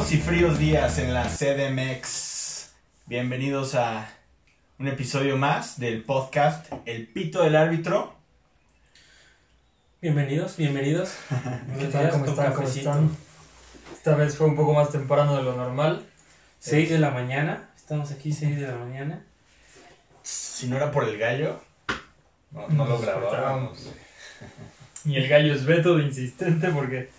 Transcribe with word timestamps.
Buenos 0.00 0.14
y 0.14 0.22
fríos 0.22 0.58
días 0.58 0.98
en 0.98 1.12
la 1.12 1.24
CDMX. 1.28 2.70
Bienvenidos 3.04 3.74
a 3.74 4.08
un 4.78 4.88
episodio 4.88 5.36
más 5.36 5.78
del 5.78 6.02
podcast 6.04 6.72
El 6.86 7.06
Pito 7.06 7.42
del 7.42 7.54
Árbitro. 7.54 8.14
Bienvenidos, 10.00 10.56
bienvenidos. 10.56 11.12
¿Qué 11.78 11.84
tal? 11.88 12.08
¿Cómo 12.12 12.24
están? 12.24 12.54
¿Cómo 12.54 12.66
están? 12.66 13.14
Esta 13.92 14.14
vez 14.14 14.38
fue 14.38 14.46
un 14.46 14.56
poco 14.56 14.72
más 14.72 14.90
temprano 14.90 15.36
de 15.36 15.42
lo 15.42 15.54
normal. 15.54 16.06
6 16.60 16.88
de 16.88 16.98
la 16.98 17.10
mañana, 17.10 17.68
estamos 17.76 18.10
aquí 18.10 18.32
6 18.32 18.58
de 18.58 18.68
la 18.68 18.76
mañana. 18.76 19.22
Si 20.22 20.66
no 20.66 20.78
era 20.78 20.90
por 20.92 21.04
el 21.04 21.18
gallo, 21.18 21.60
no, 22.52 22.68
no 22.68 22.86
lo 22.86 22.98
grabábamos. 23.00 23.92
Y 25.04 25.16
el 25.16 25.28
gallo 25.28 25.52
es 25.52 25.66
Beto 25.66 25.98
de 25.98 26.04
insistente 26.04 26.70
porque 26.70 27.10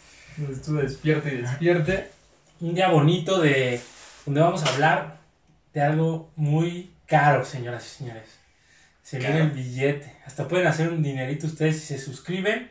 estuve 0.51 0.81
despierte 0.81 1.31
y 1.31 1.41
despierte. 1.41 2.20
Un 2.61 2.73
día 2.75 2.89
bonito 2.89 3.39
de 3.39 3.81
donde 4.25 4.41
vamos 4.41 4.63
a 4.63 4.69
hablar 4.73 5.17
de 5.73 5.81
algo 5.81 6.31
muy 6.35 6.91
caro, 7.07 7.43
señoras 7.43 7.85
y 7.85 7.89
señores. 7.97 8.29
Se 9.03 9.17
viene 9.17 9.33
Caro. 9.39 9.45
el 9.45 9.51
billete. 9.51 10.15
Hasta 10.25 10.47
pueden 10.47 10.67
hacer 10.67 10.89
un 10.89 11.01
dinerito 11.01 11.47
ustedes 11.47 11.79
si 11.79 11.87
se 11.87 11.99
suscriben. 11.99 12.69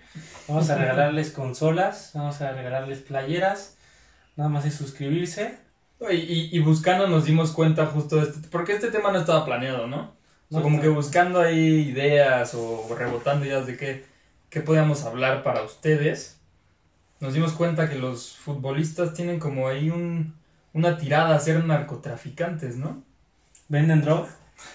Vamos 0.48 0.70
a 0.70 0.76
regalarles 0.78 1.30
consolas, 1.32 2.12
vamos 2.14 2.40
a 2.40 2.52
regalarles 2.52 3.00
playeras. 3.00 3.76
Nada 4.36 4.48
más 4.48 4.64
es 4.64 4.74
suscribirse. 4.74 5.58
Y, 6.10 6.14
y- 6.14 6.48
y 6.52 6.58
buscando 6.60 7.06
nos 7.08 7.24
dimos 7.26 7.52
cuenta 7.52 7.84
justo 7.86 8.16
de 8.16 8.22
este, 8.30 8.48
porque 8.48 8.72
este 8.72 8.90
tema 8.90 9.10
no 9.12 9.18
estaba 9.18 9.44
planeado, 9.44 9.86
¿no? 9.86 9.98
O 10.48 10.50
sea, 10.50 10.58
No 10.58 10.62
como 10.62 10.76
está- 10.76 10.88
que 10.88 10.94
buscando 10.94 11.40
ahí 11.40 11.90
ideas 11.90 12.54
o 12.54 12.88
rebotando 12.96 13.44
ideas 13.44 13.66
de 13.66 13.76
qué, 13.76 14.06
qué 14.48 14.60
podíamos 14.62 15.04
hablar 15.04 15.42
para 15.42 15.62
ustedes, 15.62 16.39
nos 17.20 17.34
dimos 17.34 17.52
cuenta 17.52 17.88
que 17.88 17.96
los 17.98 18.36
futbolistas 18.36 19.12
tienen 19.14 19.38
como 19.38 19.68
ahí 19.68 19.90
un, 19.90 20.34
una 20.72 20.96
tirada 20.96 21.34
a 21.36 21.40
ser 21.40 21.64
narcotraficantes, 21.64 22.76
¿no? 22.76 23.02
¿Venden 23.68 24.02
droga? 24.02 24.28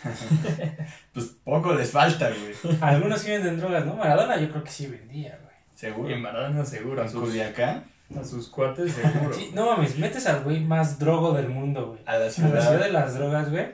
Pues 1.14 1.28
poco 1.44 1.74
les 1.74 1.92
falta, 1.92 2.30
güey. 2.30 2.78
Algunos 2.82 3.22
sí 3.22 3.32
venden 3.32 3.58
drogas, 3.60 3.86
¿no? 3.86 3.96
Maradona 3.96 4.38
yo 4.40 4.50
creo 4.50 4.64
que 4.64 4.72
sí 4.72 4.88
vendía, 4.88 5.40
güey. 5.44 5.56
Seguro. 5.74 6.10
Y 6.10 6.14
en 6.14 6.22
Maradona 6.22 6.66
seguro, 6.66 7.02
a 7.02 7.06
En 7.06 7.12
sus, 7.12 7.22
Culiacán, 7.22 7.86
a 8.20 8.24
sus 8.24 8.50
cuates 8.50 8.94
seguro. 8.94 9.34
Sí, 9.34 9.52
no 9.54 9.68
mames, 9.72 9.98
metes 9.98 10.26
al 10.28 10.44
güey 10.44 10.60
más 10.60 11.00
drogo 11.00 11.34
del 11.34 11.50
mundo, 11.50 11.88
güey. 11.90 12.02
a 12.06 12.14
la 12.14 12.18
A 12.18 12.20
la 12.26 12.30
ciudad 12.30 12.62
ciudad. 12.62 12.80
de 12.86 12.92
las 12.92 13.14
drogas, 13.16 13.50
güey. 13.50 13.68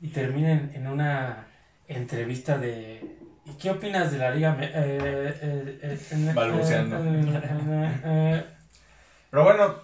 Y 0.00 0.08
terminen 0.08 0.72
en 0.74 0.86
una 0.88 1.46
entrevista 1.88 2.58
de. 2.58 3.16
¿Y 3.46 3.52
qué 3.54 3.70
opinas 3.70 4.10
de 4.10 4.18
la 4.18 4.30
liga? 4.30 4.56
Eh, 4.60 4.70
eh, 4.74 5.78
eh, 5.82 5.98
eh, 6.10 6.32
Balbuceando. 6.34 6.96
Pero 9.30 9.44
bueno, 9.44 9.74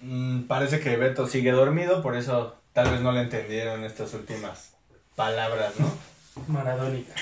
mm, 0.00 0.42
parece 0.42 0.80
que 0.80 0.96
Beto 0.96 1.26
sigue 1.26 1.52
dormido, 1.52 2.02
por 2.02 2.16
eso 2.16 2.56
tal 2.72 2.90
vez 2.90 3.00
no 3.00 3.12
le 3.12 3.22
entendieron 3.22 3.84
estas 3.84 4.14
últimas 4.14 4.74
palabras, 5.16 5.78
¿no? 5.80 5.86
eh, 5.86 6.44
Maradónica. 6.48 7.12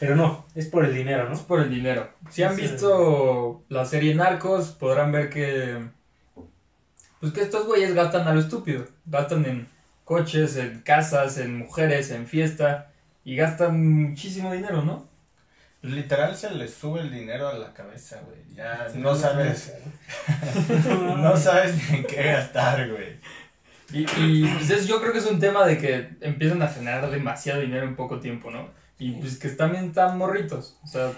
Pero 0.00 0.16
no, 0.16 0.44
es 0.54 0.66
por 0.66 0.84
el 0.84 0.94
dinero, 0.94 1.32
Es 1.32 1.40
¿no? 1.40 1.46
por 1.46 1.60
el 1.60 1.70
dinero. 1.70 2.08
Si 2.30 2.42
han 2.42 2.56
visto 2.56 3.62
la 3.68 3.84
serie 3.84 4.14
Narcos, 4.14 4.68
podrán 4.68 5.12
ver 5.12 5.30
que. 5.30 5.82
Pues 7.20 7.32
que 7.32 7.40
estos 7.40 7.66
güeyes 7.66 7.94
gastan 7.94 8.28
a 8.28 8.34
lo 8.34 8.40
estúpido. 8.40 8.84
Gastan 9.06 9.46
en 9.46 9.68
coches, 10.04 10.56
en 10.56 10.80
casas, 10.82 11.38
en 11.38 11.56
mujeres, 11.56 12.10
en 12.10 12.26
fiesta. 12.26 12.90
Y 13.24 13.36
gastan 13.36 14.02
muchísimo 14.10 14.52
dinero, 14.52 14.82
¿no? 14.82 15.08
Literal 15.82 16.34
se 16.36 16.50
les 16.50 16.72
sube 16.74 17.00
el 17.00 17.10
dinero 17.12 17.48
a 17.48 17.54
la 17.58 17.72
cabeza, 17.74 18.20
güey. 18.26 18.38
Ya 18.54 18.88
Sí, 18.90 18.98
no 18.98 19.14
sabes, 19.14 19.74
no 21.16 21.36
sabes 21.36 21.76
ni 21.90 21.98
en 21.98 22.04
qué 22.04 22.22
gastar, 22.22 22.90
güey. 22.90 23.18
Y, 23.92 24.06
y, 24.20 24.46
pues 24.46 24.70
es- 24.70 24.86
yo 24.86 25.00
creo 25.00 25.12
que 25.12 25.18
es 25.18 25.26
un 25.26 25.38
tema 25.38 25.66
de 25.66 25.78
que 25.78 26.16
empiezan 26.20 26.62
a 26.62 26.68
generar 26.68 27.10
demasiado 27.10 27.60
dinero 27.60 27.86
en 27.86 27.96
poco 27.96 28.18
tiempo, 28.20 28.50
¿no? 28.50 28.68
Y 28.98 29.12
pues 29.12 29.38
que 29.38 29.48
también 29.50 29.86
están 29.86 30.16
morritos. 30.16 30.78
O 30.82 30.86
sea, 30.86 31.12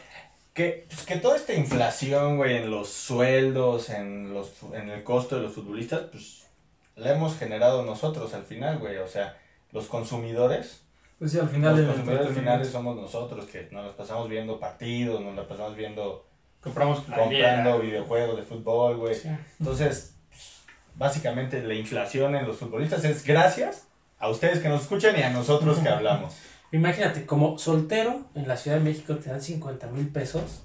Que, 0.55 0.87
pues 0.89 1.03
que 1.03 1.16
toda 1.16 1.37
esta 1.37 1.53
inflación, 1.55 2.37
güey, 2.39 2.56
en 2.56 2.71
los 2.71 2.89
sueldos, 2.91 3.91
en, 3.91 4.33
los, 4.34 4.53
en 4.72 4.91
el 4.91 5.05
costo 5.05 5.37
de 5.37 5.43
los 5.43 5.53
futbolistas, 5.55 6.03
pues 6.11 6.47
la 6.97 7.12
hemos 7.15 7.39
generado 7.39 7.84
nosotros 7.84 8.34
al 8.34 8.45
final, 8.45 8.78
güey. 8.78 8.97
O 8.99 9.06
sea, 9.09 9.37
los 9.72 9.87
consumidores, 9.87 10.83
pues 11.19 11.32
sí, 11.32 11.38
al 11.38 11.49
final 11.49 11.77
los 11.77 11.94
consumidores 11.97 12.37
finales 12.37 12.69
somos 12.69 12.97
nosotros, 12.97 13.47
que 13.47 13.69
nos 13.72 13.87
las 13.87 13.94
pasamos 13.94 14.28
viendo 14.28 14.59
partidos, 14.60 15.21
nos 15.22 15.34
las 15.34 15.47
pasamos 15.47 15.75
viendo, 15.77 16.27
compramos 16.60 17.00
comprando 17.00 17.78
videojuegos 17.81 18.37
de 18.37 18.43
fútbol, 18.43 18.97
güey. 18.99 19.15
Sí. 19.15 19.28
Entonces, 19.59 20.15
básicamente 20.94 21.62
la 21.62 21.75
inflación 21.75 22.34
en 22.37 22.47
los 22.47 22.56
futbolistas 22.59 23.04
es 23.04 23.25
gracias 23.25 23.87
a 24.19 24.28
ustedes 24.28 24.60
que 24.60 24.69
nos 24.69 24.82
escuchan 24.82 25.19
y 25.19 25.22
a 25.22 25.31
nosotros 25.31 25.78
que 25.78 25.88
hablamos. 25.88 26.34
Imagínate, 26.72 27.25
como 27.27 27.59
soltero 27.59 28.27
en 28.34 28.48
la 28.48 28.56
Ciudad 28.56 28.78
de 28.78 28.83
México 28.84 29.16
te 29.16 29.31
dan 29.31 29.41
50 29.41 29.87
mil 29.88 30.09
pesos, 30.09 30.62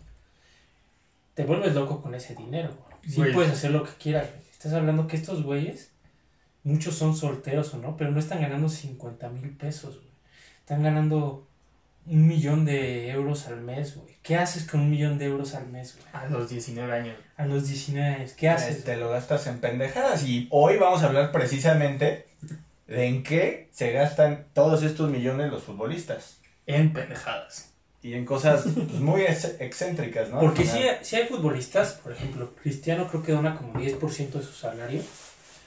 te 1.33 1.45
vuelves 1.45 1.73
loco 1.75 2.01
con 2.01 2.15
ese 2.15 2.35
dinero. 2.35 2.69
güey. 2.75 2.97
Sí 3.09 3.15
Güey. 3.17 3.33
puedes 3.33 3.51
hacer 3.51 3.71
lo 3.71 3.83
que 3.83 3.91
quieras. 3.93 4.27
güey. 4.29 4.41
Estás 4.51 4.73
hablando 4.73 5.07
que 5.07 5.15
estos 5.15 5.43
güeyes, 5.43 5.91
muchos 6.63 6.95
son 6.95 7.15
solteros 7.15 7.73
o 7.73 7.77
no, 7.77 7.97
pero 7.97 8.11
no 8.11 8.19
están 8.19 8.41
ganando 8.41 8.67
50 8.69 9.29
mil 9.29 9.55
pesos. 9.57 9.97
güey. 9.97 10.10
Están 10.71 10.83
ganando 10.83 11.45
un 12.05 12.27
millón 12.29 12.63
de 12.63 13.09
euros 13.09 13.45
al 13.47 13.59
mes, 13.59 13.97
güey. 13.97 14.15
¿Qué 14.23 14.37
haces 14.37 14.63
con 14.63 14.79
un 14.79 14.89
millón 14.89 15.17
de 15.17 15.25
euros 15.25 15.53
al 15.53 15.67
mes, 15.67 15.97
güey? 15.97 16.07
A 16.13 16.27
los 16.29 16.49
19 16.49 16.93
años. 16.93 17.17
A 17.35 17.45
los 17.45 17.67
19 17.67 18.07
años, 18.15 18.31
¿qué 18.31 18.47
haces? 18.47 18.85
Te 18.85 18.95
lo 18.95 19.09
gastas 19.09 19.47
en 19.47 19.59
pendejadas 19.59 20.23
y 20.23 20.47
hoy 20.49 20.77
vamos 20.77 21.03
a 21.03 21.07
hablar 21.07 21.33
precisamente 21.33 22.29
de 22.87 23.05
en 23.05 23.21
qué 23.21 23.67
se 23.73 23.91
gastan 23.91 24.45
todos 24.53 24.83
estos 24.83 25.09
millones 25.11 25.51
los 25.51 25.61
futbolistas. 25.63 26.37
En 26.65 26.93
pendejadas. 26.93 27.73
Y 28.01 28.13
en 28.13 28.23
cosas 28.23 28.61
pues, 28.63 28.91
muy 28.93 29.23
ex- 29.23 29.57
excéntricas, 29.59 30.29
¿no? 30.29 30.39
Porque 30.39 30.63
si, 30.63 30.79
si 31.01 31.17
hay 31.17 31.25
futbolistas, 31.27 31.95
por 32.01 32.13
ejemplo, 32.13 32.55
Cristiano 32.55 33.09
creo 33.09 33.23
que 33.23 33.33
dona 33.33 33.57
como 33.57 33.73
10% 33.73 34.31
de 34.31 34.41
su 34.41 34.53
salario 34.53 35.03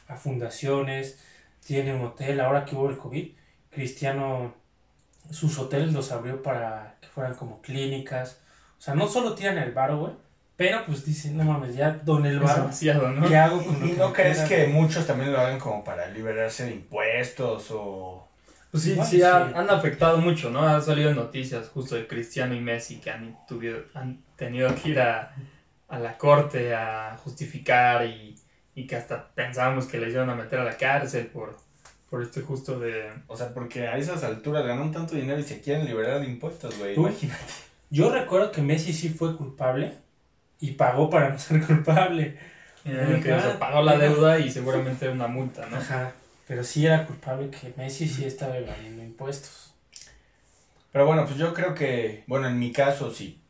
a 0.09 0.17
fundaciones, 0.17 1.19
tiene 1.63 1.93
un 1.95 2.07
hotel, 2.07 2.41
ahora 2.41 2.65
que 2.65 2.75
hubo 2.75 2.89
el 2.89 2.97
COVID, 2.97 3.33
Cristiano 3.71 4.64
sus 5.31 5.59
hoteles 5.59 5.93
los 5.93 6.13
abrió 6.13 6.43
para 6.43 6.97
que 7.01 7.09
fueran 7.09 7.35
como 7.35 7.61
clínicas, 7.63 8.41
o 8.79 8.81
sea, 8.81 8.95
no 8.95 9.09
solo 9.09 9.35
tiran 9.35 9.59
el 9.59 9.73
bar, 9.73 9.95
güey, 9.95 10.13
pero 10.57 10.85
pues 10.87 11.05
dicen, 11.05 11.37
no 11.37 11.45
mames, 11.45 11.75
ya 11.75 11.91
doné 12.05 12.29
el 12.31 12.37
Es 12.37 12.43
bar, 12.43 12.57
demasiado, 12.57 13.11
¿no? 13.11 13.27
¿qué 13.29 13.37
hago 13.37 13.65
con 13.65 13.81
lo 13.81 13.87
¿Y 13.87 13.91
que 13.93 13.97
no 13.97 14.09
me 14.09 14.15
crees 14.15 14.39
queda? 14.39 14.49
que 14.49 14.67
muchos 14.69 15.07
también 15.07 15.33
lo 15.33 15.39
hagan 15.41 15.59
como 15.59 15.83
para 15.85 16.09
liberarse 16.11 16.65
de 16.67 16.73
impuestos 16.75 17.69
o... 17.71 18.29
Pues 18.71 18.83
sí, 18.85 18.95
sí, 19.05 19.23
han, 19.23 19.51
sí. 19.51 19.55
han 19.55 19.71
afectado 19.71 20.19
mucho, 20.19 20.51
¿no? 20.51 20.67
Han 20.67 20.83
salido 20.83 21.15
noticias 21.15 21.69
justo 21.69 21.95
de 21.95 22.07
Cristiano 22.09 22.55
y 22.55 22.61
Messi 22.61 22.97
que 23.01 23.11
han, 23.11 23.37
tuvido- 23.47 23.85
han 23.95 24.23
tenido 24.37 24.75
que 24.75 24.91
ir 24.91 25.01
a, 25.01 25.33
a 25.89 25.99
la 25.99 26.19
corte 26.19 26.75
a 26.75 27.17
justificar 27.23 28.05
y, 28.07 28.35
y 28.75 28.87
que 28.87 28.97
hasta 28.97 29.29
pensábamos 29.35 29.87
que 29.87 29.99
les 29.99 30.13
iban 30.13 30.29
a 30.31 30.35
meter 30.35 30.59
a 30.59 30.65
la 30.65 30.77
cárcel 30.77 31.27
por, 31.29 31.57
por 32.15 32.23
este 32.23 32.43
justo 32.43 32.79
de... 32.79 33.11
O 33.27 33.37
sea, 33.37 33.53
porque 33.53 33.89
a 33.89 33.99
esas 33.99 34.23
alturas 34.23 34.65
ganan 34.65 34.93
tanto 34.93 35.17
dinero 35.17 35.41
y 35.41 35.43
se 35.43 35.61
quieren 35.61 35.85
liberar 35.85 36.21
de 36.21 36.27
impuestos, 36.27 36.79
güey. 36.79 36.95
Tú- 36.95 37.01
Imagínate. 37.09 37.43
Yo 37.91 38.09
recuerdo 38.13 38.53
que 38.53 38.63
Messi 38.63 38.93
sí 38.93 39.09
fue 39.09 39.37
culpable 39.37 39.95
y 40.61 40.71
pagó 40.75 41.11
para 41.11 41.31
no 41.31 41.39
ser 41.41 41.61
culpable. 41.67 42.39
eh, 42.85 43.21
que 43.21 43.41
se 43.41 43.49
pagó 43.59 43.83
la 43.83 43.99
deuda 43.99 44.39
y 44.39 44.49
seguramente 44.49 45.09
una 45.09 45.27
multa, 45.27 45.67
¿no? 45.67 45.79
Ajá, 45.79 46.13
pero 46.47 46.63
sí 46.63 46.87
era 46.87 47.05
culpable 47.05 47.51
que 47.51 47.75
Messi 47.77 48.07
sí 48.07 48.25
estaba 48.25 48.57
evadiendo 48.59 49.03
impuestos. 49.03 49.75
Pero 50.93 51.07
bueno, 51.07 51.25
pues 51.25 51.37
yo 51.37 51.53
creo 51.53 51.75
que, 51.75 52.23
bueno, 52.29 52.47
en 52.47 52.61
mi 52.61 52.71
caso, 52.71 53.11
si 53.11 53.43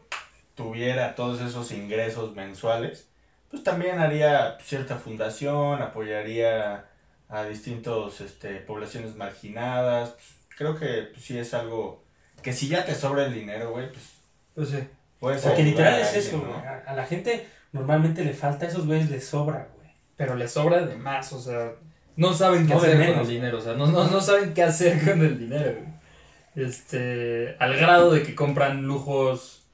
tuviera 0.54 1.14
todos 1.14 1.42
esos 1.42 1.70
ingresos 1.70 2.34
mensuales, 2.34 3.10
pues 3.50 3.62
también 3.62 3.98
haría 3.98 4.56
cierta 4.62 4.96
fundación, 4.96 5.82
apoyaría 5.82 6.86
a 7.28 7.44
distintos 7.44 8.20
este, 8.20 8.56
poblaciones 8.56 9.16
marginadas. 9.16 10.10
Pues, 10.10 10.24
creo 10.56 10.78
que 10.78 11.08
pues, 11.12 11.24
sí 11.24 11.38
es 11.38 11.54
algo 11.54 12.04
que 12.42 12.52
si 12.52 12.68
ya 12.68 12.84
te 12.84 12.94
sobra 12.94 13.26
el 13.26 13.34
dinero, 13.34 13.70
güey, 13.72 13.90
pues 13.90 14.04
Pues 14.54 14.68
sí. 14.70 14.78
puedes 15.18 15.42
Porque 15.42 15.62
literal 15.64 15.94
a 15.94 16.00
es 16.00 16.06
alguien, 16.08 16.26
eso, 16.26 16.36
¿no? 16.38 16.52
güey. 16.52 16.64
A, 16.66 16.84
a 16.86 16.94
la 16.94 17.06
gente 17.06 17.46
normalmente 17.72 18.24
le 18.24 18.34
falta, 18.34 18.66
a 18.66 18.68
esos 18.68 18.86
güeyes 18.86 19.10
les 19.10 19.26
sobra, 19.26 19.68
güey. 19.76 19.88
Pero 20.16 20.36
les 20.36 20.52
sobra 20.52 20.84
de 20.86 20.96
más, 20.96 21.32
o 21.32 21.40
sea, 21.40 21.72
no 22.16 22.32
saben 22.34 22.66
qué 22.66 22.74
No, 22.74 22.78
hacer 22.80 23.10
con 23.12 23.20
el 23.20 23.26
dinero, 23.28 23.58
o 23.58 23.60
sea, 23.60 23.74
no, 23.74 23.86
no, 23.86 24.06
no 24.08 24.20
saben 24.20 24.54
qué 24.54 24.62
hacer 24.62 25.02
con 25.04 25.20
el 25.22 25.38
dinero. 25.38 25.72
güey. 25.80 25.94
Este, 26.54 27.56
al 27.58 27.76
grado 27.76 28.12
de 28.12 28.22
que 28.22 28.34
compran 28.36 28.82
lujos, 28.86 29.64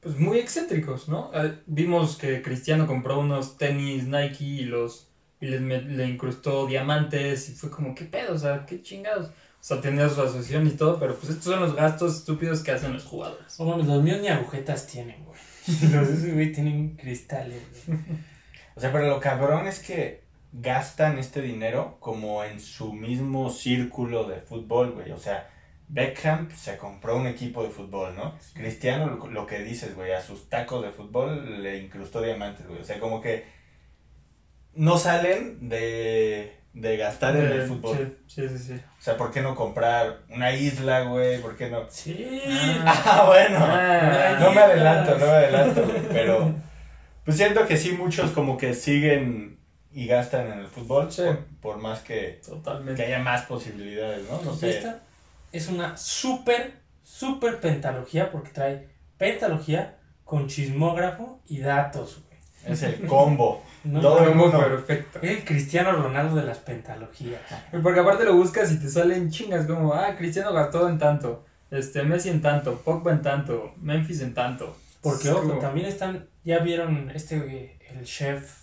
pues 0.00 0.16
muy 0.18 0.38
excéntricos, 0.38 1.08
¿no? 1.08 1.32
Eh, 1.34 1.58
vimos 1.66 2.16
que 2.16 2.42
Cristiano 2.42 2.86
compró 2.86 3.18
unos 3.18 3.58
tenis 3.58 4.04
Nike 4.06 4.44
y 4.44 4.60
los 4.64 5.09
y 5.40 5.46
les 5.46 5.60
me- 5.60 5.82
le 5.82 6.06
incrustó 6.06 6.66
diamantes 6.66 7.48
y 7.48 7.52
fue 7.52 7.70
como, 7.70 7.94
¿qué 7.94 8.04
pedo? 8.04 8.34
O 8.34 8.38
sea, 8.38 8.66
qué 8.66 8.82
chingados. 8.82 9.28
O 9.28 9.62
sea, 9.62 9.80
tenía 9.80 10.08
su 10.08 10.20
asociación 10.22 10.66
y 10.66 10.70
todo, 10.70 10.98
pero 10.98 11.14
pues 11.16 11.30
estos 11.30 11.44
son 11.52 11.60
los 11.60 11.74
gastos 11.74 12.16
estúpidos 12.16 12.62
que 12.62 12.72
hacen 12.72 12.92
los 12.94 13.04
jugadores. 13.04 13.58
No 13.58 13.66
mames, 13.66 13.86
los 13.86 14.02
míos 14.02 14.18
ni 14.20 14.28
agujetas 14.28 14.86
tienen, 14.86 15.24
güey. 15.24 15.38
Los 15.92 16.22
de 16.22 16.32
güey 16.32 16.52
tienen 16.52 16.96
cristales, 16.96 17.62
güey. 17.86 17.98
O 18.76 18.80
sea, 18.80 18.92
pero 18.92 19.08
lo 19.08 19.20
cabrón 19.20 19.66
es 19.66 19.80
que 19.80 20.22
gastan 20.52 21.18
este 21.18 21.42
dinero 21.42 21.98
como 22.00 22.42
en 22.44 22.58
su 22.60 22.92
mismo 22.94 23.50
círculo 23.50 24.24
de 24.24 24.40
fútbol, 24.40 24.92
güey. 24.92 25.10
O 25.10 25.18
sea, 25.18 25.50
Beckham 25.88 26.48
se 26.56 26.78
compró 26.78 27.16
un 27.16 27.26
equipo 27.26 27.62
de 27.62 27.68
fútbol, 27.70 28.16
¿no? 28.16 28.34
Cristiano, 28.54 29.06
lo, 29.06 29.26
lo 29.30 29.46
que 29.46 29.58
dices, 29.62 29.94
güey, 29.94 30.12
a 30.12 30.22
sus 30.22 30.48
tacos 30.48 30.82
de 30.82 30.92
fútbol 30.92 31.62
le 31.62 31.78
incrustó 31.78 32.22
diamantes, 32.22 32.66
güey. 32.66 32.80
O 32.80 32.84
sea, 32.84 32.98
como 33.00 33.20
que 33.20 33.44
no 34.74 34.96
salen 34.98 35.68
de, 35.68 36.56
de 36.74 36.96
gastar 36.96 37.36
en 37.36 37.46
el 37.46 37.62
fútbol. 37.66 38.18
Sí, 38.26 38.48
sí, 38.48 38.58
sí. 38.58 38.72
O 38.74 39.02
sea, 39.02 39.16
¿por 39.16 39.30
qué 39.32 39.40
no 39.40 39.54
comprar 39.54 40.18
una 40.30 40.52
isla, 40.52 41.02
güey? 41.02 41.40
¿Por 41.40 41.56
qué 41.56 41.68
no? 41.70 41.84
Sí. 41.88 42.42
Ah, 42.84 43.24
bueno. 43.26 43.58
Ah, 43.60 44.36
no 44.40 44.52
me 44.52 44.60
adelanto, 44.60 45.12
no 45.18 45.26
me 45.26 45.32
adelanto, 45.32 45.82
pero 46.12 46.52
pues 47.24 47.36
siento 47.36 47.66
que 47.66 47.76
sí 47.76 47.92
muchos 47.92 48.30
como 48.32 48.56
que 48.56 48.74
siguen 48.74 49.58
y 49.92 50.06
gastan 50.06 50.52
en 50.52 50.58
el 50.60 50.66
fútbol 50.66 51.10
Sí. 51.10 51.22
por, 51.22 51.38
por 51.60 51.78
más 51.78 52.00
que, 52.00 52.14
que 52.14 52.48
Totalmente. 52.48 53.04
haya 53.04 53.18
más 53.18 53.42
posibilidades, 53.42 54.28
¿no? 54.30 54.40
No 54.42 54.54
sé. 54.54 54.70
esta 54.70 55.00
es 55.52 55.66
una 55.68 55.96
súper, 55.96 56.74
súper 57.02 57.58
pentalogía 57.60 58.30
porque 58.30 58.50
trae 58.50 58.88
pentalogía 59.18 59.96
con 60.24 60.46
chismógrafo 60.46 61.40
y 61.48 61.58
datos, 61.58 62.22
güey. 62.28 62.72
Es 62.72 62.82
el 62.82 63.04
combo. 63.06 63.62
No, 63.84 64.00
Todo 64.00 64.24
el 64.24 64.34
mundo. 64.34 64.58
perfecto. 64.58 65.20
Es 65.22 65.38
el 65.38 65.44
Cristiano 65.44 65.92
Ronaldo 65.92 66.36
de 66.36 66.44
las 66.44 66.58
pentalogías. 66.58 67.40
Porque 67.82 68.00
aparte 68.00 68.24
lo 68.24 68.34
buscas 68.34 68.70
y 68.72 68.78
te 68.78 68.88
salen 68.88 69.30
chingas 69.30 69.66
como, 69.66 69.94
ah, 69.94 70.14
Cristiano 70.18 70.52
gastó 70.52 70.88
en 70.88 70.98
tanto, 70.98 71.44
este, 71.70 72.02
Messi 72.02 72.28
en 72.28 72.42
tanto, 72.42 72.76
Pogba 72.80 73.12
en 73.12 73.22
tanto, 73.22 73.72
Memphis 73.80 74.20
en 74.20 74.34
tanto. 74.34 74.76
Porque, 75.02 75.30
ojo, 75.30 75.48
como- 75.48 75.58
también 75.60 75.86
están, 75.86 76.26
ya 76.44 76.58
vieron 76.58 77.10
este, 77.14 77.78
el 77.90 78.04
chef 78.04 78.54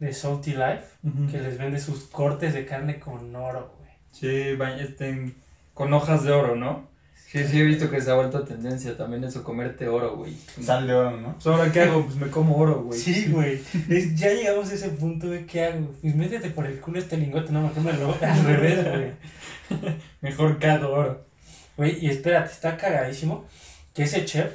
de 0.00 0.12
Salty 0.12 0.54
Life, 0.54 0.86
que 1.30 1.38
les 1.40 1.56
vende 1.58 1.78
sus 1.78 2.04
cortes 2.06 2.52
de 2.54 2.66
carne 2.66 2.98
con 2.98 3.34
oro, 3.36 3.72
güey. 3.78 3.90
Sí, 4.10 4.58
este, 4.80 5.32
con 5.72 5.92
hojas 5.92 6.24
de 6.24 6.32
oro, 6.32 6.56
¿no? 6.56 6.88
Sí, 7.32 7.46
sí, 7.48 7.60
he 7.60 7.64
visto 7.64 7.90
que 7.90 7.98
se 7.98 8.10
ha 8.10 8.14
vuelto 8.14 8.44
tendencia 8.44 8.94
también 8.94 9.24
eso, 9.24 9.42
comerte 9.42 9.88
oro, 9.88 10.16
güey. 10.16 10.36
Sal 10.60 10.86
de 10.86 10.92
oro, 10.92 11.16
¿no? 11.18 11.32
Pues 11.32 11.46
ahora, 11.46 11.72
¿qué 11.72 11.80
hago? 11.80 12.04
Pues 12.04 12.16
me 12.16 12.28
como 12.28 12.56
oro, 12.58 12.82
güey. 12.82 13.00
Sí, 13.00 13.28
güey. 13.30 13.58
Es- 13.88 14.14
Ya 14.14 14.34
llegamos 14.34 14.70
a 14.70 14.74
ese 14.74 14.90
punto 14.90 15.28
de 15.28 15.46
qué 15.46 15.64
hago. 15.64 15.86
Pues 16.02 16.14
métete 16.14 16.50
por 16.50 16.66
el 16.66 16.78
culo 16.78 16.98
este 16.98 17.16
lingote, 17.16 17.50
no, 17.50 17.62
mejor 17.62 17.82
me 17.84 17.92
lo 17.94 18.14
al 18.20 18.44
revés, 18.44 18.86
güey. 18.86 19.12
Mejor 20.20 20.58
cago 20.58 20.90
oro. 20.90 21.24
Güey, 21.78 22.04
y 22.04 22.10
espérate, 22.10 22.52
está 22.52 22.76
cagadísimo 22.76 23.46
que 23.94 24.02
ese 24.02 24.26
chef 24.26 24.52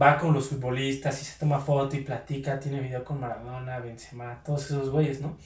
va 0.00 0.16
con 0.18 0.32
los 0.32 0.50
futbolistas 0.50 1.20
y 1.20 1.24
se 1.24 1.36
toma 1.40 1.58
foto 1.58 1.96
y 1.96 2.00
platica, 2.02 2.60
tiene 2.60 2.80
video 2.80 3.02
con 3.04 3.18
Maradona, 3.18 3.80
Benzema, 3.80 4.40
todos 4.44 4.66
esos 4.66 4.90
güeyes, 4.90 5.20
¿no? 5.20 5.36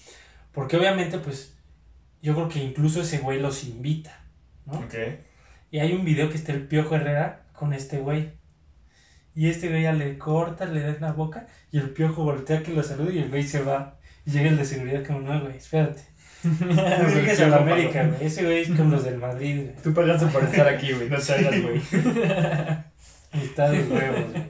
Porque 0.53 0.77
obviamente, 0.77 1.19
pues, 1.19 1.55
yo 2.21 2.35
creo 2.35 2.49
que 2.51 2.63
incluso 2.63 3.01
ese 3.01 3.19
güey 3.19 3.41
los 3.41 3.65
invita, 3.65 4.21
¿no? 4.67 4.81
Ok. 4.81 4.95
Y 5.71 5.81
hay 5.81 5.93
un 5.93 6.05
video 6.05 6.31
que 6.31 6.37
está 6.37 6.53
el 6.53 6.67
Piojo 6.67 6.97
Herrera 6.97 7.43
con 7.53 7.73
este 7.73 7.99
güey. 7.99 8.31
Y 9.35 9.49
este 9.49 9.69
güey 9.69 9.83
ya 9.83 9.93
le 9.93 10.19
corta, 10.19 10.65
le 10.65 10.81
da 10.81 10.89
en 10.89 11.01
la 11.01 11.13
boca 11.13 11.47
y 11.71 11.79
el 11.79 11.91
Piojo 11.91 12.25
voltea 12.25 12.63
que 12.63 12.73
lo 12.73 12.83
saluda 12.83 13.13
y 13.13 13.19
el 13.19 13.29
güey 13.29 13.43
se 13.43 13.63
va. 13.63 13.99
Y 14.25 14.31
llega 14.31 14.49
el 14.49 14.57
de 14.57 14.65
seguridad 14.65 15.05
como, 15.07 15.21
no, 15.21 15.41
güey, 15.41 15.57
espérate. 15.57 16.03
No 16.45 17.09
llegues 17.09 17.41
a 17.41 17.49
la 17.49 17.57
América, 17.59 18.07
güey. 18.07 18.27
Ese 18.27 18.45
güey 18.45 18.63
es 18.63 18.71
con 18.71 18.91
los 18.91 19.05
del 19.05 19.19
Madrid, 19.19 19.63
güey. 19.63 19.75
Tú 19.83 19.93
pagaste 19.93 20.27
por 20.27 20.45
estar 20.45 20.69
aquí, 20.69 20.93
güey, 20.93 21.09
no 21.09 21.19
te 21.19 21.33
hagas, 21.33 21.63
güey. 21.63 21.81
Está 23.45 23.71
de 23.71 23.83
huevos, 23.83 24.33
güey. 24.33 24.45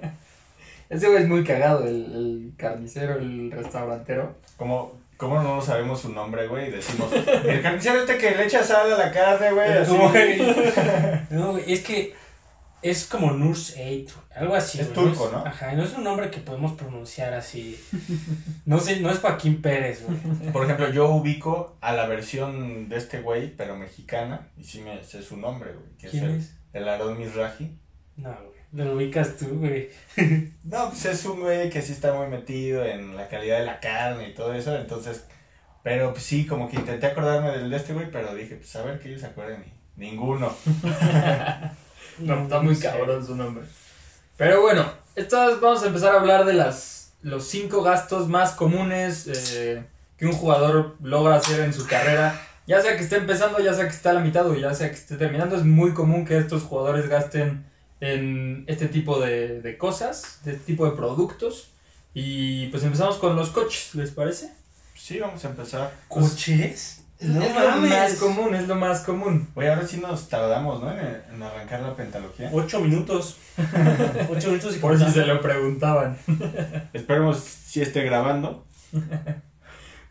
Ese 0.91 1.09
güey 1.09 1.23
es 1.23 1.29
muy 1.29 1.45
cagado, 1.45 1.87
el, 1.87 1.97
el 1.97 2.53
carnicero, 2.57 3.17
el 3.19 3.51
restaurantero. 3.51 4.37
¿Cómo, 4.57 4.99
¿Cómo 5.19 5.43
no 5.43 5.61
sabemos 5.61 6.01
su 6.01 6.13
nombre, 6.13 6.47
güey? 6.47 6.69
Y 6.69 6.71
decimos, 6.71 7.13
el 7.13 7.61
carnicero 7.61 8.01
este 8.01 8.17
que 8.17 8.31
le 8.37 8.45
echa 8.47 8.63
sal 8.65 8.91
a 8.91 8.97
la 8.97 9.11
carne, 9.13 9.53
güey. 9.53 9.71
Así. 9.73 9.93
No, 9.93 10.09
güey. 10.11 10.39
No, 11.31 11.53
güey, 11.53 11.73
es 11.73 11.81
que 11.83 12.15
es 12.81 13.07
como 13.07 13.33
Nurse 13.33 13.83
Eight, 13.83 14.11
algo 14.37 14.55
así. 14.55 14.79
Es 14.81 14.95
güey. 14.95 15.09
turco, 15.09 15.27
es- 15.27 15.33
¿no? 15.33 15.39
Ajá, 15.45 15.73
no 15.73 15.83
es 15.83 15.93
un 15.95 16.05
nombre 16.05 16.31
que 16.31 16.39
podemos 16.39 16.73
pronunciar 16.75 17.35
así. 17.35 17.77
No 18.65 18.79
sé, 18.79 19.01
no 19.01 19.11
es 19.11 19.19
Joaquín 19.19 19.61
Pérez, 19.61 20.05
güey. 20.07 20.53
Por 20.53 20.63
ejemplo, 20.65 20.89
yo 20.93 21.09
ubico 21.11 21.77
a 21.81 21.93
la 21.93 22.07
versión 22.07 22.89
de 22.89 22.97
este 22.97 23.21
güey, 23.21 23.57
pero 23.57 23.77
mexicana, 23.77 24.49
y 24.57 24.63
sí 24.63 24.81
me 24.83 25.03
sé 25.03 25.23
su 25.23 25.37
nombre, 25.37 25.73
güey. 25.73 25.97
Que 25.99 26.07
es 26.07 26.13
¿Quién 26.13 26.25
el, 26.27 26.37
es? 26.39 26.55
el 26.73 26.89
Aarón 26.89 27.19
Mizrahi. 27.19 27.77
No, 28.17 28.29
güey. 28.31 28.58
Lo 28.73 28.95
ubicas 28.95 29.37
tú, 29.37 29.47
güey. 29.59 29.91
No, 30.65 30.91
pues 30.91 31.07
es 31.07 31.25
un 31.25 31.41
güey 31.41 31.71
que 31.71 31.81
sí 31.81 31.93
está 31.93 32.13
muy 32.13 32.27
metido 32.27 32.85
en 32.85 33.17
la 33.17 33.29
calidad 33.29 33.59
de 33.59 33.65
la 33.67 33.81
carne 33.81 34.29
y 34.29 34.35
todo 34.35 34.53
eso, 34.53 34.77
entonces, 34.77 35.25
pero 35.83 36.13
pues 36.13 36.25
sí, 36.25 36.47
como 36.47 36.69
que 36.69 36.77
intenté 36.77 37.07
acordarme 37.07 37.53
del 37.53 37.71
de 37.71 37.77
este 37.77 37.95
güey, 37.95 38.11
pero 38.11 38.35
dije, 38.35 38.57
pues 38.57 38.77
a 38.77 38.83
ver 38.83 39.01
que 39.01 39.09
ellos 39.09 39.23
se 39.23 39.29
acuerden 39.29 39.65
y 39.67 40.01
ninguno. 40.01 40.55
No, 42.19 42.43
está 42.43 42.61
muy 42.61 42.77
cabrón 42.77 43.25
su 43.25 43.37
nombre. 43.37 43.65
Pero 44.37 44.61
bueno, 44.61 44.85
estas 45.15 45.61
vamos 45.61 45.83
a 45.83 45.87
empezar 45.87 46.15
a 46.15 46.21
hablar 46.21 46.45
de 46.45 46.53
las 46.53 47.13
los 47.23 47.45
cinco 47.49 47.83
gastos 47.83 48.29
más 48.29 48.53
comunes 48.53 49.27
eh, 49.27 49.85
que 50.17 50.27
un 50.27 50.33
jugador 50.33 50.97
logra 51.03 51.37
hacer 51.37 51.61
en 51.61 51.73
su 51.73 51.87
carrera. 51.87 52.41
Ya 52.67 52.81
sea 52.81 52.97
que 52.97 53.03
esté 53.03 53.17
empezando, 53.17 53.61
ya 53.61 53.73
sea 53.73 53.85
que 53.85 53.95
esté 53.95 54.11
a 54.11 54.13
la 54.13 54.21
mitad 54.21 54.47
o 54.47 54.55
ya 54.55 54.75
sea 54.75 54.89
que 54.89 54.95
esté 54.95 55.17
terminando, 55.17 55.57
es 55.57 55.65
muy 55.65 55.95
común 55.95 56.25
que 56.25 56.37
estos 56.37 56.63
jugadores 56.63 57.09
gasten 57.09 57.65
en 58.01 58.65
este 58.67 58.89
tipo 58.89 59.21
de, 59.21 59.61
de 59.61 59.79
cosas, 59.79 60.41
de 60.45 60.53
este 60.53 60.65
tipo 60.65 60.85
de 60.85 60.97
productos. 60.97 61.71
Y 62.15 62.67
pues 62.69 62.83
empezamos 62.85 63.17
con 63.17 63.37
los 63.37 63.51
coches, 63.51 63.95
¿les 63.95 64.11
parece? 64.11 64.53
Sí, 64.95 65.19
vamos 65.21 65.45
a 65.45 65.49
empezar. 65.49 65.93
¿Coches? 66.09 67.03
es 67.21 67.29
lo 67.29 67.41
más 67.81 68.15
común, 68.15 68.55
es 68.55 68.69
lo 68.69 68.77
más 68.77 69.01
común. 69.01 69.49
Oye, 69.57 69.69
ahora 69.69 69.87
sí 69.87 69.97
nos 69.99 70.29
tardamos, 70.29 70.81
¿no? 70.83 70.91
En, 70.93 71.21
en 71.35 71.43
arrancar 71.43 71.81
la 71.81 71.95
pentalogía. 71.97 72.49
Ocho 72.53 72.81
minutos. 72.81 73.37
Ocho 74.31 74.49
minutos 74.49 74.77
y 74.77 74.79
Por 74.79 74.97
si 74.97 75.05
contando. 75.05 75.13
se 75.13 75.27
lo 75.27 75.41
preguntaban. 75.41 76.17
Esperemos 76.93 77.39
si 77.41 77.83
esté 77.83 78.03
grabando. 78.05 78.65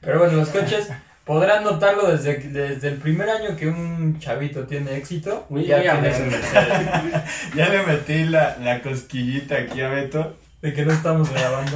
Pero 0.02 0.20
bueno, 0.20 0.38
los 0.38 0.50
coches 0.50 0.90
podrán 1.28 1.64
notarlo 1.64 2.10
desde, 2.10 2.38
desde 2.38 2.88
el 2.88 2.96
primer 2.96 3.30
año 3.30 3.56
que 3.56 3.68
un 3.68 4.18
chavito 4.20 4.66
tiene 4.66 4.96
éxito. 4.96 5.46
Ya 5.50 5.56
voy 5.56 5.72
a 5.72 5.82
tiene 5.82 6.02
ver. 6.02 6.16
su 6.16 6.24
Mercedes. 6.32 7.24
Ya 7.56 7.70
le 7.70 7.84
metí 7.84 8.24
la, 8.24 8.58
la 8.58 8.82
cosquillita 8.82 9.56
aquí 9.56 9.82
a 9.82 9.90
Beto. 9.90 10.36
De 10.62 10.74
que 10.74 10.86
no 10.86 10.94
estamos 10.94 11.30
grabando. 11.32 11.76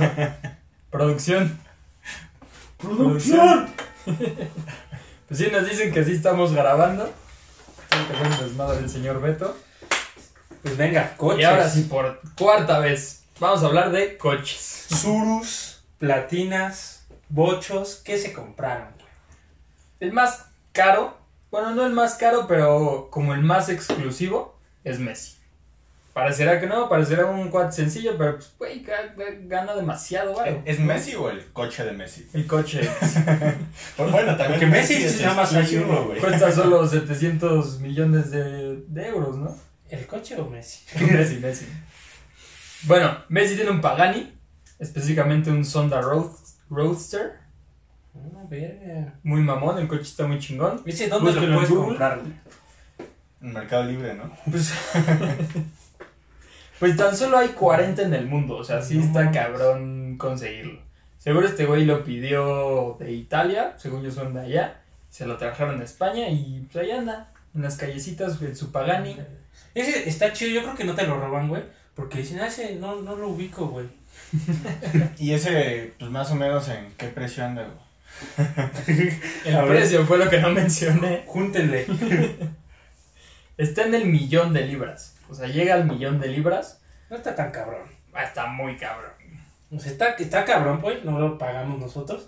Producción. 0.90 1.60
¡Producción! 2.78 3.68
Pues 5.28 5.40
sí, 5.40 5.48
nos 5.52 5.70
dicen 5.70 5.94
que 5.94 6.04
sí 6.04 6.14
estamos 6.14 6.54
grabando. 6.54 7.14
Tengo 7.90 8.38
que 8.38 8.44
desmadre 8.46 8.80
el 8.80 8.90
señor 8.90 9.22
Beto. 9.22 9.56
Pues 10.64 10.78
venga, 10.78 11.16
coches. 11.18 11.42
Y 11.42 11.44
ahora 11.44 11.70
sí, 11.70 11.84
por 11.84 12.22
cuarta 12.38 12.80
vez, 12.80 13.24
vamos 13.40 13.64
a 13.64 13.68
hablar 13.68 13.92
de 13.92 14.18
coches. 14.18 14.88
Surus, 14.90 15.84
platinas, 16.00 17.06
bochos, 17.30 18.02
¿qué 18.04 18.18
se 18.18 18.34
compraron? 18.34 19.01
Güey? 20.02 20.10
El 20.10 20.14
más 20.14 20.46
caro, 20.72 21.18
bueno, 21.52 21.72
no 21.76 21.86
el 21.86 21.94
más 21.94 22.16
caro, 22.16 22.46
pero 22.48 23.10
como 23.12 23.34
el 23.34 23.42
más 23.42 23.70
exclusivo, 23.70 24.58
es 24.84 25.00
Messi. 25.00 25.38
Parecerá 26.14 26.60
que 26.60 26.68
no, 26.68 26.90
parecerá 26.90 27.26
un 27.28 27.50
cuad 27.50 27.72
sencillo, 27.72 28.18
pero 28.18 28.36
pues, 28.36 28.52
güey, 28.60 28.84
ga- 28.86 29.16
ga- 29.16 29.48
gana 29.48 29.74
demasiado, 29.74 30.34
varo. 30.36 30.62
¿Es 30.66 30.78
Messi 30.78 31.16
o 31.16 31.30
el 31.30 31.46
coche 31.54 31.86
de 31.86 31.94
Messi? 31.94 32.28
El 32.34 32.46
coche 32.48 32.82
Pues 33.96 34.12
bueno, 34.12 34.36
también. 34.36 34.52
Porque 34.60 34.66
Messi 34.66 34.96
es 34.96 35.14
se 35.14 35.24
llama 35.24 35.44
exclusivo, 35.44 35.84
Sayuro, 35.86 36.06
güey. 36.08 36.20
cuesta 36.20 36.52
solo 36.56 36.86
700 36.86 37.80
millones 37.80 38.30
de, 38.30 38.76
de 38.88 39.08
euros, 39.08 39.38
¿no? 39.38 39.56
¿El 39.90 40.06
coche 40.06 40.36
o 40.38 40.50
Messi? 40.50 40.82
Messi, 41.06 41.38
Messi. 41.38 41.66
Bueno, 42.84 43.18
Messi 43.30 43.56
tiene 43.56 43.72
un 43.72 43.80
Pagani, 43.80 44.38
específicamente 44.80 45.50
un 45.50 45.64
Sonda 45.64 46.02
Road- 46.02 46.36
Roadster. 46.70 47.40
A 48.14 48.48
ver. 48.50 49.14
Muy 49.24 49.42
mamón, 49.42 49.78
el 49.80 49.88
coche 49.88 50.04
está 50.04 50.28
muy 50.28 50.40
chingón. 50.40 50.82
Dice, 50.86 51.08
¿dónde 51.08 51.32
lo 51.34 51.44
en 51.44 51.54
puedes 51.54 51.70
comprar? 51.70 52.20
güey? 52.20 52.34
En 53.42 53.54
Mercado 53.54 53.86
Libre, 53.86 54.14
¿no? 54.14 54.32
Pues, 54.50 54.74
pues 56.80 56.96
tan 56.96 57.16
solo 57.16 57.38
hay 57.38 57.50
40 57.50 58.02
en 58.02 58.14
el 58.14 58.28
mundo, 58.28 58.58
o 58.58 58.64
sea, 58.64 58.82
sí 58.82 58.98
No 58.98 59.06
está 59.06 59.32
cabrón 59.32 60.18
conseguirlo. 60.18 60.80
Seguro 61.18 61.48
este 61.48 61.66
güey 61.66 61.86
lo 61.86 62.04
pidió 62.04 62.98
de 63.00 63.12
Italia, 63.14 63.76
según 63.78 64.04
yo 64.04 64.12
son 64.12 64.34
de 64.34 64.42
allá, 64.42 64.82
se 65.10 65.26
lo 65.26 65.38
trajeron 65.38 65.80
a 65.80 65.84
España 65.84 66.30
y 66.30 66.68
pues 66.72 66.84
ahí 66.84 66.92
anda, 66.92 67.32
en 67.56 67.62
las 67.62 67.78
callecitas, 67.78 68.42
en 68.42 68.56
su 68.56 68.72
Pagani. 68.72 69.18
Ese 69.74 70.10
está 70.10 70.34
chido, 70.34 70.52
yo 70.52 70.64
creo 70.64 70.76
que 70.76 70.84
no 70.84 70.96
te 70.96 71.08
lo 71.08 71.20
roban, 71.20 71.48
güey. 71.48 71.64
Porque 71.96 72.20
dicen, 72.20 72.40
ah, 72.40 72.48
ese 72.48 72.76
no, 72.76 73.02
no 73.02 73.16
lo 73.16 73.30
ubico, 73.30 73.68
güey. 73.68 73.88
Y 75.20 75.34
ese, 75.34 75.94
pues 76.00 76.10
más 76.10 76.32
o 76.32 76.36
menos 76.36 76.68
en 76.70 76.92
qué 76.98 77.08
precio 77.08 77.46
anda, 77.46 77.64
güey. 77.64 77.91
El 79.46 79.56
A 79.56 79.62
ver. 79.64 79.68
precio 79.78 80.06
fue 80.06 80.18
lo 80.18 80.30
que 80.30 80.40
no 80.40 80.50
mencioné. 80.52 81.24
Júntenle. 81.26 81.86
Está 83.58 83.84
en 83.84 83.94
el 83.96 84.06
millón 84.06 84.54
de 84.54 84.66
libras, 84.66 85.16
o 85.30 85.36
sea, 85.36 85.48
llega 85.48 85.76
al 85.76 85.86
millón 85.86 86.20
de 86.20 86.30
libras, 86.30 86.82
No 87.10 87.18
está 87.18 87.36
tan 87.36 87.52
cabrón. 87.52 87.84
ah, 88.14 88.24
está 88.24 88.48
muy 88.48 88.76
cabrón. 88.78 89.12
O 89.70 89.80
sea, 89.80 89.92
está, 89.92 90.10
está 90.14 90.46
cabrón, 90.46 90.82
pues, 90.82 91.04
no 91.04 91.20
lo 91.20 91.38
pagamos 91.38 91.80
nosotros. 91.80 92.28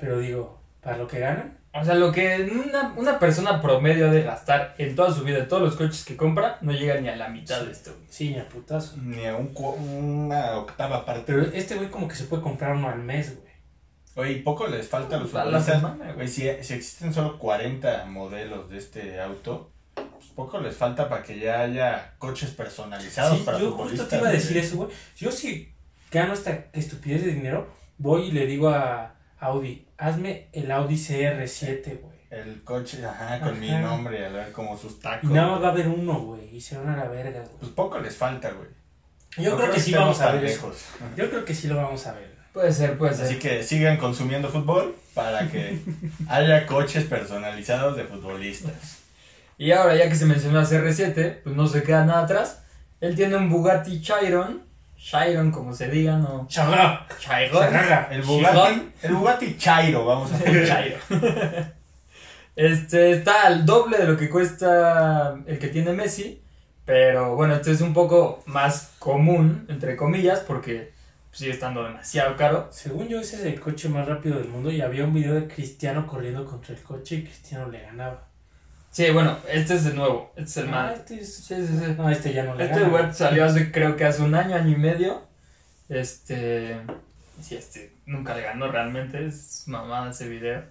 Pero 0.00 0.18
digo, 0.20 0.58
para 0.80 0.96
lo 0.96 1.06
que 1.06 1.18
ganan. 1.18 1.58
O 1.74 1.84
sea, 1.84 1.94
lo 1.94 2.12
que 2.12 2.48
una, 2.50 2.94
una 2.96 3.18
persona 3.18 3.60
promedio 3.60 4.08
ha 4.08 4.12
de 4.12 4.22
gastar 4.22 4.74
en 4.78 4.94
toda 4.96 5.12
su 5.12 5.22
vida, 5.24 5.38
en 5.40 5.48
todos 5.48 5.62
los 5.62 5.76
coches 5.76 6.04
que 6.04 6.16
compra, 6.16 6.56
no 6.62 6.72
llega 6.72 6.98
ni 7.00 7.08
a 7.08 7.16
la 7.16 7.28
mitad 7.28 7.62
de 7.62 7.72
esto. 7.72 7.90
güey. 7.92 8.06
Sí, 8.08 8.34
a 8.38 8.48
putazo. 8.48 8.96
Ni 9.02 9.26
a 9.26 9.36
un, 9.36 9.52
una 9.58 10.52
octava 10.56 11.04
parte. 11.04 11.24
Pero 11.26 11.42
este 11.42 11.74
güey 11.74 11.90
como 11.90 12.08
que 12.08 12.14
se 12.14 12.24
puede 12.24 12.42
comprar 12.42 12.74
uno 12.76 12.88
al 12.88 13.00
mes, 13.00 13.34
güey. 13.36 13.43
Oye, 14.16 14.32
y 14.32 14.40
poco 14.42 14.66
les 14.68 14.88
falta 14.88 15.16
a 15.16 15.20
los 15.20 15.30
futbolistas. 15.30 15.82
güey. 16.14 16.28
Si, 16.28 16.42
si 16.62 16.74
existen 16.74 17.12
solo 17.12 17.38
40 17.38 18.04
modelos 18.06 18.70
de 18.70 18.78
este 18.78 19.20
auto, 19.20 19.70
pues 19.94 20.26
poco 20.36 20.60
les 20.60 20.76
falta 20.76 21.08
para 21.08 21.22
que 21.22 21.38
ya 21.38 21.60
haya 21.62 22.14
coches 22.18 22.50
personalizados 22.50 23.38
Sí, 23.38 23.44
para 23.44 23.58
yo 23.58 23.70
futbolistas. 23.70 24.00
justo 24.00 24.10
te 24.16 24.20
iba 24.20 24.28
a 24.28 24.32
decir 24.32 24.56
eso, 24.58 24.76
güey. 24.76 24.90
Yo 25.16 25.30
si 25.32 25.72
gano 26.12 26.32
esta 26.32 26.66
estupidez 26.72 27.24
de 27.24 27.32
dinero, 27.32 27.68
voy 27.98 28.28
y 28.28 28.32
le 28.32 28.46
digo 28.46 28.68
a 28.68 29.14
Audi, 29.40 29.86
hazme 29.98 30.48
el 30.52 30.70
Audi 30.70 30.94
CR7, 30.96 32.00
güey. 32.00 32.14
El 32.30 32.62
coche, 32.64 33.04
ajá, 33.04 33.38
con 33.40 33.60
mi 33.60 33.70
nombre, 33.70 34.26
a 34.26 34.28
ver 34.28 34.50
como 34.52 34.76
sus 34.76 34.94
Y 34.94 35.00
tacos. 35.00 35.30
nada 35.30 35.52
más 35.52 35.62
va 35.62 35.68
a 35.68 35.70
haber 35.70 35.86
uno, 35.88 36.20
güey, 36.20 36.56
y 36.56 36.60
se 36.60 36.76
van 36.76 36.88
a 36.88 36.96
la 36.96 37.08
verga, 37.08 37.40
güey. 37.40 37.56
Pues 37.60 37.70
poco 37.72 37.98
les 38.00 38.16
falta, 38.16 38.50
güey. 38.50 38.68
Yo 39.38 39.50
No 39.50 39.56
creo 39.56 39.70
que 39.72 39.80
sí 39.80 39.90
estemos 39.90 40.18
vamos 40.18 40.20
a 40.20 40.32
ver 40.32 40.44
eso. 40.44 40.72
Yo 41.16 41.30
creo 41.30 41.44
que 41.44 41.54
sí 41.54 41.68
lo 41.68 41.76
vamos 41.76 42.04
a 42.06 42.12
ver. 42.12 42.33
Puede 42.54 42.72
ser, 42.72 42.96
puede 42.96 43.12
ser. 43.14 43.26
Así 43.26 43.40
que 43.40 43.64
sigan 43.64 43.96
consumiendo 43.96 44.48
fútbol 44.48 44.94
para 45.12 45.50
que 45.50 45.80
haya 46.28 46.66
coches 46.66 47.04
personalizados 47.04 47.96
de 47.96 48.04
futbolistas. 48.04 49.00
Y 49.58 49.72
ahora, 49.72 49.96
ya 49.96 50.08
que 50.08 50.14
se 50.14 50.24
mencionó 50.24 50.60
a 50.60 50.62
CR7, 50.62 51.40
pues 51.42 51.56
no 51.56 51.66
se 51.66 51.82
queda 51.82 52.04
nada 52.04 52.22
atrás. 52.22 52.62
Él 53.00 53.16
tiene 53.16 53.36
un 53.36 53.50
Bugatti 53.50 54.00
Chiron. 54.00 54.62
Chiron, 54.96 55.50
como 55.50 55.74
se 55.74 55.88
diga, 55.88 56.16
no. 56.16 56.46
Chiron. 56.48 56.96
El 58.12 58.22
Bugatti, 58.22 58.92
el 59.02 59.14
Bugatti 59.14 59.56
Chairo, 59.58 60.06
vamos 60.06 60.30
a 60.30 60.36
hacer. 60.36 60.66
Chairo. 60.66 60.98
Este 62.56 63.10
está 63.10 63.48
al 63.48 63.66
doble 63.66 63.98
de 63.98 64.04
lo 64.04 64.16
que 64.16 64.30
cuesta 64.30 65.34
el 65.44 65.58
que 65.58 65.66
tiene 65.66 65.92
Messi. 65.92 66.40
Pero 66.84 67.34
bueno, 67.34 67.54
este 67.56 67.72
es 67.72 67.80
un 67.80 67.92
poco 67.92 68.44
más 68.46 68.92
común, 69.00 69.66
entre 69.68 69.96
comillas, 69.96 70.38
porque 70.38 70.93
sigue 71.34 71.50
estando 71.52 71.84
demasiado 71.84 72.36
caro. 72.36 72.68
Según 72.72 73.08
yo, 73.08 73.20
ese 73.20 73.36
es 73.36 73.42
el 73.44 73.60
coche 73.60 73.88
más 73.88 74.06
rápido 74.08 74.38
del 74.38 74.48
mundo 74.48 74.70
y 74.70 74.80
había 74.80 75.04
un 75.04 75.12
video 75.12 75.34
de 75.34 75.46
Cristiano 75.48 76.06
corriendo 76.06 76.44
contra 76.46 76.74
el 76.74 76.80
coche 76.82 77.16
y 77.16 77.24
Cristiano 77.24 77.68
le 77.68 77.82
ganaba. 77.82 78.28
Sí, 78.90 79.10
bueno, 79.10 79.36
este 79.50 79.74
es 79.74 79.84
de 79.84 79.94
nuevo. 79.94 80.32
Este 80.36 80.48
es 80.50 80.56
el 80.68 80.72
Ah, 80.74 80.92
este 80.94 81.20
es- 81.20 81.34
Sí, 81.36 81.54
sí, 81.56 81.66
sí. 81.66 81.94
No, 81.98 82.08
este 82.08 82.32
ya 82.32 82.44
no 82.44 82.54
le 82.54 82.64
Este 82.64 82.78
gana. 82.80 82.92
web 82.92 83.12
salió 83.12 83.44
hace, 83.44 83.72
creo 83.72 83.96
que 83.96 84.04
hace 84.04 84.22
un 84.22 84.34
año, 84.34 84.54
año 84.54 84.70
y 84.70 84.76
medio. 84.76 85.26
Este. 85.88 86.76
Sí, 87.42 87.56
este 87.56 87.92
nunca 88.06 88.34
le 88.36 88.42
ganó 88.42 88.70
realmente. 88.70 89.26
Es 89.26 89.64
mamada 89.66 90.10
ese 90.10 90.28
video. 90.28 90.62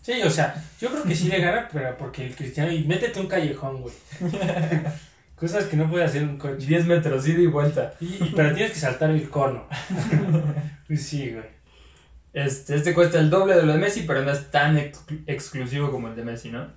Sí, 0.00 0.20
o 0.22 0.30
sea, 0.30 0.54
yo 0.80 0.90
creo 0.90 1.02
que 1.04 1.14
sí 1.14 1.28
le 1.28 1.40
gana, 1.40 1.68
pero 1.72 1.96
porque 1.96 2.26
el 2.26 2.34
Cristiano... 2.34 2.72
Y 2.72 2.82
métete 2.84 3.20
un 3.20 3.28
callejón, 3.28 3.82
güey. 3.82 3.94
Cosas 5.42 5.64
que 5.64 5.76
no 5.76 5.90
puede 5.90 6.04
hacer 6.04 6.22
un 6.22 6.38
coche. 6.38 6.64
10 6.66 6.86
metros, 6.86 7.26
ida 7.26 7.40
y 7.40 7.46
vuelta. 7.48 7.94
Y, 8.00 8.32
pero 8.36 8.54
tienes 8.54 8.72
que 8.74 8.78
saltar 8.78 9.10
el 9.10 9.28
cono. 9.28 9.66
Pues 10.86 11.02
sí, 11.04 11.30
güey. 11.32 11.46
Este, 12.32 12.76
este 12.76 12.94
cuesta 12.94 13.18
el 13.18 13.28
doble 13.28 13.56
de 13.56 13.62
lo 13.64 13.72
de 13.72 13.78
Messi, 13.78 14.02
pero 14.06 14.22
no 14.22 14.30
es 14.30 14.50
tan 14.52 14.76
exclu- 14.78 15.24
exclusivo 15.26 15.90
como 15.90 16.06
el 16.08 16.14
de 16.16 16.22
Messi, 16.24 16.50
¿no? 16.50 16.68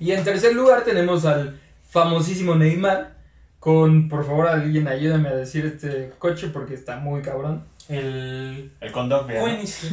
Y 0.00 0.10
en 0.10 0.24
tercer 0.24 0.52
lugar 0.54 0.82
tenemos 0.82 1.24
al 1.26 1.60
famosísimo 1.88 2.56
Neymar. 2.56 3.14
Con, 3.60 4.08
por 4.08 4.26
favor, 4.26 4.48
alguien 4.48 4.88
ayúdame 4.88 5.28
a 5.28 5.34
decir 5.36 5.64
este 5.66 6.12
coche 6.18 6.48
porque 6.48 6.74
está 6.74 6.96
muy 6.96 7.22
cabrón. 7.22 7.62
El 7.88 8.72
El 8.80 8.92
Condor, 8.92 9.28
¿no? 9.32 9.40
Coinse, 9.40 9.88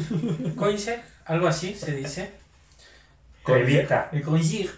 Coinse, 0.56 1.00
algo 1.26 1.48
así 1.48 1.76
se 1.76 1.96
dice. 1.96 2.32
Coinse. 3.44 3.88
El 4.14 4.22
Consigue. 4.24 4.70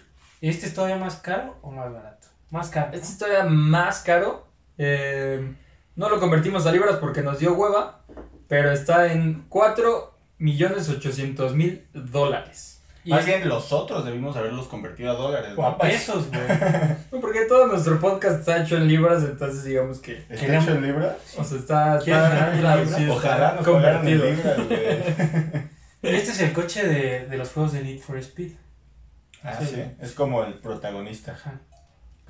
¿Este 0.42 0.66
es 0.66 0.74
todavía 0.74 0.96
más 0.96 1.16
caro 1.16 1.56
o 1.62 1.70
más 1.70 1.90
barato? 1.92 2.26
Más 2.50 2.68
caro. 2.70 2.88
¿no? 2.88 2.94
Este 2.94 3.08
es 3.08 3.18
todavía 3.18 3.44
más 3.44 4.00
caro. 4.00 4.46
Eh, 4.78 5.54
no 5.96 6.08
lo 6.10 6.20
convertimos 6.20 6.66
a 6.66 6.72
libras 6.72 6.96
porque 6.96 7.22
nos 7.22 7.38
dio 7.38 7.54
hueva. 7.54 8.02
Pero 8.48 8.70
está 8.70 9.12
en 9.12 9.44
4 9.48 10.14
millones 10.38 10.88
800 10.88 11.54
mil 11.54 11.86
dólares. 11.92 12.72
Y- 13.02 13.10
Más 13.10 13.24
bien, 13.24 13.48
los 13.48 13.72
otros 13.72 14.04
debimos 14.04 14.36
haberlos 14.36 14.66
convertido 14.66 15.12
a 15.12 15.14
dólares. 15.14 15.52
o 15.56 15.64
a 15.64 15.78
pesos, 15.78 16.28
güey. 16.28 16.40
No, 17.12 17.20
Porque 17.20 17.44
todo 17.46 17.66
nuestro 17.68 17.98
podcast 18.00 18.40
está 18.40 18.62
hecho 18.62 18.76
en 18.76 18.88
libras, 18.88 19.22
entonces 19.22 19.62
digamos 19.64 19.98
que... 20.00 20.18
¿Está 20.18 20.34
Queremos- 20.36 20.64
hecho 20.64 20.74
en 20.76 20.82
libras? 20.86 21.16
O 21.38 21.44
sea, 21.44 21.58
está, 21.58 21.98
¿Quieres 22.02 22.22
ganar 22.22 22.80
está? 22.82 23.12
Ojalá 23.12 23.52
nos 23.54 23.64
pagaran 23.64 24.06
en 24.08 24.18
convertido. 24.20 24.24
libras, 24.30 24.66
güey. 24.66 25.76
Este 26.16 26.30
es 26.30 26.40
el 26.40 26.52
coche 26.52 26.86
de, 26.86 27.26
de 27.26 27.36
los 27.36 27.50
juegos 27.50 27.72
de 27.72 27.82
Need 27.82 28.00
for 28.00 28.16
Speed. 28.18 28.52
Ah, 29.42 29.56
Sí. 29.60 29.66
sí. 29.74 29.82
Es 30.00 30.12
como 30.12 30.42
el 30.44 30.54
protagonista. 30.54 31.32
Ajá. 31.32 31.60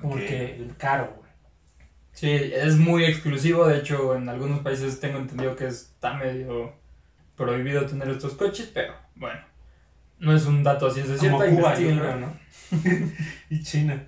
Como 0.01 0.13
Ok. 0.13 0.19
el 0.21 0.27
que 0.27 0.67
caro, 0.77 1.13
güey. 1.17 1.27
Sí, 2.13 2.29
es 2.31 2.77
muy 2.77 3.05
exclusivo. 3.05 3.67
De 3.67 3.77
hecho, 3.77 4.15
en 4.15 4.27
algunos 4.29 4.59
países 4.61 4.99
tengo 4.99 5.17
entendido 5.19 5.55
que 5.55 5.67
está 5.67 6.13
medio 6.15 6.73
prohibido 7.35 7.85
tener 7.85 8.09
estos 8.09 8.33
coches, 8.33 8.71
pero 8.73 8.93
bueno, 9.15 9.39
no 10.19 10.35
es 10.35 10.45
un 10.45 10.63
dato 10.63 10.87
así, 10.87 11.01
es 11.01 11.07
cierto. 11.19 11.37
¿no? 12.15 12.37
y 13.49 13.63
China. 13.63 14.03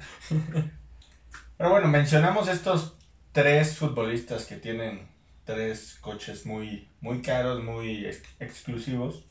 Pero 1.58 1.70
bueno, 1.70 1.88
mencionamos 1.88 2.48
estos 2.48 2.98
tres 3.32 3.78
futbolistas 3.78 4.46
que 4.46 4.56
tienen 4.56 5.08
tres 5.44 5.98
coches 6.02 6.46
muy, 6.46 6.90
muy 7.02 7.22
caros, 7.22 7.64
muy 7.64 8.06
ex- 8.06 8.24
exclusivos. 8.40 9.26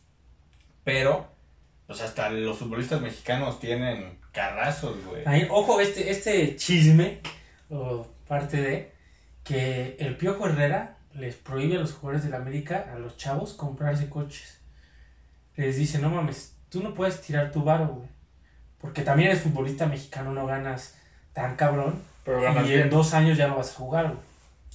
Pero, 0.84 1.28
pues 1.86 2.00
hasta 2.00 2.30
los 2.30 2.58
futbolistas 2.58 3.00
mexicanos 3.00 3.58
tienen 3.60 4.18
carrazos, 4.38 5.04
güey. 5.04 5.22
Ahí, 5.26 5.48
ojo, 5.50 5.80
este, 5.80 6.10
este 6.10 6.54
chisme, 6.54 7.18
o 7.70 8.06
parte 8.28 8.62
de, 8.62 8.92
que 9.42 9.96
el 9.98 10.16
Piojo 10.16 10.46
Herrera 10.46 10.96
les 11.12 11.34
prohíbe 11.34 11.76
a 11.76 11.80
los 11.80 11.92
jugadores 11.92 12.24
del 12.24 12.34
América, 12.34 12.90
a 12.92 12.98
los 12.98 13.16
chavos, 13.16 13.54
comprarse 13.54 14.08
coches. 14.08 14.60
Les 15.56 15.76
dice, 15.76 15.98
no 15.98 16.10
mames, 16.10 16.54
tú 16.68 16.82
no 16.82 16.94
puedes 16.94 17.20
tirar 17.20 17.50
tu 17.50 17.64
varo, 17.64 17.88
güey. 17.88 18.08
Porque 18.80 19.02
también 19.02 19.30
eres 19.30 19.42
futbolista 19.42 19.86
mexicano, 19.86 20.32
no 20.32 20.46
ganas 20.46 20.94
tan 21.32 21.56
cabrón. 21.56 22.00
Pero 22.24 22.40
ganas 22.40 22.66
y 22.66 22.70
bien. 22.70 22.82
en 22.82 22.90
dos 22.90 23.14
años 23.14 23.36
ya 23.36 23.48
no 23.48 23.56
vas 23.56 23.72
a 23.72 23.74
jugar, 23.74 24.06
güey. 24.06 24.18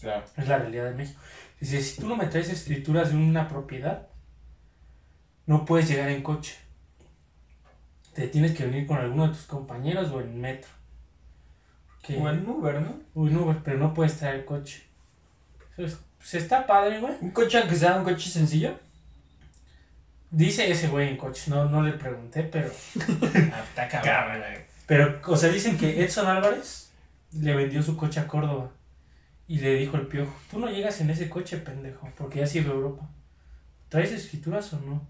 Claro. 0.01 0.25
Es 0.35 0.47
la 0.49 0.57
realidad 0.57 0.89
de 0.89 0.95
México. 0.95 1.21
Dice, 1.61 1.81
si 1.81 2.01
tú 2.01 2.09
no 2.09 2.17
me 2.17 2.25
traes 2.25 2.49
escrituras 2.49 3.11
de 3.11 3.15
una 3.15 3.47
propiedad, 3.47 4.09
no 5.45 5.63
puedes 5.63 5.87
llegar 5.87 6.09
en 6.09 6.21
coche. 6.21 6.57
Te 8.13 8.27
tienes 8.27 8.55
que 8.55 8.65
venir 8.65 8.85
con 8.85 8.97
alguno 8.97 9.27
de 9.27 9.33
tus 9.33 9.45
compañeros 9.45 10.11
o 10.11 10.21
en 10.21 10.39
metro. 10.39 10.69
Porque- 12.01 12.17
O 12.17 12.29
en 12.29 12.47
Uber, 12.47 12.81
¿no? 12.81 12.99
o 13.15 13.27
en 13.27 13.37
Uber, 13.37 13.57
pero 13.63 13.77
no 13.77 13.93
puedes 13.93 14.17
traer 14.17 14.45
coche. 14.45 14.83
Pues, 15.75 15.97
pues 16.17 16.33
está 16.35 16.67
padre, 16.67 16.99
güey. 16.99 17.13
Un 17.21 17.31
coche, 17.31 17.57
aunque 17.57 17.75
sea 17.75 17.95
un 17.95 18.03
coche 18.03 18.29
sencillo. 18.29 18.77
Dice 20.31 20.69
ese 20.71 20.87
güey 20.87 21.09
en 21.09 21.17
coche, 21.17 21.43
no, 21.51 21.65
no 21.65 21.81
le 21.83 21.93
pregunté, 21.93 22.43
pero... 22.43 22.69
Ah, 23.53 23.63
está 23.67 23.87
cabrón. 23.87 24.41
Pero, 24.87 25.21
o 25.27 25.37
sea, 25.37 25.49
dicen 25.49 25.77
que 25.77 26.03
Edson 26.03 26.27
Álvarez 26.27 26.91
le 27.31 27.55
vendió 27.55 27.81
su 27.83 27.95
coche 27.95 28.19
a 28.19 28.27
Córdoba. 28.27 28.71
Y 29.47 29.59
le 29.59 29.75
dijo 29.75 29.97
el 29.97 30.07
piojo, 30.07 30.33
tú 30.49 30.59
no 30.59 30.67
llegas 30.69 31.01
en 31.01 31.09
ese 31.09 31.29
coche, 31.29 31.57
pendejo, 31.57 32.09
porque 32.17 32.39
ya 32.39 32.45
has 32.45 32.55
ido 32.55 32.71
a 32.71 32.75
Europa. 32.75 33.07
¿Traes 33.89 34.11
escrituras 34.11 34.71
o 34.73 34.79
no? 34.79 35.05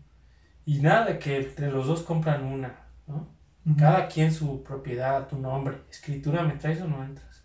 Y 0.65 0.79
nada 0.79 1.05
de 1.05 1.19
que 1.19 1.37
entre 1.37 1.69
los 1.71 1.87
dos 1.87 2.01
compran 2.01 2.43
una, 2.43 2.73
¿no? 3.13 3.75
Cada 3.77 4.07
quien 4.07 4.33
su 4.33 4.61
propiedad, 4.63 5.27
tu 5.27 5.37
nombre. 5.37 5.77
Escritura, 5.89 6.43
¿me 6.43 6.53
traes 6.55 6.81
o 6.81 6.87
no 6.87 7.03
entras? 7.03 7.43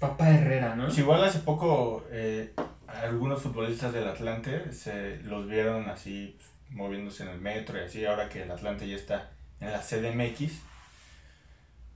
Papá 0.00 0.30
Herrera, 0.30 0.74
¿no? 0.74 0.86
Pues 0.86 0.98
igual 0.98 1.22
hace 1.22 1.40
poco 1.40 2.04
eh, 2.10 2.54
algunos 2.88 3.42
futbolistas 3.42 3.92
del 3.92 4.08
Atlante 4.08 4.72
se 4.72 5.18
los 5.18 5.46
vieron 5.46 5.88
así 5.88 6.36
pues, 6.38 6.48
moviéndose 6.76 7.22
en 7.24 7.28
el 7.30 7.40
metro 7.40 7.78
y 7.78 7.82
así, 7.84 8.04
ahora 8.04 8.28
que 8.28 8.42
el 8.42 8.50
Atlante 8.50 8.88
ya 8.88 8.96
está 8.96 9.30
en 9.60 9.70
la 9.72 9.80
CDMX. 9.80 10.52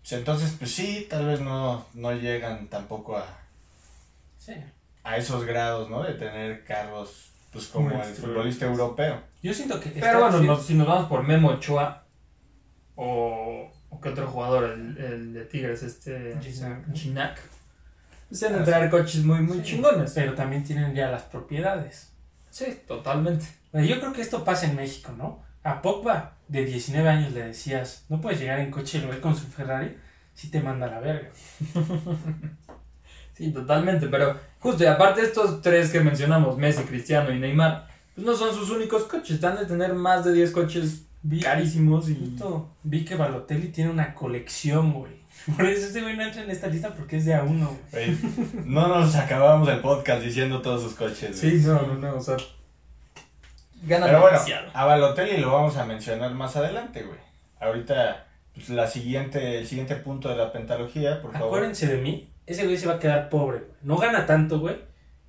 Pues 0.03 0.13
entonces, 0.13 0.55
pues 0.59 0.71
sí, 0.73 1.07
tal 1.09 1.27
vez 1.27 1.41
no, 1.41 1.87
no 1.95 2.13
llegan 2.13 2.69
tampoco 2.69 3.17
a, 3.17 3.27
Sí. 4.39 4.53
a 5.03 5.17
esos 5.17 5.45
grados, 5.47 5.89
¿no? 5.89 6.03
De 6.03 6.13
tener 6.15 6.65
carros, 6.65 7.31
pues 7.53 7.69
como 7.69 7.89
Muy 7.89 8.01
el 8.07 8.15
futbolista 8.15 8.67
europeo. 8.67 9.19
Yo 9.43 9.55
siento 9.55 9.81
que... 9.81 9.89
Pero 9.91 10.21
bueno, 10.21 10.41
no- 10.41 10.57
si 10.61 10.75
nos 10.75 10.87
vamos 10.87 11.09
por 11.09 11.23
Memo 11.23 11.49
Ochoa 11.49 12.04
o, 12.97 13.71
o 13.91 14.01
qué 14.01 14.09
otro 14.11 14.27
jugador, 14.27 14.65
el, 14.65 14.97
el 14.99 15.35
de 15.35 15.45
Tigres, 15.45 15.83
este 15.83 16.37
se 18.31 18.49
han 18.49 18.59
de 18.59 18.65
traer 18.65 18.91
coches 18.91 19.25
muy, 19.25 19.41
muy 19.41 19.59
Sí, 19.59 19.65
chingones. 19.65 20.13
Pero 20.15 20.35
también 20.35 20.65
tienen 20.65 20.95
ya 20.95 21.11
las 21.11 21.23
propiedades. 21.23 22.11
Sí, 22.51 22.81
totalmente. 22.87 23.47
Yo 23.73 24.01
creo 24.01 24.13
que 24.13 24.23
esto 24.23 24.45
pasa 24.45 24.67
en 24.67 24.77
México, 24.77 25.13
¿no? 25.17 25.43
A 25.63 25.81
Pogba, 25.83 26.35
de 26.49 26.65
19 26.65 27.09
años, 27.09 27.33
le 27.33 27.47
decías, 27.47 28.05
no 28.09 28.21
puedes 28.21 28.41
llegar 28.41 28.61
en 28.61 28.71
coche 28.71 28.99
y 28.99 29.01
lo 29.01 29.21
con 29.21 29.37
su 29.37 29.47
Ferrari, 29.47 29.97
si 30.35 30.51
te 30.51 30.61
manda 30.61 30.87
a 30.87 30.91
la 30.91 31.01
verga. 31.01 31.31
Sí, 33.37 33.51
totalmente. 33.51 34.07
Pero 34.07 34.39
justo, 34.61 34.85
y 34.85 34.87
aparte 34.87 35.21
estos 35.21 35.61
tres 35.61 35.91
que 35.91 35.99
mencionamos, 35.99 36.57
Messi, 36.57 36.85
Cristiano 36.85 37.33
y 37.33 37.41
Neymar, 37.41 37.89
pues 38.15 38.25
no 38.25 38.33
son 38.33 38.55
sus 38.55 38.71
únicos 38.71 39.05
coches. 39.05 39.33
Están 39.33 39.57
de 39.57 39.67
tener 39.67 39.93
más 39.93 40.25
de 40.25 40.33
10 40.33 40.53
coches 40.53 41.03
Vi, 41.27 41.41
carísimos 41.41 42.11
y... 42.11 42.17
justo 42.17 42.69
vi 42.83 43.03
que 43.03 43.17
Balotelli 43.17 43.69
tiene 43.69 43.91
una 43.91 44.15
colección, 44.15 44.93
güey. 44.93 45.13
Por 45.57 45.65
eso 45.65 45.87
este 45.87 46.03
güey 46.03 46.17
no 46.17 46.23
entra 46.23 46.43
en 46.43 46.51
esta 46.51 46.67
lista 46.67 46.95
porque 46.95 47.17
es 47.17 47.25
de 47.25 47.35
a 47.35 47.43
uno, 47.43 47.77
güey. 47.91 48.17
No 48.67 48.89
nos 48.89 49.15
acabamos 49.17 49.67
el 49.69 49.81
podcast 49.81 50.23
diciendo 50.23 50.61
todos 50.61 50.83
sus 50.83 50.95
coches. 50.95 51.41
güey. 51.41 51.59
Sí, 51.59 51.67
no, 51.67 51.83
no, 51.83 51.95
no, 51.95 52.17
o 52.17 52.21
sea... 52.21 52.37
Ganan 53.87 54.09
Pero 54.09 54.21
bueno, 54.21 54.37
demasiado. 54.39 54.71
a 54.73 54.85
Balotelli 54.85 55.39
lo 55.39 55.53
vamos 55.53 55.77
a 55.77 55.85
mencionar 55.87 56.33
más 56.35 56.57
adelante, 56.57 57.03
güey. 57.03 57.19
Ahorita, 57.59 58.27
pues, 58.55 58.69
la 58.69 58.87
siguiente, 58.87 59.59
el 59.59 59.67
siguiente 59.67 59.97
punto 59.97 60.29
de 60.29 60.37
la 60.37 60.53
pentalogía, 60.53 61.21
por 61.21 61.33
favor. 61.33 61.49
Acuérdense 61.49 61.87
de 61.87 62.03
mí, 62.03 62.29
ese 62.47 62.65
güey 62.65 62.77
se 62.77 62.87
va 62.87 62.95
a 62.95 62.99
quedar 62.99 63.29
pobre, 63.31 63.59
güey. 63.59 63.71
No 63.83 63.97
gana 63.97 64.27
tanto, 64.27 64.61
güey. 64.61 64.77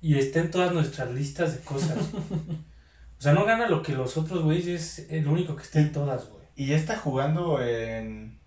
Y 0.02 0.18
está 0.18 0.40
en 0.40 0.50
todas 0.50 0.72
nuestras 0.72 1.10
listas 1.10 1.54
de 1.54 1.60
cosas. 1.64 1.98
o 3.18 3.22
sea, 3.22 3.32
no 3.32 3.44
gana 3.44 3.68
lo 3.68 3.82
que 3.82 3.92
los 3.92 4.16
otros 4.16 4.42
güeyes 4.42 4.66
es 4.66 5.10
el 5.10 5.26
único 5.26 5.56
que 5.56 5.62
está 5.62 5.80
en 5.80 5.92
todas, 5.92 6.28
güey. 6.28 6.44
Y 6.54 6.66
ya 6.66 6.76
está 6.76 6.96
jugando 6.96 7.62
en... 7.62 8.38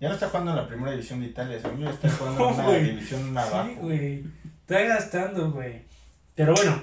Ya 0.00 0.08
no 0.08 0.14
está 0.14 0.28
jugando 0.28 0.52
en 0.52 0.56
la 0.56 0.66
primera 0.66 0.92
división 0.92 1.20
de 1.20 1.26
Italia, 1.26 1.60
según 1.60 1.80
yo, 1.80 1.90
está 1.90 2.10
jugando 2.18 2.48
en 2.48 2.54
una 2.54 2.72
división 2.72 3.36
abajo. 3.36 3.68
Sí, 3.68 3.76
güey. 3.80 4.24
Está 4.60 4.80
gastando, 4.82 5.50
güey. 5.50 5.84
Pero 6.34 6.54
bueno, 6.54 6.82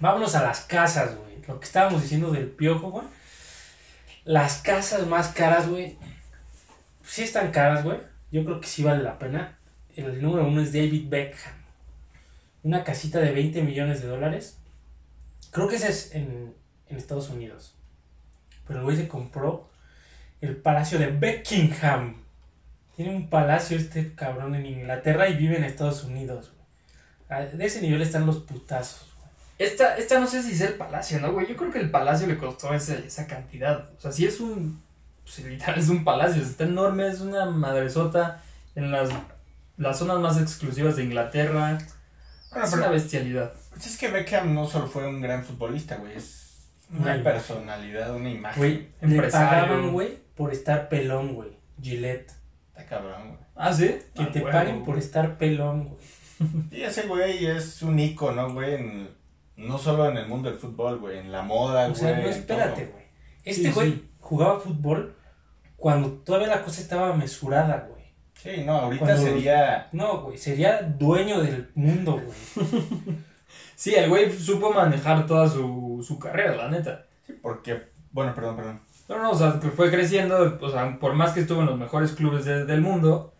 vámonos 0.00 0.34
a 0.34 0.42
las 0.42 0.60
casas, 0.60 1.16
güey. 1.16 1.42
Lo 1.46 1.58
que 1.60 1.66
estábamos 1.66 2.02
diciendo 2.02 2.30
del 2.30 2.48
piojo, 2.48 2.90
güey. 2.90 3.06
Las 4.24 4.58
casas 4.58 5.06
más 5.06 5.28
caras, 5.28 5.68
güey. 5.68 5.98
Sí 7.04 7.22
están 7.22 7.52
caras, 7.52 7.84
güey. 7.84 7.98
Yo 8.32 8.44
creo 8.44 8.60
que 8.60 8.66
sí 8.66 8.82
vale 8.82 9.02
la 9.02 9.18
pena. 9.18 9.58
El 9.94 10.20
número 10.20 10.46
uno 10.46 10.60
es 10.60 10.72
David 10.72 11.08
Beckham. 11.08 11.52
Una 12.62 12.84
casita 12.84 13.20
de 13.20 13.32
20 13.32 13.62
millones 13.62 14.02
de 14.02 14.08
dólares. 14.08 14.58
Creo 15.52 15.68
que 15.68 15.76
ese 15.76 15.88
es 15.88 16.14
en, 16.14 16.54
en 16.88 16.96
Estados 16.96 17.28
Unidos. 17.30 17.74
Pero 18.66 18.80
el 18.80 18.84
güey 18.84 18.96
se 18.96 19.08
compró 19.08 19.70
el 20.40 20.56
palacio 20.56 20.98
de 20.98 21.08
Buckingham. 21.10 22.22
Tiene 22.96 23.14
un 23.14 23.28
palacio 23.28 23.76
este 23.76 24.14
cabrón 24.14 24.54
en 24.54 24.66
Inglaterra 24.66 25.28
y 25.28 25.36
vive 25.36 25.56
en 25.56 25.64
Estados 25.64 26.04
Unidos. 26.04 26.52
güey. 27.28 27.56
De 27.56 27.66
ese 27.66 27.80
nivel 27.82 28.02
están 28.02 28.26
los 28.26 28.38
putazos. 28.38 29.08
güey. 29.16 29.26
Esta, 29.70 29.96
esta 29.96 30.18
no 30.20 30.26
sé 30.26 30.42
si 30.42 30.52
es 30.52 30.60
el 30.62 30.74
palacio, 30.74 31.20
¿no, 31.20 31.32
güey? 31.32 31.46
Yo 31.46 31.56
creo 31.56 31.70
que 31.70 31.78
el 31.80 31.90
palacio 31.90 32.26
le 32.26 32.38
costó 32.38 32.72
ese- 32.74 33.06
esa 33.06 33.26
cantidad. 33.26 33.90
O 33.96 34.00
sea, 34.00 34.12
sí 34.12 34.26
es 34.26 34.40
un... 34.40 34.82
Pues, 35.22 35.38
literal, 35.46 35.78
es 35.78 35.88
un 35.88 36.04
palacio. 36.04 36.42
Está 36.42 36.64
enorme, 36.64 37.08
es 37.08 37.20
una 37.20 37.46
madresota 37.46 38.42
en 38.74 38.90
las, 38.90 39.10
las 39.76 39.98
zonas 39.98 40.18
más 40.20 40.40
exclusivas 40.40 40.96
de 40.96 41.04
Inglaterra. 41.04 41.78
Bueno, 42.50 42.64
es 42.64 42.70
pero- 42.70 42.82
una 42.82 42.90
bestialidad. 42.92 43.52
Pues 43.70 43.86
es 43.88 43.98
que 43.98 44.08
Beckham 44.08 44.54
no 44.54 44.66
solo 44.66 44.86
fue 44.86 45.06
un 45.06 45.20
gran 45.20 45.44
futbolista, 45.44 45.96
güey. 45.96 46.16
Es 46.16 46.45
una 46.90 47.14
Una 47.14 47.22
personalidad, 47.22 48.14
una 48.14 48.30
imagen. 48.30 48.58
Güey, 48.58 48.88
le 49.00 49.22
pagaban, 49.22 49.92
güey, 49.92 50.18
por 50.34 50.52
estar 50.52 50.88
pelón, 50.88 51.34
güey. 51.34 51.50
Gillette. 51.80 52.32
Está 52.68 52.84
cabrón, 52.86 53.28
güey. 53.28 53.38
Ah, 53.54 53.72
¿sí? 53.72 53.96
Que 54.14 54.22
Ah, 54.22 54.30
te 54.32 54.40
paguen 54.40 54.84
por 54.84 54.98
estar 54.98 55.36
pelón, 55.38 55.88
güey. 55.88 56.00
Y 56.70 56.82
ese 56.82 57.06
güey 57.06 57.46
es 57.46 57.82
un 57.82 57.98
ícono, 57.98 58.52
güey, 58.52 58.74
en- 58.74 59.08
no 59.56 59.78
solo 59.78 60.10
en 60.10 60.18
el 60.18 60.26
mundo 60.28 60.50
del 60.50 60.58
fútbol, 60.58 60.98
güey, 60.98 61.18
en 61.18 61.32
la 61.32 61.40
moda, 61.42 61.84
O 61.86 61.88
güey. 61.90 62.00
sea, 62.00 62.16
no 62.18 62.28
espérate, 62.28 62.82
todo. 62.82 62.92
güey. 62.92 63.04
Este 63.44 63.68
Sí, 63.68 63.72
güey 63.72 63.92
sí. 63.92 64.10
jugaba 64.20 64.60
fútbol 64.60 65.14
cuando 65.76 66.10
todavía 66.10 66.48
la 66.48 66.62
cosa 66.62 66.80
estaba 66.82 67.14
mesurada, 67.14 67.86
güey. 67.88 68.04
Sí, 68.34 68.62
no, 68.66 68.72
ahorita 68.72 69.04
Cuando- 69.06 69.22
sería... 69.22 69.88
No, 69.92 70.20
güey, 70.22 70.36
sería 70.36 70.82
dueño 70.82 71.40
del 71.40 71.70
mundo, 71.74 72.22
güey. 72.22 72.66
Sí, 73.76 73.94
el 73.94 74.08
güey 74.08 74.32
supo 74.32 74.72
manejar 74.72 75.26
toda 75.26 75.48
su, 75.48 76.02
su 76.06 76.18
carrera, 76.18 76.56
la 76.56 76.68
neta. 76.68 77.06
Sí, 77.26 77.34
porque... 77.40 77.84
Bueno, 78.10 78.34
perdón, 78.34 78.56
perdón. 78.56 78.80
No, 79.08 79.22
no, 79.22 79.30
o 79.30 79.34
sea, 79.36 79.60
que 79.60 79.68
fue 79.68 79.90
creciendo, 79.90 80.58
o 80.60 80.70
sea, 80.70 80.98
por 80.98 81.14
más 81.14 81.32
que 81.32 81.40
estuvo 81.40 81.60
en 81.60 81.66
los 81.66 81.78
mejores 81.78 82.12
clubes 82.12 82.44
de- 82.44 82.64
del 82.64 82.80
mundo, 82.80 83.34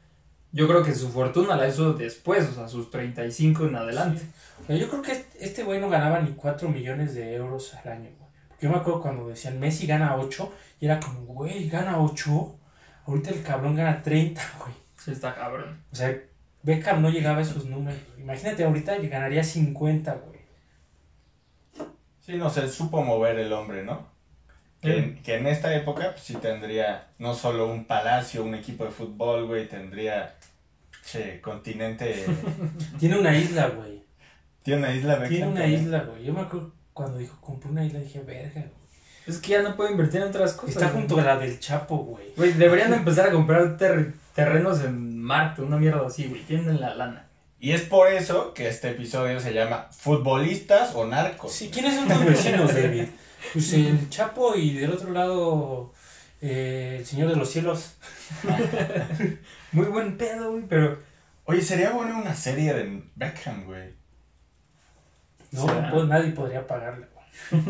yo 0.52 0.68
creo 0.68 0.82
que 0.84 0.94
su 0.94 1.08
fortuna 1.10 1.56
la 1.56 1.66
hizo 1.66 1.94
después, 1.94 2.46
o 2.48 2.52
sea, 2.52 2.68
sus 2.68 2.90
35 2.90 3.64
en 3.66 3.74
adelante. 3.76 4.22
O 4.62 4.66
sea, 4.66 4.76
yo 4.76 4.88
creo 4.88 5.02
que 5.02 5.12
este- 5.12 5.44
este 5.44 5.64
güey 5.64 5.80
no 5.80 5.88
ganaba 5.88 6.20
ni 6.20 6.32
4 6.32 6.68
millones 6.68 7.14
de 7.14 7.34
euros 7.34 7.74
al 7.74 7.90
año, 7.92 8.10
güey. 8.18 8.30
Porque 8.48 8.66
yo 8.66 8.70
me 8.70 8.76
acuerdo 8.76 9.00
cuando 9.02 9.28
decían 9.28 9.58
Messi 9.58 9.86
gana 9.86 10.14
8 10.16 10.52
y 10.78 10.84
era 10.86 11.00
como, 11.00 11.20
güey, 11.22 11.68
gana 11.68 11.98
8. 12.00 12.56
Ahorita 13.06 13.30
el 13.30 13.42
cabrón 13.42 13.74
gana 13.74 14.02
30, 14.02 14.42
güey. 14.60 14.72
Sí, 15.02 15.10
está 15.12 15.34
cabrón. 15.34 15.82
O 15.90 15.96
sea, 15.96 16.14
Beckham 16.62 17.00
no 17.02 17.08
llegaba 17.10 17.38
a 17.38 17.42
esos 17.42 17.64
números. 17.66 17.98
Imagínate, 18.18 18.64
ahorita 18.64 18.96
ganaría 18.98 19.42
50, 19.42 20.14
güey. 20.14 20.35
Sí, 22.26 22.36
no 22.36 22.50
sé, 22.50 22.68
supo 22.68 23.02
mover 23.02 23.38
el 23.38 23.52
hombre, 23.52 23.84
¿no? 23.84 24.06
Que, 24.82 24.98
en- 24.98 25.22
que 25.22 25.36
en 25.36 25.46
esta 25.46 25.74
época, 25.74 26.10
pues 26.10 26.22
sí 26.22 26.34
tendría 26.34 27.08
no 27.18 27.34
solo 27.34 27.68
un 27.68 27.84
palacio, 27.86 28.42
un 28.44 28.54
equipo 28.56 28.84
de 28.84 28.90
fútbol, 28.90 29.46
güey, 29.46 29.68
tendría... 29.68 30.34
Che, 31.04 31.40
continente... 31.40 32.26
Tiene 32.98 33.18
una 33.18 33.36
isla, 33.36 33.68
güey. 33.68 34.02
Tiene 34.64 34.80
una 34.80 34.92
isla 34.94 35.14
Beckham 35.14 35.28
Tiene 35.30 35.46
una 35.46 35.60
también. 35.60 35.82
isla, 35.82 36.00
güey. 36.02 36.24
Yo 36.24 36.32
me 36.32 36.40
acuerdo 36.40 36.72
cuando 36.92 37.18
dijo, 37.18 37.40
compré 37.40 37.70
una 37.70 37.84
isla, 37.84 38.00
dije, 38.00 38.20
verga, 38.20 38.60
güey. 38.60 38.86
Es 39.28 39.38
que 39.38 39.52
ya 39.52 39.62
no 39.62 39.76
puede 39.76 39.92
invertir 39.92 40.20
en 40.22 40.28
otras 40.28 40.52
cosas. 40.54 40.70
Está 40.76 40.88
güey. 40.90 40.98
junto 41.06 41.20
a 41.20 41.24
la 41.24 41.38
del 41.38 41.58
Chapo, 41.60 41.96
güey. 41.98 42.32
Güey, 42.36 42.52
deberían 42.54 42.92
empezar 42.92 43.28
a 43.28 43.32
comprar 43.32 43.76
ter- 43.76 44.14
terrenos 44.34 44.82
en 44.84 45.20
Marte, 45.20 45.62
una 45.62 45.76
mierda 45.78 46.06
así, 46.06 46.26
güey. 46.26 46.42
Tienen 46.42 46.80
la 46.80 46.94
lana. 46.94 47.25
Y 47.66 47.72
es 47.72 47.82
por 47.82 48.06
eso 48.06 48.54
que 48.54 48.68
este 48.68 48.90
episodio 48.90 49.40
se 49.40 49.52
llama 49.52 49.88
¿Futbolistas 49.90 50.94
o 50.94 51.04
narcos? 51.04 51.50
Sí, 51.52 51.68
¿quiénes 51.68 51.96
son 51.96 52.06
tus 52.06 52.24
vecinos, 52.24 52.72
David? 52.72 53.06
Pues 53.52 53.72
el 53.72 54.08
Chapo 54.08 54.54
y 54.54 54.74
del 54.74 54.92
otro 54.92 55.10
lado 55.10 55.92
eh, 56.40 56.98
el 57.00 57.04
Señor 57.04 57.28
de 57.28 57.34
los 57.34 57.50
Cielos. 57.50 57.96
Muy 59.72 59.86
buen 59.86 60.16
pedo, 60.16 60.52
güey, 60.52 60.62
pero... 60.68 60.96
Oye, 61.46 61.60
sería 61.60 61.90
bueno 61.90 62.16
una 62.16 62.36
serie 62.36 62.72
de 62.72 63.02
Beckham, 63.16 63.64
güey. 63.64 63.94
No, 65.50 65.66
pues 65.90 66.06
nadie 66.06 66.30
podría 66.30 66.64
pagarle, 66.68 67.08
güey. 67.12 67.64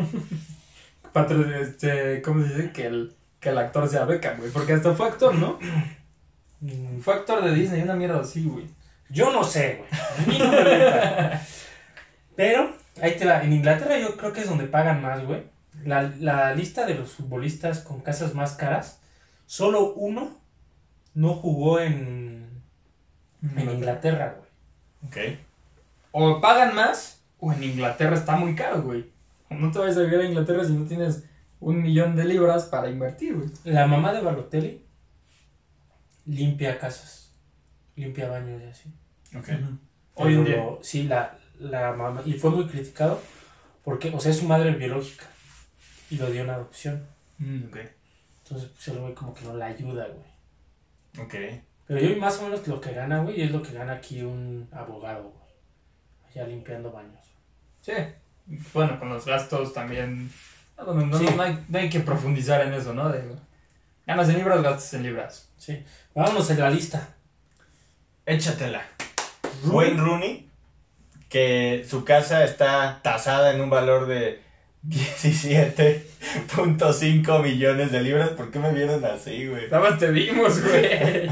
Patro, 1.11 1.43
este, 1.59 2.21
¿cómo 2.21 2.45
se 2.45 2.53
dice? 2.53 2.71
Que 2.71 2.85
el, 2.85 3.15
que 3.39 3.49
el 3.49 3.57
actor 3.57 3.89
sea 3.89 4.05
Beckham, 4.05 4.37
güey. 4.37 4.51
Porque 4.51 4.73
hasta 4.73 4.93
fue 4.93 5.07
actor, 5.07 5.33
¿no? 5.33 5.57
Mm, 6.59 6.99
Fue 6.99 7.15
actor 7.15 7.43
de 7.43 7.55
Disney, 7.55 7.81
una 7.81 7.95
mierda 7.95 8.19
así, 8.19 8.43
güey. 8.43 8.76
Yo 9.09 9.31
no 9.31 9.43
sé, 9.43 9.81
güey. 10.25 10.39
No. 10.39 10.51
Pero, 12.35 12.73
ahí 13.01 13.15
te 13.17 13.25
va. 13.25 13.43
En 13.43 13.53
Inglaterra 13.53 13.97
yo 13.97 14.17
creo 14.17 14.33
que 14.33 14.41
es 14.41 14.49
donde 14.49 14.65
pagan 14.65 15.01
más, 15.01 15.25
güey. 15.25 15.43
La, 15.83 16.11
la 16.19 16.53
lista 16.53 16.85
de 16.85 16.95
los 16.95 17.11
futbolistas 17.11 17.79
con 17.79 18.01
casas 18.01 18.33
más 18.33 18.53
caras, 18.53 18.99
solo 19.45 19.93
uno 19.93 20.37
no 21.13 21.33
jugó 21.35 21.79
en, 21.79 22.61
en 23.55 23.69
Inglaterra, 23.69 24.35
güey. 24.37 25.33
Ok. 25.33 25.39
O 26.11 26.41
pagan 26.41 26.75
más, 26.75 27.23
o 27.39 27.53
en 27.53 27.63
Inglaterra 27.63 28.15
está 28.15 28.35
muy 28.35 28.55
caro, 28.55 28.81
güey. 28.81 29.11
No 29.49 29.71
te 29.71 29.79
vayas 29.79 29.97
a 29.97 30.01
vivir 30.01 30.19
a 30.19 30.25
Inglaterra 30.25 30.65
si 30.65 30.73
no 30.73 30.85
tienes 30.85 31.23
un 31.59 31.81
millón 31.81 32.15
de 32.15 32.25
libras 32.25 32.65
para 32.65 32.89
invertir, 32.89 33.35
güey. 33.35 33.49
La 33.63 33.87
mamá 33.87 34.13
de 34.13 34.21
Balotelli 34.21 34.85
limpia 36.25 36.77
casas, 36.77 37.26
limpia 37.97 38.29
baños 38.29 38.61
y 38.63 38.65
así. 38.67 38.89
Ok. 39.37 39.49
Hoy 40.15 40.33
en 40.35 40.43
Pero 40.43 40.57
día. 40.57 40.57
lo- 40.57 40.79
Sí, 40.81 41.03
la, 41.03 41.37
la 41.59 41.91
mamá. 41.93 42.21
Y 42.25 42.33
fue 42.33 42.49
muy 42.51 42.65
criticado 42.67 43.21
porque, 43.83 44.09
o 44.09 44.19
sea, 44.19 44.31
es 44.31 44.37
su 44.39 44.45
madre 44.47 44.71
biológica 44.71 45.25
y 46.09 46.15
lo 46.17 46.29
dio 46.31 46.43
en 46.43 46.49
adopción. 46.49 47.05
Mm, 47.39 47.65
ok. 47.67 47.77
Entonces, 48.43 48.69
pues 48.73 48.87
el 48.87 48.99
güey 48.99 49.13
como 49.13 49.33
que 49.33 49.43
no 49.45 49.53
la 49.55 49.65
ayuda, 49.67 50.07
güey. 50.07 51.25
Ok. 51.25 51.35
Pero 51.85 51.99
yo 51.99 52.09
vi 52.09 52.15
más 52.19 52.39
o 52.39 52.43
menos 52.43 52.67
lo 52.67 52.79
que 52.81 52.93
gana, 52.93 53.19
güey, 53.21 53.39
y 53.39 53.43
es 53.43 53.51
lo 53.51 53.61
que 53.61 53.73
gana 53.73 53.93
aquí 53.93 54.21
un 54.21 54.67
abogado, 54.71 55.23
güey. 55.29 55.47
Allá 56.29 56.47
limpiando 56.47 56.91
baños. 56.91 57.19
Sí. 57.81 57.93
Bueno, 58.73 58.97
con 58.99 59.09
los 59.09 59.25
gastos 59.25 59.73
también. 59.73 60.29
No, 60.77 60.93
no, 60.93 61.05
no, 61.05 61.17
Sí. 61.17 61.25
no 61.35 61.41
hay, 61.43 61.65
no 61.67 61.79
hay 61.79 61.89
que 61.89 61.99
profundizar 62.01 62.61
en 62.61 62.73
eso, 62.73 62.93
¿no? 62.93 63.09
De, 63.09 63.23
ganas 64.05 64.29
en 64.29 64.37
libras, 64.37 64.61
gastas 64.61 64.93
en 64.93 65.03
libras. 65.03 65.49
Sí. 65.57 65.83
Vámonos 66.13 66.49
en 66.49 66.59
la 66.59 66.69
lista. 66.69 67.15
Échatela. 68.27 68.83
Wayne 69.65 69.99
Rooney, 69.99 70.47
que 71.29 71.83
su 71.89 72.03
casa 72.05 72.43
está 72.43 72.99
tasada 73.01 73.53
en 73.55 73.61
un 73.61 73.69
valor 73.69 74.05
de 74.07 74.41
17.5 74.85 77.41
millones 77.43 77.91
de 77.91 78.01
libras. 78.01 78.29
¿Por 78.31 78.51
qué 78.51 78.59
me 78.59 78.71
vieron 78.73 79.03
así, 79.05 79.47
güey? 79.47 79.69
Nada 79.69 79.89
más 79.89 79.97
te 79.99 80.11
vimos, 80.11 80.61
güey. 80.63 80.85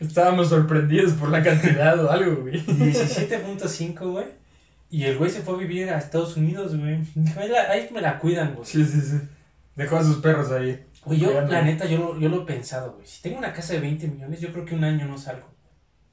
Estábamos 0.00 0.48
sorprendidos 0.48 1.12
por 1.12 1.28
la 1.30 1.42
cantidad 1.42 2.02
o 2.04 2.10
algo, 2.10 2.42
güey. 2.42 2.64
17.5, 2.66 4.10
güey. 4.10 4.26
Y 4.90 5.04
el 5.04 5.16
güey 5.18 5.30
se 5.30 5.42
fue 5.42 5.54
a 5.54 5.58
vivir 5.58 5.90
a 5.90 5.98
Estados 5.98 6.36
Unidos, 6.36 6.76
güey. 6.76 6.98
Ahí, 7.70 7.88
me 7.92 8.00
la 8.00 8.18
cuidan, 8.18 8.54
güey. 8.54 8.66
Sí, 8.66 8.84
sí, 8.84 9.00
sí. 9.00 9.20
Dejó 9.74 9.96
a 9.98 10.04
sus 10.04 10.16
perros 10.18 10.50
ahí. 10.52 10.84
Güey, 11.04 11.20
yo, 11.20 11.40
la 11.42 11.62
neta, 11.62 11.86
yo, 11.86 11.98
lo- 11.98 12.18
yo 12.18 12.28
lo 12.28 12.42
he 12.42 12.46
pensado, 12.46 12.92
güey. 12.94 13.06
Si 13.06 13.22
tengo 13.22 13.38
una 13.38 13.52
casa 13.52 13.74
de 13.74 13.80
20 13.80 14.08
millones, 14.08 14.40
yo 14.40 14.52
creo 14.52 14.64
que 14.64 14.74
un 14.74 14.82
año 14.84 15.06
no 15.06 15.16
salgo. 15.18 15.54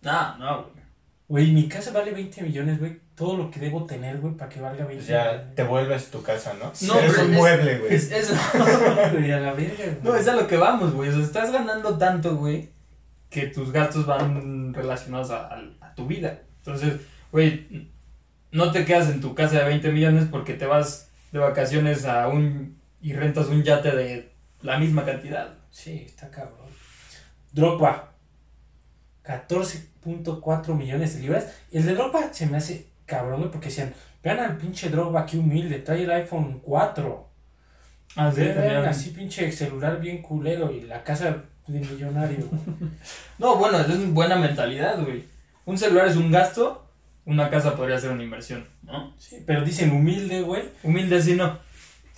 No, 0.03 0.37
no, 0.37 0.63
güey. 0.63 0.83
Güey, 1.29 1.51
mi 1.51 1.67
casa 1.67 1.91
vale 1.91 2.11
20 2.11 2.41
millones, 2.43 2.79
güey. 2.79 3.01
todo 3.15 3.37
lo 3.37 3.49
que 3.51 3.59
debo 3.59 3.85
tener, 3.85 4.19
güey, 4.19 4.33
para 4.35 4.49
que 4.49 4.59
valga 4.59 4.85
20 4.85 4.95
Pues 4.95 5.07
ya 5.07 5.23
millones. 5.33 5.55
te 5.55 5.63
vuelves 5.63 6.09
tu 6.11 6.21
casa, 6.23 6.53
¿no? 6.59 6.71
No, 6.87 6.99
Eres 6.99 7.17
un 7.19 7.31
es- 7.31 7.37
mueble, 7.37 7.77
güey. 7.79 7.93
Es, 7.93 8.11
es- 8.11 8.31
Güey, 9.13 9.31
a 9.31 9.39
la 9.39 9.53
verga, 9.53 9.75
güey. 9.85 9.97
no, 10.03 10.15
es 10.15 10.27
a 10.27 10.35
lo 10.35 10.47
que 10.47 10.57
vamos, 10.57 10.93
güey. 10.93 11.09
O 11.09 11.13
sea, 11.13 11.21
estás 11.23 11.51
ganando 11.51 11.97
tanto, 11.97 12.35
güey, 12.35 12.69
que 13.29 13.47
tus 13.47 13.71
gastos 13.71 14.05
van 14.07 14.73
relacionados 14.73 15.29
a, 15.31 15.47
a- 15.47 15.63
a 15.81 15.95
tu 15.95 16.07
vida. 16.07 16.41
Entonces, 16.59 17.01
güey, 17.31 17.89
no 18.51 18.71
te 18.71 18.83
quedas 18.85 19.09
en 19.09 19.21
tu 19.21 19.33
casa 19.35 19.59
de 19.59 19.65
20 19.65 19.91
millones 19.91 20.27
porque 20.29 20.53
te 20.55 20.65
vas 20.65 21.09
de 21.31 21.39
vacaciones 21.39 22.05
a 22.05 22.27
un 22.27 22.77
y 23.01 23.13
rentas 23.13 23.47
un 23.47 23.63
yate 23.63 23.91
de 23.95 24.31
la 24.61 24.77
misma 24.79 25.05
cantidad. 25.05 25.53
Sí, 25.71 26.03
está 26.05 26.29
cabrón. 26.31 26.67
Drogba. 27.51 28.12
14.4 29.25 30.75
millones 30.75 31.15
de 31.15 31.21
libras. 31.21 31.47
El 31.71 31.85
de 31.85 31.93
Drogba 31.93 32.33
se 32.33 32.45
me 32.45 32.57
hace 32.57 32.87
cabrón, 33.05 33.39
güey, 33.39 33.51
porque 33.51 33.69
decían, 33.69 33.93
vean 34.23 34.39
al 34.39 34.57
pinche 34.57 34.89
Drogba, 34.89 35.25
qué 35.25 35.37
humilde, 35.37 35.79
trae 35.79 36.03
el 36.03 36.11
iPhone 36.11 36.59
4. 36.63 37.29
Ah, 38.15 38.31
vean 38.35 38.85
así 38.85 39.09
pinche 39.09 39.51
celular 39.51 39.99
bien 39.99 40.21
culero 40.21 40.71
y 40.71 40.81
la 40.81 41.03
casa 41.03 41.43
de 41.67 41.79
millonario. 41.79 42.47
No, 43.39 43.57
bueno, 43.57 43.79
es 43.79 44.13
buena 44.13 44.35
mentalidad, 44.35 45.03
güey. 45.03 45.23
Un 45.65 45.77
celular 45.77 46.07
es 46.07 46.15
un 46.15 46.31
gasto, 46.31 46.87
una 47.25 47.49
casa 47.49 47.75
podría 47.75 47.99
ser 47.99 48.11
una 48.11 48.23
inversión, 48.23 48.65
¿no? 48.83 49.13
Sí, 49.17 49.43
pero 49.45 49.65
dicen 49.65 49.91
humilde, 49.91 50.41
güey. 50.41 50.63
Humilde 50.83 51.21
sí 51.21 51.35
no. 51.35 51.57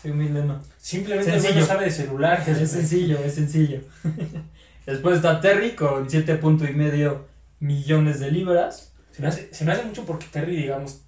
Sí, 0.01 0.09
humilde 0.09 0.43
no. 0.43 0.61
Simplemente 0.77 1.31
no 1.53 1.65
sabe 1.65 1.85
de 1.85 1.91
celulares. 1.91 2.47
Es 2.47 2.71
sencillo, 2.71 3.17
es 3.19 3.35
sencillo. 3.35 3.81
Después 4.85 5.17
está 5.17 5.41
Terry 5.41 5.75
con 5.75 6.09
7 6.09 6.35
punto 6.35 6.65
y 6.65 6.73
medio 6.73 7.27
millones 7.59 8.19
de 8.19 8.31
libras. 8.31 8.93
Se 9.11 9.21
me, 9.21 9.29
hace, 9.29 9.53
se 9.53 9.65
me 9.65 9.71
hace 9.71 9.83
mucho 9.83 10.05
porque 10.05 10.27
Terry, 10.27 10.55
digamos, 10.55 11.01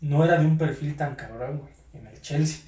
no 0.00 0.24
era 0.24 0.38
de 0.38 0.46
un 0.46 0.58
perfil 0.58 0.96
tan 0.96 1.14
cabrón, 1.14 1.58
güey, 1.58 1.72
en 1.94 2.06
el 2.06 2.20
Chelsea. 2.20 2.60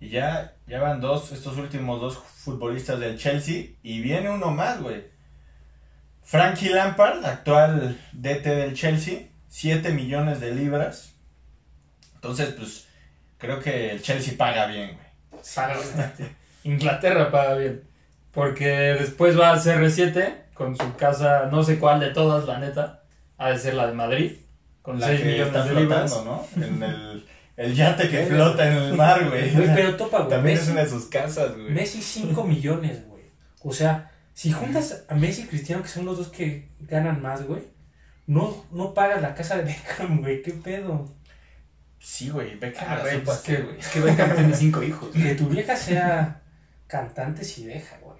Y 0.00 0.08
ya, 0.10 0.54
ya 0.66 0.80
van 0.80 1.00
dos, 1.00 1.32
estos 1.32 1.56
últimos 1.58 2.00
dos 2.00 2.18
futbolistas 2.18 2.98
del 2.98 3.18
Chelsea. 3.18 3.66
Y 3.82 4.00
viene 4.00 4.30
uno 4.30 4.50
más, 4.50 4.80
güey. 4.82 5.04
Frankie 6.22 6.70
Lampard, 6.70 7.24
actual 7.24 7.98
DT 8.12 8.44
del 8.44 8.74
Chelsea. 8.74 9.28
7 9.48 9.90
millones 9.92 10.40
de 10.40 10.54
libras. 10.54 11.14
Entonces, 12.14 12.54
pues, 12.54 12.88
creo 13.38 13.60
que 13.60 13.90
el 13.90 14.02
Chelsea 14.02 14.34
paga 14.36 14.66
bien, 14.66 14.96
güey. 14.96 15.42
Paga 15.54 15.76
bastante. 15.76 16.36
Inglaterra 16.64 17.30
paga 17.30 17.54
bien. 17.54 17.91
Porque 18.32 18.66
después 18.98 19.38
va 19.38 19.52
a 19.52 19.56
CR7 19.58 20.34
con 20.54 20.76
su 20.76 20.96
casa, 20.96 21.48
no 21.50 21.62
sé 21.62 21.78
cuál 21.78 22.00
de 22.00 22.10
todas, 22.10 22.46
la 22.46 22.58
neta. 22.58 23.02
Ha 23.38 23.50
de 23.50 23.58
ser 23.58 23.74
la 23.74 23.86
de 23.86 23.94
Madrid. 23.94 24.32
Con 24.82 24.98
La 24.98 25.08
6 25.08 25.20
que 25.20 25.26
millones 25.26 25.46
está 25.48 25.64
de 25.64 25.80
libras. 25.80 26.12
flotando, 26.12 26.46
¿no? 26.56 26.64
En 26.66 26.82
el, 26.82 27.26
el 27.56 27.74
yate 27.74 28.08
que 28.08 28.26
flota 28.26 28.66
en 28.66 28.76
el 28.76 28.94
mar, 28.94 29.28
güey. 29.28 29.50
Güey, 29.54 29.74
pero 29.74 29.96
topa, 29.96 30.18
güey. 30.18 30.30
También 30.30 30.56
Messi, 30.56 30.66
es 30.66 30.72
una 30.72 30.82
de 30.84 30.90
sus 30.90 31.04
casas, 31.06 31.54
güey. 31.54 31.70
Messi 31.70 32.02
5 32.02 32.44
millones, 32.44 33.06
güey. 33.06 33.22
O 33.62 33.72
sea, 33.72 34.10
si 34.34 34.50
juntas 34.50 35.04
a 35.08 35.14
Messi 35.14 35.42
y 35.42 35.46
Cristiano, 35.46 35.82
que 35.82 35.88
son 35.88 36.04
los 36.04 36.18
dos 36.18 36.28
que 36.28 36.68
ganan 36.80 37.20
más, 37.22 37.46
güey, 37.46 37.62
no, 38.26 38.64
no 38.72 38.94
pagas 38.94 39.20
la 39.22 39.34
casa 39.34 39.56
de 39.56 39.64
Beckham, 39.64 40.20
güey. 40.20 40.42
¿Qué 40.42 40.52
pedo? 40.52 41.12
Sí, 42.00 42.30
güey. 42.30 42.56
Beckham 42.56 42.86
Ah, 42.88 42.96
la 42.96 43.02
pues 43.24 43.28
hacer, 43.38 43.66
que, 43.68 43.78
es 43.78 43.88
que 43.88 44.00
Beckham 44.00 44.34
tiene 44.34 44.54
5 44.54 44.82
hijos. 44.82 45.10
Que 45.12 45.34
tu 45.34 45.48
vieja 45.48 45.76
sea 45.76 46.40
cantante 46.88 47.44
si 47.44 47.64
deja, 47.66 47.98
güey. 48.02 48.11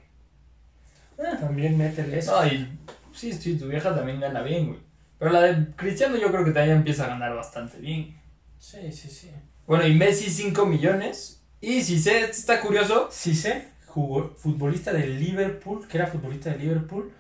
También 1.41 1.79
métele 1.79 2.19
eso. 2.19 2.41
No, 2.41 2.47
y 2.47 2.69
sí, 3.13 3.33
sí, 3.33 3.57
tu 3.57 3.69
vieja 3.69 3.95
también 3.95 4.21
gana 4.21 4.43
bien, 4.43 4.69
güey. 4.69 4.81
Pero 5.19 5.33
la 5.33 5.43
de 5.43 5.67
Cristiano 5.77 6.17
yo 6.17 6.29
creo 6.31 6.45
que 6.45 6.51
también 6.51 6.79
empieza 6.79 7.05
a 7.05 7.09
ganar 7.09 7.35
bastante 7.35 7.79
bien. 7.79 8.21
Sí, 8.59 8.91
sí, 8.91 9.09
sí. 9.09 9.31
Bueno, 9.67 9.87
y 9.87 9.95
Messi 9.95 10.29
5 10.31 10.67
millones. 10.67 11.43
Y 11.61 11.83
si 11.83 11.99
sé, 11.99 12.23
está 12.23 12.61
curioso. 12.61 13.09
Sí 13.11 13.35
sé, 13.35 13.69
jugó, 13.87 14.35
futbolista 14.37 14.93
de 14.93 15.07
Liverpool, 15.07 15.87
que 15.87 15.99
era 15.99 16.09
futbolista 16.09 16.51
de 16.51 16.59
Liverpool, 16.59 17.13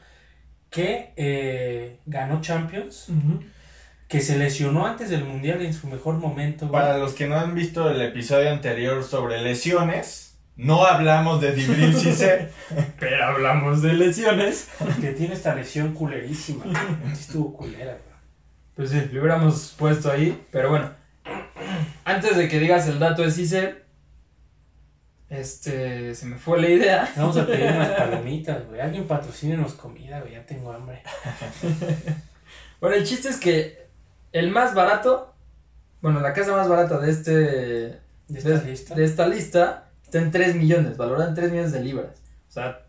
que 0.69 1.13
eh, 1.17 2.01
ganó 2.07 2.41
Champions, 2.41 3.09
que 4.09 4.21
se 4.21 4.37
lesionó 4.37 4.87
antes 4.87 5.11
del 5.11 5.25
Mundial 5.25 5.63
en 5.63 5.73
su 5.73 5.87
mejor 5.87 6.17
momento, 6.17 6.67
güey. 6.67 6.81
Para 6.81 6.99
los 6.99 7.15
que 7.15 7.29
no 7.29 7.37
han 7.37 7.55
visto 7.55 7.89
el 7.89 8.01
episodio 8.03 8.51
anterior 8.51 9.05
sobre 9.05 9.41
lesiones, 9.43 10.32
no 10.57 10.85
hablamos 10.85 11.41
de 11.41 11.53
Dibril 11.53 11.95
Cissé. 11.95 12.51
Pero 13.01 13.25
hablamos 13.25 13.83
de 13.83 13.95
lesiones. 13.95 14.69
que 15.01 15.13
tiene 15.13 15.35
esta 15.35 15.55
lesión 15.55 15.95
culerísima. 15.95 16.65
estuvo 17.13 17.55
culera, 17.55 17.93
güey. 17.93 18.13
Pues 18.75 18.91
sí, 18.91 19.01
lo 19.13 19.21
hubiéramos 19.21 19.75
puesto 19.79 20.11
ahí. 20.11 20.47
Pero 20.51 20.71
bueno, 20.71 20.91
antes 22.05 22.37
de 22.37 22.49
que 22.49 22.59
digas 22.59 22.87
el 22.89 22.99
dato 22.99 23.23
de 23.23 23.31
Cise, 23.31 23.83
este, 25.29 26.15
se 26.15 26.27
me 26.27 26.37
fue 26.37 26.61
la 26.61 26.69
idea. 26.69 27.13
Vamos 27.17 27.37
a 27.37 27.47
pedir 27.47 27.71
unas 27.71 27.91
palomitas, 27.97 28.67
güey. 28.67 28.81
Alguien 28.81 29.07
patrocínenos 29.07 29.75
comida, 29.75 30.21
güey. 30.21 30.33
Ya 30.33 30.45
tengo 30.45 30.73
hambre. 30.73 31.03
Bueno, 32.81 32.97
el 32.97 33.07
chiste 33.07 33.29
es 33.29 33.37
que 33.37 33.87
el 34.33 34.51
más 34.51 34.75
barato, 34.75 35.35
bueno, 36.01 36.21
la 36.21 36.33
casa 36.33 36.53
más 36.53 36.69
barata 36.69 36.99
de 36.99 37.11
este, 37.11 37.31
¿De 37.31 38.01
esta 38.39 38.59
de, 38.59 38.71
lista? 38.71 38.95
de 38.95 39.05
esta 39.05 39.29
lista 39.29 39.92
está 40.13 40.19
en 40.19 40.31
3 40.31 40.57
millones, 40.57 40.97
valorada 40.99 41.29
en 41.29 41.35
3 41.35 41.51
millones 41.51 41.73
de 41.73 41.81
libras. 41.83 42.21
O 42.49 42.53
sea, 42.53 42.83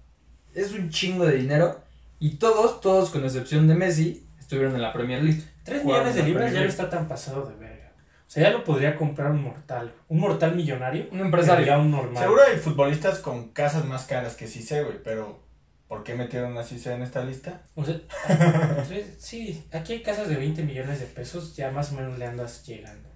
es 0.54 0.74
un 0.74 0.90
chingo 0.90 1.26
de 1.26 1.38
dinero. 1.38 1.82
Y 2.20 2.36
todos, 2.36 2.82
todos 2.82 3.10
con 3.12 3.24
excepción 3.24 3.66
de 3.68 3.76
Messi, 3.76 4.28
estuvieron 4.40 4.76
en 4.76 4.82
la 4.82 4.92
Premier 4.92 5.24
League. 5.24 5.42
3 5.64 5.86
millones 5.86 6.16
de 6.16 6.24
libras 6.24 6.52
ya 6.54 6.60
no 6.62 6.68
está 6.68 6.90
tan 6.90 7.08
pasado 7.08 7.46
de 7.46 7.56
verga. 7.56 7.92
O 8.28 8.30
sea, 8.34 8.44
ya 8.44 8.50
lo 8.50 8.64
podría 8.66 8.98
comprar 8.98 9.32
un 9.32 9.42
mortal. 9.42 9.94
Un 10.10 10.20
mortal 10.20 10.56
millonario. 10.56 11.08
Un 11.12 11.20
empresario. 11.22 11.66
Ya 11.66 11.78
un 11.78 11.92
normal. 11.92 12.22
Seguro 12.24 12.42
hay 12.46 12.58
futbolistas 12.58 13.20
con 13.20 13.50
casas 13.50 13.86
más 13.86 14.06
caras 14.06 14.36
que 14.36 14.48
Cissé, 14.48 14.84
güey, 14.84 15.02
pero 15.04 15.40
¿por 15.88 16.04
qué 16.04 16.16
metieron 16.16 16.58
a 16.58 16.64
Cissé 16.64 16.94
en 16.94 17.04
esta 17.04 17.24
lista? 17.24 17.62
O 17.76 17.86
sea, 17.86 18.00
tres- 18.88 19.16
sí, 19.20 19.66
aquí 19.72 19.94
hay 19.94 20.02
casas 20.02 20.28
de 20.28 20.36
20 20.36 20.64
millones 20.64 21.00
de 21.00 21.06
pesos, 21.06 21.56
ya 21.56 21.72
más 21.72 21.92
o 21.92 21.96
menos 21.96 22.18
le 22.18 22.26
andas 22.26 22.66
llegando. 22.66 23.08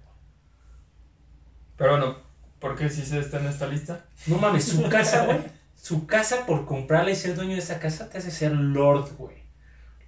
Pero 1.76 1.92
bueno, 1.92 2.27
¿por 2.58 2.76
qué 2.76 2.88
Cise 2.88 3.18
está 3.18 3.40
en 3.40 3.46
esta 3.46 3.66
lista? 3.66 4.04
No 4.26 4.38
mames, 4.38 4.64
su 4.64 4.88
casa, 4.88 5.26
güey. 5.26 5.38
Su 5.80 6.06
casa 6.06 6.44
por 6.44 6.66
comprarle 6.66 7.12
y 7.12 7.16
ser 7.16 7.34
dueño 7.34 7.52
de 7.52 7.60
esa 7.60 7.78
casa 7.78 8.08
te 8.08 8.18
hace 8.18 8.30
ser 8.30 8.52
Lord, 8.52 9.16
güey. 9.16 9.36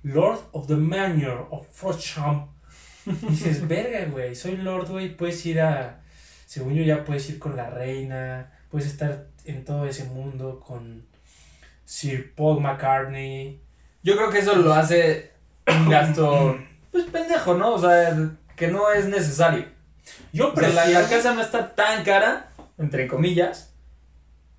Lord 0.02 0.40
of 0.52 0.66
the 0.66 0.76
Manor 0.76 1.46
of 1.50 1.66
Frosham. 1.72 2.48
Dices, 3.04 3.66
verga, 3.66 4.06
güey, 4.10 4.34
soy 4.34 4.56
Lord, 4.56 4.88
güey. 4.88 5.16
Puedes 5.16 5.44
ir 5.46 5.60
a. 5.60 6.00
Según 6.46 6.74
yo, 6.74 6.82
ya 6.82 7.04
puedes 7.04 7.28
ir 7.30 7.38
con 7.38 7.56
la 7.56 7.70
reina. 7.70 8.52
Puedes 8.70 8.88
estar 8.88 9.26
en 9.44 9.64
todo 9.64 9.86
ese 9.86 10.04
mundo 10.04 10.60
con 10.60 11.06
Sir 11.84 12.34
Paul 12.34 12.60
McCartney. 12.60 13.60
Yo 14.02 14.16
creo 14.16 14.30
que 14.30 14.38
eso 14.38 14.56
lo 14.56 14.72
hace 14.72 15.32
un 15.66 15.88
gasto, 15.88 16.58
pues 16.90 17.04
pendejo, 17.04 17.54
¿no? 17.54 17.74
O 17.74 17.78
sea, 17.78 18.16
que 18.56 18.68
no 18.68 18.90
es 18.92 19.06
necesario. 19.06 19.66
Yo 20.32 20.52
O 20.52 20.56
sea, 20.56 20.68
la, 20.68 20.82
prefiero. 20.82 21.00
la 21.00 21.08
casa 21.08 21.34
no 21.34 21.40
está 21.40 21.74
tan 21.74 22.04
cara, 22.04 22.50
entre 22.78 23.06
comillas, 23.08 23.74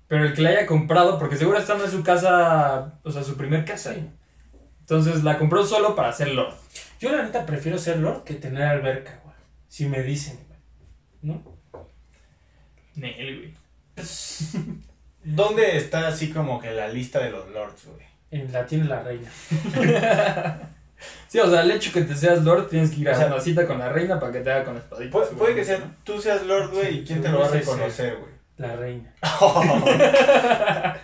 pero 0.08 0.24
el 0.24 0.34
que 0.34 0.42
la 0.42 0.50
haya 0.50 0.66
comprado, 0.66 1.18
porque 1.18 1.36
seguro 1.36 1.58
esta 1.58 1.74
no 1.74 1.84
es 1.84 1.90
su 1.90 2.02
casa, 2.02 2.98
o 3.02 3.10
sea, 3.10 3.22
su 3.22 3.36
primer 3.36 3.64
casa. 3.64 3.94
Sí. 3.94 4.08
Entonces 4.80 5.24
la 5.24 5.38
compró 5.38 5.64
solo 5.64 5.94
para 5.94 6.10
hacerlo. 6.10 6.54
Yo, 7.00 7.10
la 7.10 7.22
neta, 7.22 7.46
prefiero 7.46 7.78
ser 7.78 7.98
Lord 7.98 8.24
que 8.24 8.34
tener 8.34 8.62
alberca, 8.62 9.20
güey. 9.24 9.36
Si 9.68 9.86
me 9.86 10.02
dicen, 10.02 10.38
güey. 10.46 10.58
¿No? 11.22 11.42
Nel, 12.94 13.38
güey. 13.38 13.54
¿Dónde 15.24 15.76
está 15.76 16.08
así 16.08 16.30
como 16.30 16.60
que 16.60 16.72
la 16.72 16.88
lista 16.88 17.20
de 17.20 17.30
los 17.30 17.48
lords, 17.50 17.86
güey? 17.86 18.06
En 18.30 18.52
la 18.52 18.66
tiene 18.66 18.84
la 18.84 19.02
reina. 19.02 19.30
Sí, 21.28 21.38
o 21.38 21.50
sea, 21.50 21.62
el 21.62 21.70
hecho 21.70 21.92
que 21.92 22.02
te 22.02 22.14
seas 22.14 22.42
Lord, 22.42 22.68
tienes 22.68 22.90
que 22.90 23.00
ir 23.00 23.08
a 23.08 23.12
O 23.12 23.16
sea, 23.16 23.26
una 23.28 23.40
cita 23.40 23.66
con 23.66 23.78
la 23.78 23.88
reina 23.88 24.20
para 24.20 24.32
que 24.32 24.40
te 24.40 24.50
haga 24.50 24.64
con 24.64 24.76
espadita. 24.76 25.10
Puede, 25.10 25.26
puede 25.32 25.54
que 25.54 25.64
sea 25.64 25.80
tú 26.04 26.20
seas 26.20 26.42
lord, 26.44 26.70
güey, 26.70 26.98
y 26.98 27.04
quién 27.04 27.22
te 27.22 27.28
lo 27.28 27.40
va 27.40 27.46
a 27.46 27.50
reconocer, 27.50 28.16
güey. 28.18 28.32
La 28.58 28.76
reina. 28.76 29.14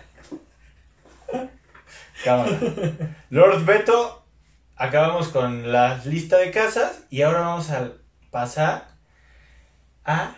Cámara. 2.23 2.59
Lord 3.29 3.65
Beto, 3.65 4.25
acabamos 4.75 5.29
con 5.29 5.71
la 5.71 6.01
lista 6.05 6.37
de 6.37 6.51
casas 6.51 7.03
y 7.09 7.21
ahora 7.21 7.39
vamos 7.41 7.69
a 7.71 7.91
pasar 8.29 8.89
a 10.05 10.35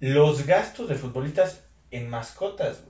los 0.00 0.46
gastos 0.46 0.88
de 0.88 0.94
futbolistas 0.94 1.64
en 1.90 2.08
mascotas. 2.10 2.82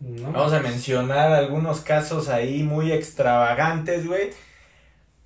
güey. 0.00 0.20
¿No? 0.20 0.32
Vamos 0.32 0.52
a 0.52 0.60
mencionar 0.60 1.32
algunos 1.32 1.80
casos 1.80 2.28
ahí 2.28 2.62
muy 2.62 2.92
extravagantes, 2.92 4.06
güey. 4.06 4.30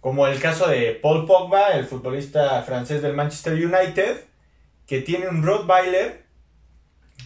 Como 0.02 0.26
el 0.26 0.38
caso 0.40 0.66
de 0.68 0.98
Paul 1.00 1.26
Pogba, 1.26 1.68
el 1.68 1.86
futbolista 1.86 2.60
francés 2.64 3.00
del 3.02 3.14
Manchester 3.14 3.54
United, 3.54 4.16
que 4.86 5.00
tiene 5.00 5.28
un 5.28 5.42
Rottweiler 5.44 6.24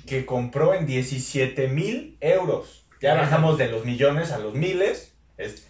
que 0.07 0.25
compró 0.27 0.75
en 0.75 0.85
17 0.87 1.69
mil 1.69 2.19
euros. 2.21 2.87
Ya 3.01 3.15
Ajá. 3.15 3.23
bajamos 3.23 3.57
de 3.59 3.69
los 3.69 3.85
millones 3.87 4.31
a 4.31 4.39
los 4.39 4.55
miles. 4.55 5.15
Es- 5.39 5.67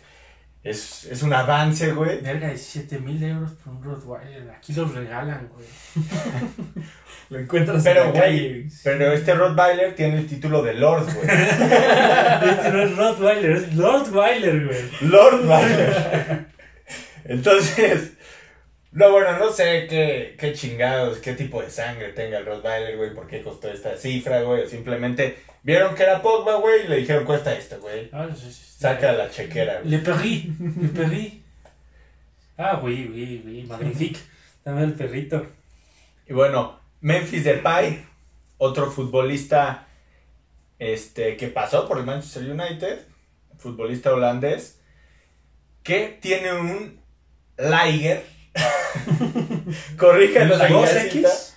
es, 0.64 1.04
es 1.04 1.22
un 1.22 1.32
avance, 1.32 1.92
güey. 1.92 2.20
Verga, 2.22 2.48
17 2.48 2.98
mil 2.98 3.22
euros 3.22 3.52
por 3.52 3.72
un 3.72 3.84
Rottweiler. 3.84 4.50
Aquí 4.50 4.72
los 4.72 4.92
regalan, 4.92 5.48
güey. 5.54 5.66
Lo 7.30 7.38
encuentras 7.38 7.84
Pero, 7.84 8.00
en 8.00 8.06
la 8.06 8.12
güey, 8.12 8.22
calle. 8.22 8.66
Pero 8.82 9.12
este 9.12 9.32
Rottweiler 9.34 9.94
tiene 9.94 10.18
el 10.18 10.26
título 10.26 10.62
de 10.64 10.74
Lord, 10.74 11.04
güey. 11.04 11.26
Este 11.30 12.70
no 12.72 12.82
es 12.82 12.96
Rottweiler, 12.96 13.50
es 13.52 13.74
Lordweiler, 13.76 14.66
güey. 14.66 14.80
Lord 15.02 15.46
Weiler. 15.48 16.46
Entonces, 17.28 18.12
no, 18.92 19.10
bueno, 19.10 19.38
no 19.38 19.52
sé 19.52 19.86
qué, 19.88 20.36
qué 20.38 20.52
chingados, 20.52 21.18
qué 21.18 21.34
tipo 21.34 21.62
de 21.62 21.70
sangre 21.70 22.12
tenga 22.12 22.38
el 22.38 22.46
Rottweiler, 22.46 22.96
güey, 22.96 23.14
por 23.14 23.26
qué 23.26 23.42
costó 23.42 23.68
esta 23.68 23.96
cifra, 23.96 24.42
güey. 24.42 24.62
o 24.62 24.68
Simplemente 24.68 25.38
vieron 25.62 25.94
que 25.94 26.04
era 26.04 26.22
Pogba, 26.22 26.56
güey, 26.56 26.84
y 26.84 26.88
le 26.88 26.96
dijeron, 26.98 27.24
cuesta 27.24 27.54
esto, 27.54 27.80
güey. 27.80 28.08
Ah, 28.12 28.28
sí, 28.34 28.52
sí. 28.52 28.62
Saca 28.78 29.12
la 29.12 29.30
chequera, 29.30 29.80
güey. 29.80 29.90
Le 29.90 29.98
perri, 29.98 30.54
le 30.80 30.88
perri. 30.88 31.42
Ah, 32.58 32.80
oui, 32.82 33.10
oui, 33.12 33.42
oui, 33.44 33.62
magnifique. 33.64 34.18
Dame 34.64 34.84
el 34.84 34.94
perrito. 34.94 35.46
Y 36.26 36.32
bueno, 36.32 36.80
Memphis 37.00 37.44
Depay, 37.44 38.04
otro 38.58 38.90
futbolista 38.90 39.86
este, 40.78 41.36
que 41.36 41.48
pasó 41.48 41.86
por 41.86 41.98
el 41.98 42.04
Manchester 42.04 42.50
United, 42.50 43.06
futbolista 43.58 44.12
holandés, 44.12 44.80
que 45.82 46.18
tiene 46.20 46.52
un 46.54 47.00
Liger. 47.58 48.24
Corríjanos 49.98 50.60
aquí, 50.60 50.72
¿Dos 50.72 50.84
Asita. 50.90 51.06
X? 51.28 51.56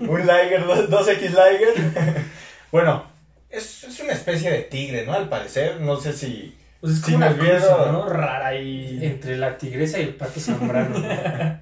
Un 0.00 0.20
Liger, 0.26 0.64
dos- 0.66 0.88
2X 0.90 1.20
Liger. 1.30 1.74
bueno, 2.72 3.04
es, 3.50 3.84
es 3.84 4.00
una 4.00 4.12
especie 4.12 4.50
de 4.50 4.62
tigre, 4.62 5.04
¿no? 5.06 5.12
Al 5.12 5.28
parecer, 5.28 5.80
no 5.80 5.96
sé 5.96 6.12
si... 6.12 6.56
Pues 6.80 6.94
es 6.94 7.00
Sí, 7.00 7.12
como 7.12 7.26
una 7.26 7.36
cosa, 7.36 7.92
¿no? 7.92 8.08
Rara 8.08 8.54
y... 8.54 9.04
Entre 9.04 9.36
la 9.36 9.58
tigresa 9.58 9.98
y 9.98 10.02
el 10.02 10.14
pato 10.14 10.38
zambrano. 10.40 10.98
¿no? 10.98 11.60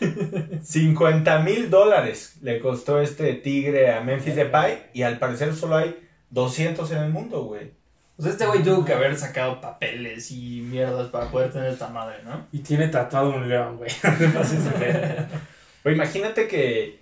50 0.62 1.38
mil 1.40 1.70
dólares 1.70 2.36
le 2.42 2.58
costó 2.60 3.00
este 3.00 3.34
tigre 3.34 3.92
a 3.92 4.00
Memphis 4.00 4.34
Depay 4.34 4.86
y 4.92 5.02
al 5.02 5.18
parecer 5.18 5.54
solo 5.54 5.76
hay 5.76 5.96
200 6.30 6.90
en 6.90 6.98
el 6.98 7.10
mundo, 7.10 7.44
güey. 7.44 7.70
O 8.16 8.22
sea, 8.22 8.30
este 8.30 8.46
güey 8.46 8.62
tuvo 8.62 8.84
que 8.84 8.92
haber 8.92 9.16
sacado 9.16 9.60
papeles 9.60 10.30
y 10.30 10.60
mierdas 10.60 11.08
para 11.08 11.26
poder 11.30 11.50
tener 11.50 11.72
esta 11.72 11.88
madre, 11.88 12.16
¿no? 12.24 12.46
Y 12.52 12.60
tiene 12.60 12.88
tatuado 12.88 13.30
un 13.30 13.48
león, 13.48 13.76
güey. 13.76 13.90
Güey, 15.82 15.96
imagínate 15.96 16.48
que, 16.48 16.98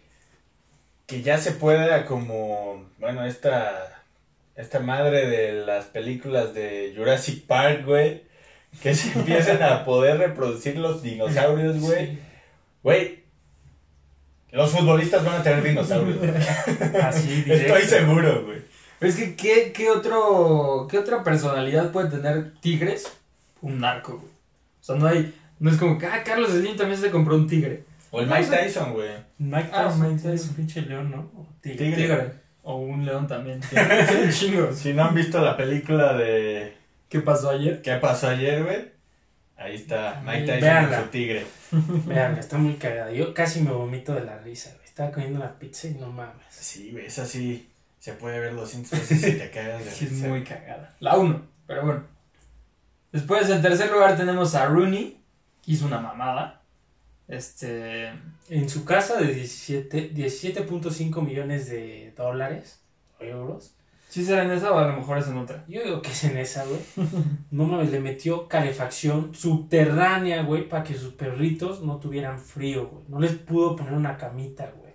que 1.06 1.22
ya 1.22 1.38
se 1.38 1.52
pueda 1.52 2.04
como, 2.04 2.90
bueno, 2.98 3.24
esta, 3.24 4.02
esta 4.56 4.80
madre 4.80 5.28
de 5.28 5.64
las 5.64 5.84
películas 5.84 6.52
de 6.52 6.92
Jurassic 6.96 7.46
Park, 7.46 7.84
güey, 7.86 8.24
que 8.82 8.92
se 8.92 9.12
empiecen 9.18 9.62
a 9.62 9.84
poder 9.84 10.18
reproducir 10.18 10.78
los 10.78 11.00
dinosaurios, 11.00 11.78
güey. 11.78 12.06
Sí. 12.06 12.18
Güey, 12.82 13.24
los 14.50 14.72
futbolistas 14.72 15.24
van 15.24 15.40
a 15.40 15.42
tener 15.44 15.62
dinosaurios, 15.62 16.18
güey. 16.18 16.30
Así, 17.02 17.42
directo. 17.42 17.76
Estoy 17.76 18.00
seguro, 18.00 18.44
güey. 18.46 18.71
Pero 19.02 19.12
es 19.12 19.18
que, 19.18 19.34
¿qué, 19.34 19.72
qué, 19.72 19.90
otro, 19.90 20.86
¿qué 20.88 20.96
otra 20.96 21.24
personalidad 21.24 21.90
puede 21.90 22.08
tener 22.08 22.52
Tigres? 22.60 23.12
Un 23.60 23.80
narco, 23.80 24.12
güey. 24.18 24.30
O 24.80 24.84
sea, 24.84 24.94
no 24.94 25.08
hay... 25.08 25.34
No 25.58 25.70
es 25.70 25.76
como 25.76 25.98
que, 25.98 26.06
ah, 26.06 26.22
Carlos 26.24 26.50
Slim 26.52 26.76
también 26.76 27.00
se 27.00 27.10
compró 27.10 27.34
un 27.34 27.48
tigre. 27.48 27.82
O 28.12 28.20
el 28.20 28.28
Mike 28.28 28.44
sé. 28.44 28.56
Tyson, 28.58 28.92
güey. 28.92 29.10
Mike 29.38 29.70
Ah, 29.72 29.86
Tyson 29.86 30.00
Mike 30.02 30.14
es 30.14 30.22
Tyson. 30.22 30.48
un 30.50 30.54
pinche 30.54 30.82
león, 30.82 31.10
¿no? 31.10 31.18
O 31.36 31.48
tigre. 31.60 31.78
Tigre. 31.78 31.96
Tigre. 31.96 32.32
O 32.62 32.76
un 32.76 33.04
león 33.04 33.26
también. 33.26 33.60
Son 33.62 34.30
chingos. 34.30 34.76
Si 34.78 34.92
no 34.92 35.02
han 35.04 35.14
visto 35.16 35.40
la 35.40 35.56
película 35.56 36.14
de 36.14 36.76
¿Qué 37.08 37.20
pasó 37.20 37.50
ayer? 37.50 37.82
¿Qué 37.82 37.92
pasó 37.96 38.28
ayer, 38.28 38.62
güey? 38.62 38.92
Ahí 39.56 39.74
está 39.74 40.22
Mike 40.24 40.46
Tyson 40.46 40.60
véanla. 40.60 40.96
con 40.96 41.04
su 41.06 41.10
tigre. 41.10 41.46
Vean, 42.06 42.38
está 42.38 42.56
muy 42.56 42.74
cagada. 42.74 43.10
Yo 43.10 43.34
casi 43.34 43.62
me 43.62 43.72
vomito 43.72 44.14
de 44.14 44.24
la 44.24 44.38
risa, 44.38 44.70
güey. 44.74 44.84
Estaba 44.84 45.10
comiendo 45.10 45.40
la 45.40 45.58
pizza 45.58 45.88
y 45.88 45.94
no 45.94 46.06
mames. 46.10 46.46
Sí, 46.50 46.90
güey, 46.92 47.06
esa 47.06 47.26
sí 47.26 47.68
se 48.02 48.14
puede 48.14 48.40
ver 48.40 48.56
200 48.56 48.90
veces 48.90 49.28
y 49.28 49.38
te 49.38 49.48
cagas 49.52 49.84
de 49.84 49.90
Sí, 49.92 50.06
es 50.06 50.12
muy 50.24 50.42
cagada. 50.42 50.96
La 50.98 51.16
1, 51.16 51.40
pero 51.68 51.84
bueno. 51.86 52.02
Después, 53.12 53.48
en 53.48 53.62
tercer 53.62 53.92
lugar, 53.92 54.16
tenemos 54.16 54.56
a 54.56 54.66
Rooney, 54.66 55.22
que 55.62 55.70
hizo 55.70 55.86
una 55.86 56.00
mamada. 56.00 56.62
Este. 57.28 58.08
En 58.48 58.68
su 58.68 58.84
casa 58.84 59.20
de 59.20 59.32
17 59.32 60.14
17.5 60.14 61.22
millones 61.22 61.70
de 61.70 62.12
dólares 62.16 62.82
o 63.20 63.24
euros. 63.24 63.76
¿Sí 64.08 64.24
será 64.24 64.42
en 64.42 64.50
esa 64.50 64.72
o 64.72 64.78
a 64.78 64.88
lo 64.88 64.96
mejor 64.96 65.18
es 65.18 65.28
en 65.28 65.36
otra? 65.36 65.64
Yo 65.68 65.84
digo 65.84 66.02
que 66.02 66.10
es 66.10 66.24
en 66.24 66.36
esa, 66.38 66.64
güey. 66.64 66.80
No 67.52 67.66
mames, 67.66 67.92
le 67.92 68.00
metió 68.00 68.48
calefacción 68.48 69.32
subterránea, 69.32 70.42
güey, 70.42 70.68
para 70.68 70.82
que 70.82 70.94
sus 70.94 71.14
perritos 71.14 71.82
no 71.82 71.98
tuvieran 71.98 72.40
frío, 72.40 72.88
güey. 72.88 73.04
No 73.06 73.20
les 73.20 73.34
pudo 73.34 73.76
poner 73.76 73.92
una 73.92 74.16
camita, 74.16 74.72
güey. 74.76 74.92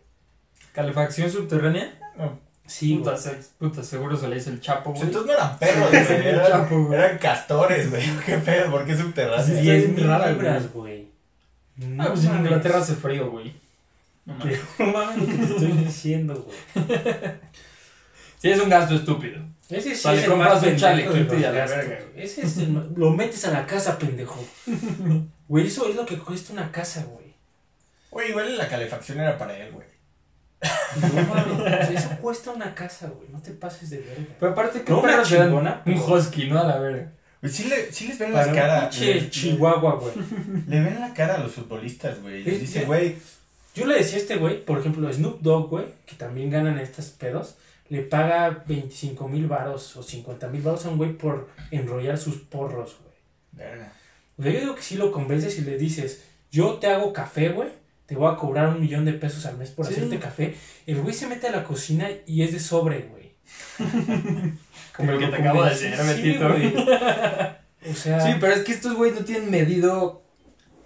¿Calefacción 0.74 1.32
subterránea? 1.32 1.98
No, 2.17 2.46
Sí, 2.67 2.95
puta, 2.97 3.12
güey. 3.12 3.23
se- 3.23 3.39
puta, 3.58 3.84
seguro 3.84 4.17
se 4.17 4.27
le 4.27 4.38
hizo 4.38 4.49
el 4.49 4.60
chapo, 4.62 4.91
güey. 4.91 5.03
entonces 5.03 5.27
no 5.27 5.34
eran 5.34 5.58
perros, 5.58 5.89
Sí, 5.89 5.97
güey. 6.06 6.19
el 6.19 6.25
Eran, 6.36 6.47
Chapo, 6.51 6.84
güey. 6.84 6.99
eran 6.99 7.17
castores, 7.17 7.89
güey. 7.89 8.03
¿Qué 8.25 8.38
pedo? 8.38 8.71
¿Por 8.71 8.86
qué 8.86 8.97
subterráneo? 8.97 9.45
Sí, 9.45 9.53
Diez 9.62 9.84
es 9.84 9.89
muy 9.89 9.97
mil 10.01 10.08
rara, 10.08 10.32
libras, 10.32 10.73
güey. 10.73 11.08
No 11.77 12.03
Ah, 12.03 12.08
pues 12.10 12.25
en. 12.25 12.38
Inglaterra 12.38 12.80
hace 12.80 12.95
frío, 12.95 13.32
güey. 13.32 13.53
No 14.25 14.34
mames. 14.36 14.60
No 14.80 14.86
mames 14.88 15.17
lo 15.17 15.25
que 15.25 15.34
te 15.34 15.43
estoy 15.53 15.71
diciendo, 15.71 16.45
güey. 16.75 16.88
Sí, 18.39 18.51
es 18.51 18.60
un 18.62 18.69
gasto 18.69 18.93
estúpido. 18.95 19.41
Ese 19.69 19.95
sí 19.95 20.10
es 20.10 20.23
el 20.23 20.36
más 20.36 20.62
un 20.63 20.71
los 20.71 20.77
y. 20.80 22.21
Ese 22.21 22.41
es 22.43 22.58
el 22.58 22.73
Lo 22.95 23.10
metes 23.12 23.43
a 23.45 23.51
la 23.51 23.65
casa, 23.65 23.97
pendejo. 23.97 24.45
Güey, 25.47 25.67
eso 25.67 25.88
es 25.89 25.95
lo 25.95 26.06
que 26.06 26.17
cuesta 26.19 26.51
una 26.53 26.71
casa, 26.71 27.06
güey. 27.06 27.34
Güey, 28.12 28.30
igual 28.30 28.58
la 28.58 28.67
calefacción 28.67 29.19
era 29.19 29.38
para 29.38 29.58
él, 29.58 29.71
güey. 29.71 29.88
No 30.62 31.24
mames, 31.24 31.89
eso 31.91 32.10
cuesta 32.22 32.52
una 32.52 32.74
casa, 32.74 33.08
güey. 33.15 33.30
No 33.30 33.39
te 33.41 33.52
pases 33.52 33.89
de 33.91 33.98
verga. 34.00 34.24
Pero 34.39 34.52
aparte, 34.52 34.82
¿qué 34.82 34.91
No, 34.91 35.00
una 35.00 35.08
perro 35.12 35.24
te 35.28 35.36
dan? 35.36 35.48
chingona, 35.48 35.82
Un 35.86 35.93
husky, 35.93 36.48
¿no? 36.50 36.60
A 36.60 36.63
la 36.63 36.80
verga. 36.80 37.12
Güey, 37.41 37.54
sí, 37.54 37.65
le, 37.65 37.91
sí 37.91 38.08
les 38.08 38.17
ven 38.17 38.32
Para 38.32 38.48
las 38.48 38.54
un 38.56 38.60
caras. 38.60 39.30
chihuahua, 39.30 39.96
güey. 39.96 40.13
le 40.67 40.82
ven 40.82 41.00
la 41.00 41.13
cara 41.13 41.36
a 41.36 41.38
los 41.39 41.52
futbolistas, 41.52 42.20
güey. 42.22 42.43
Les 42.43 42.56
Es- 42.56 42.60
dice, 42.62 42.86
güey, 42.86 43.15
Yo 43.76 43.86
le 43.86 43.93
decía 43.96 44.15
a 44.17 44.22
este 44.22 44.38
güey, 44.38 44.65
por 44.65 44.80
ejemplo, 44.80 45.12
Snoop 45.13 45.41
Dogg, 45.41 45.70
güey, 45.70 45.86
que 46.08 46.15
también 46.15 46.50
ganan 46.50 46.80
estos 46.80 47.06
pedos, 47.10 47.58
le 47.89 48.02
paga 48.02 48.63
25 48.67 49.28
mil 49.30 49.46
varos 49.46 49.96
o 49.98 50.02
50 50.02 50.48
mil 50.48 50.63
varos 50.63 50.86
a 50.88 50.89
un 50.89 50.98
güey 50.98 51.13
por 51.13 51.48
enrollar 51.70 52.17
sus 52.17 52.38
porros, 52.38 52.98
güey. 53.04 53.13
verga. 53.70 53.93
O 54.39 54.41
sea, 54.43 54.52
yo 54.52 54.60
digo 54.62 54.74
que 54.76 54.82
si 54.82 54.96
lo 54.96 55.12
convences 55.12 55.60
y 55.60 55.62
le 55.62 55.78
dices, 55.78 56.24
yo 56.52 56.74
te 56.76 56.88
hago 56.88 57.13
café, 57.13 57.50
güey, 57.50 57.70
te 58.08 58.15
voy 58.15 58.32
a 58.34 58.38
cobrar 58.38 58.70
un 58.70 58.80
millón 58.82 59.06
de 59.06 59.13
pesos 59.13 59.46
al 59.46 59.58
mes 59.58 59.70
por 59.70 59.86
Sí. 59.86 59.93
hacerte 59.93 60.17
café, 60.17 60.56
el 60.88 61.02
güey 61.02 61.13
se 61.13 61.28
mete 61.28 61.48
a 61.48 61.52
la 61.52 61.63
cocina 61.63 62.08
y 62.26 62.41
es 62.41 62.52
de 62.54 62.60
sobre, 62.60 63.02
güey. 63.12 63.36
Como 64.96 65.12
el 65.12 65.20
que 65.20 65.28
te 65.28 65.36
acabo 65.36 65.63
de 65.63 65.70
decir, 65.70 66.39
güey. 66.41 66.74
O 67.89 67.93
sea, 67.93 68.20
Sí, 68.22 68.32
pero 68.39 68.54
es 68.54 68.63
que 68.63 68.72
estos 68.72 68.96
güey 68.96 69.12
no 69.12 69.20
tienen 69.24 69.52
medido, 69.52 70.24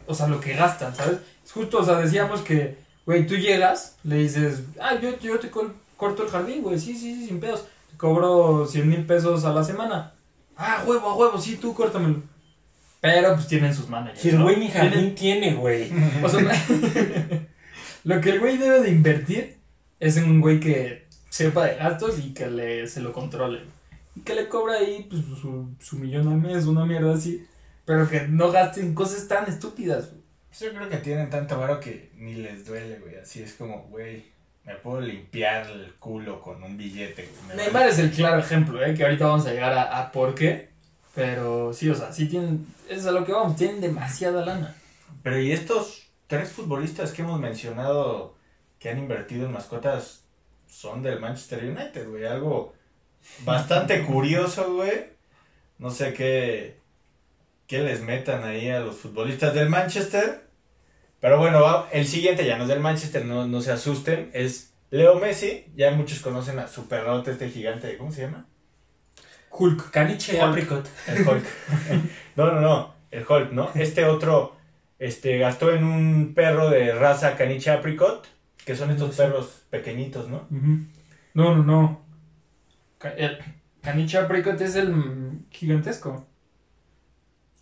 o 0.05 0.13
sea, 0.13 0.27
lo 0.27 0.39
que 0.41 0.53
gastan, 0.53 0.93
¿sabes? 0.95 1.19
Es 1.45 1.51
justo, 1.51 1.79
o 1.79 1.85
sea, 1.85 1.97
decíamos 1.97 2.41
que, 2.41 2.77
güey, 3.05 3.25
tú 3.25 3.35
llegas, 3.35 3.97
le 4.03 4.17
dices, 4.17 4.63
ah, 4.79 4.95
yo, 5.01 5.17
yo 5.19 5.39
te 5.39 5.49
corto 5.49 6.23
el 6.23 6.29
jardín, 6.29 6.61
güey, 6.61 6.77
sí, 6.79 6.93
sí, 6.95 7.15
sí, 7.15 7.27
sin 7.27 7.39
pedos. 7.39 7.65
Te 7.89 7.97
cobro 7.97 8.65
100 8.67 8.89
mil 8.89 9.05
pesos 9.05 9.45
a 9.45 9.53
la 9.53 9.63
semana. 9.63 10.13
Ah, 10.57 10.83
huevo, 10.85 11.09
a 11.09 11.15
huevo, 11.15 11.39
sí, 11.39 11.55
tú 11.55 11.73
córtamelo. 11.73 12.21
Pero 13.01 13.33
pues 13.33 13.47
tienen 13.47 13.73
sus 13.73 13.89
managers. 13.89 14.19
si 14.21 14.29
el 14.29 14.37
¿no? 14.37 14.43
güey 14.43 14.57
ni 14.57 14.69
jardín 14.69 15.15
tiene, 15.15 15.55
güey. 15.55 15.91
O 16.23 16.29
sea, 16.29 16.39
lo 18.03 18.21
que 18.21 18.29
el 18.29 18.39
güey 18.39 18.57
debe 18.57 18.81
de 18.81 18.91
invertir 18.91 19.57
es 19.99 20.17
en 20.17 20.25
un 20.25 20.39
güey 20.39 20.59
que 20.59 21.07
sepa 21.29 21.65
de 21.65 21.75
gastos 21.75 22.19
y 22.19 22.33
que 22.33 22.47
le, 22.47 22.87
se 22.87 23.01
lo 23.01 23.11
controle. 23.11 23.61
Y 24.15 24.21
que 24.21 24.35
le 24.35 24.47
cobra 24.47 24.75
ahí 24.75 25.07
pues, 25.09 25.23
su, 25.41 25.69
su 25.79 25.97
millón 25.97 26.27
al 26.27 26.37
mes, 26.37 26.65
una 26.65 26.85
mierda 26.85 27.13
así. 27.15 27.45
Pero 27.85 28.07
que 28.07 28.27
no 28.27 28.51
gasten 28.51 28.93
cosas 28.93 29.27
tan 29.27 29.47
estúpidas. 29.49 30.09
güey. 30.11 30.21
Yo 30.59 30.77
creo 30.77 30.89
que 30.89 30.97
tienen 30.97 31.29
tanto 31.29 31.57
varo 31.57 31.79
que 31.79 32.11
ni 32.17 32.35
les 32.35 32.65
duele, 32.65 32.99
güey. 32.99 33.15
Así 33.15 33.41
es 33.41 33.53
como, 33.53 33.83
güey, 33.89 34.25
me 34.65 34.75
puedo 34.75 35.01
limpiar 35.01 35.65
el 35.71 35.93
culo 35.95 36.41
con 36.41 36.61
un 36.61 36.77
billete, 36.77 37.27
güey. 37.45 37.57
Neymar 37.57 37.73
vale. 37.73 37.91
es 37.91 37.99
el 37.99 38.11
claro 38.11 38.39
ejemplo, 38.39 38.83
¿eh? 38.83 38.93
que 38.93 39.03
ahorita 39.03 39.25
vamos 39.25 39.47
a 39.47 39.51
llegar 39.51 39.73
a, 39.73 39.97
a 39.99 40.11
por 40.11 40.35
qué. 40.35 40.70
Pero 41.13 41.73
sí, 41.73 41.89
o 41.89 41.95
sea, 41.95 42.13
sí 42.13 42.27
tienen, 42.27 42.65
es 42.87 43.05
a 43.05 43.11
lo 43.11 43.25
que 43.25 43.33
vamos, 43.33 43.57
tienen 43.57 43.81
demasiada 43.81 44.45
lana. 44.45 44.75
Pero 45.23 45.39
y 45.39 45.51
estos 45.51 46.07
tres 46.27 46.51
futbolistas 46.51 47.11
que 47.11 47.21
hemos 47.21 47.39
mencionado 47.39 48.35
que 48.79 48.89
han 48.89 48.97
invertido 48.97 49.45
en 49.45 49.51
mascotas 49.51 50.23
son 50.67 51.03
del 51.03 51.19
Manchester 51.19 51.65
United, 51.65 52.07
güey. 52.09 52.25
Algo 52.25 52.73
bastante 53.43 54.03
curioso, 54.05 54.73
güey. 54.73 55.11
No 55.77 55.91
sé 55.91 56.13
qué, 56.13 56.79
qué 57.67 57.79
les 57.79 58.01
metan 58.01 58.43
ahí 58.43 58.69
a 58.69 58.79
los 58.79 58.95
futbolistas 58.95 59.53
del 59.53 59.69
Manchester. 59.69 60.47
Pero 61.19 61.37
bueno, 61.37 61.85
el 61.91 62.07
siguiente 62.07 62.45
ya 62.45 62.57
no 62.57 62.63
es 62.63 62.69
del 62.69 62.79
Manchester, 62.79 63.25
no, 63.25 63.45
no 63.47 63.61
se 63.61 63.71
asusten. 63.71 64.31
Es 64.33 64.73
Leo 64.89 65.15
Messi. 65.15 65.65
Ya 65.75 65.91
muchos 65.91 66.19
conocen 66.19 66.57
a 66.59 66.67
su 66.67 66.87
perrote, 66.87 67.31
este 67.31 67.49
gigante. 67.49 67.97
¿Cómo 67.97 68.11
se 68.11 68.21
llama? 68.21 68.47
Hulk. 69.51 69.91
Caniche 69.91 70.33
Hulk. 70.33 70.43
apricot. 70.49 70.89
El 71.07 71.27
Hulk. 71.27 71.45
No, 72.35 72.51
no, 72.51 72.61
no. 72.61 72.95
El 73.11 73.25
Hulk, 73.27 73.51
¿no? 73.51 73.69
Este 73.75 74.05
otro 74.05 74.55
este, 74.99 75.37
gastó 75.37 75.73
en 75.73 75.83
un 75.83 76.33
perro 76.33 76.69
de 76.69 76.93
raza 76.93 77.35
caniche 77.35 77.69
apricot, 77.71 78.27
que 78.65 78.75
son 78.75 78.89
estos 78.91 79.15
Sí. 79.15 79.21
perros 79.21 79.63
pequeñitos, 79.69 80.29
¿no? 80.29 80.47
No, 81.33 81.55
no, 81.55 81.63
no. 81.63 82.01
El 83.17 83.37
Caniche 83.81 84.17
Apricot 84.19 84.61
es 84.61 84.75
el 84.75 85.39
gigantesco. 85.49 86.27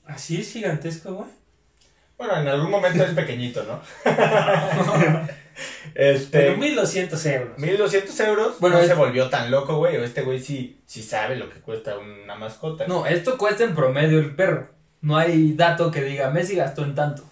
Así 0.06 0.41
es 0.41 0.52
gigantesco, 0.52 1.13
güey. 1.13 1.30
Bueno, 2.17 2.41
en 2.41 2.47
algún 2.49 2.71
momento 2.71 3.04
es 3.04 3.13
pequeñito, 3.13 3.63
¿no? 3.63 3.80
este. 5.95 6.38
Pero 6.39 6.58
1200 6.58 7.26
euros. 7.26 7.58
1200 7.58 8.19
euros. 8.22 8.60
Bueno, 8.60 8.78
no 8.78 8.82
es- 8.82 8.88
se 8.88 8.93
volvió 8.95 9.30
tan 9.30 9.52
loco, 9.52 9.78
güey. 9.78 9.98
O 9.98 10.04
este 10.04 10.22
güey 10.22 10.39
sí, 10.39 10.80
sí 10.86 11.02
sabe 11.04 11.36
lo 11.36 11.50
que 11.50 11.60
cuesta 11.60 11.98
una 11.98 12.36
mascota. 12.36 12.88
No, 12.88 13.06
esto 13.06 13.38
cuesta 13.38 13.63
en 13.63 13.76
promedio 13.76 14.19
el 14.19 14.36
perro. 14.36 14.69
No 15.02 15.17
hay 15.17 15.54
dato 15.54 15.91
que 15.91 16.04
diga 16.04 16.30
Messi 16.30 16.56
gastó 16.56 16.84
en 16.84 16.95
tanto. 16.95 17.24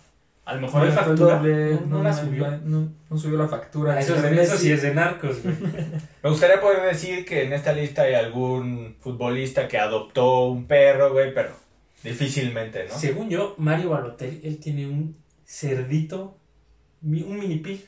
A 0.45 0.55
lo 0.55 0.61
mejor 0.61 0.83
¿No 0.83 0.87
el 0.87 0.93
factura? 0.93 1.41
No, 1.41 1.97
no 1.97 2.03
la 2.03 2.13
subió. 2.13 2.49
No, 2.63 2.89
no 3.09 3.17
subió 3.17 3.37
la 3.37 3.49
factura. 3.49 3.99
Eso, 3.99 4.13
de 4.15 4.33
es, 4.41 4.47
eso 4.47 4.57
sí 4.57 4.71
es 4.71 4.81
de 4.81 4.93
narcos, 4.93 5.43
güey. 5.43 5.55
Me 6.23 6.29
gustaría 6.29 6.61
poder 6.61 6.83
decir 6.83 7.25
que 7.25 7.43
en 7.43 7.51
esta 7.51 7.73
lista 7.73 8.03
hay 8.03 8.13
algún 8.13 8.95
futbolista 9.01 9.67
que 9.67 9.77
adoptó 9.77 10.45
un 10.45 10.65
perro, 10.65 11.11
güey, 11.11 11.33
pero 11.33 11.49
difícilmente, 12.01 12.85
¿no? 12.87 12.97
Según 12.97 13.29
yo, 13.29 13.55
Mario 13.57 13.89
Balotelli, 13.89 14.39
él 14.45 14.57
tiene 14.59 14.87
un 14.87 15.17
cerdito, 15.45 16.37
un 17.01 17.37
mini 17.39 17.57
pig. 17.57 17.85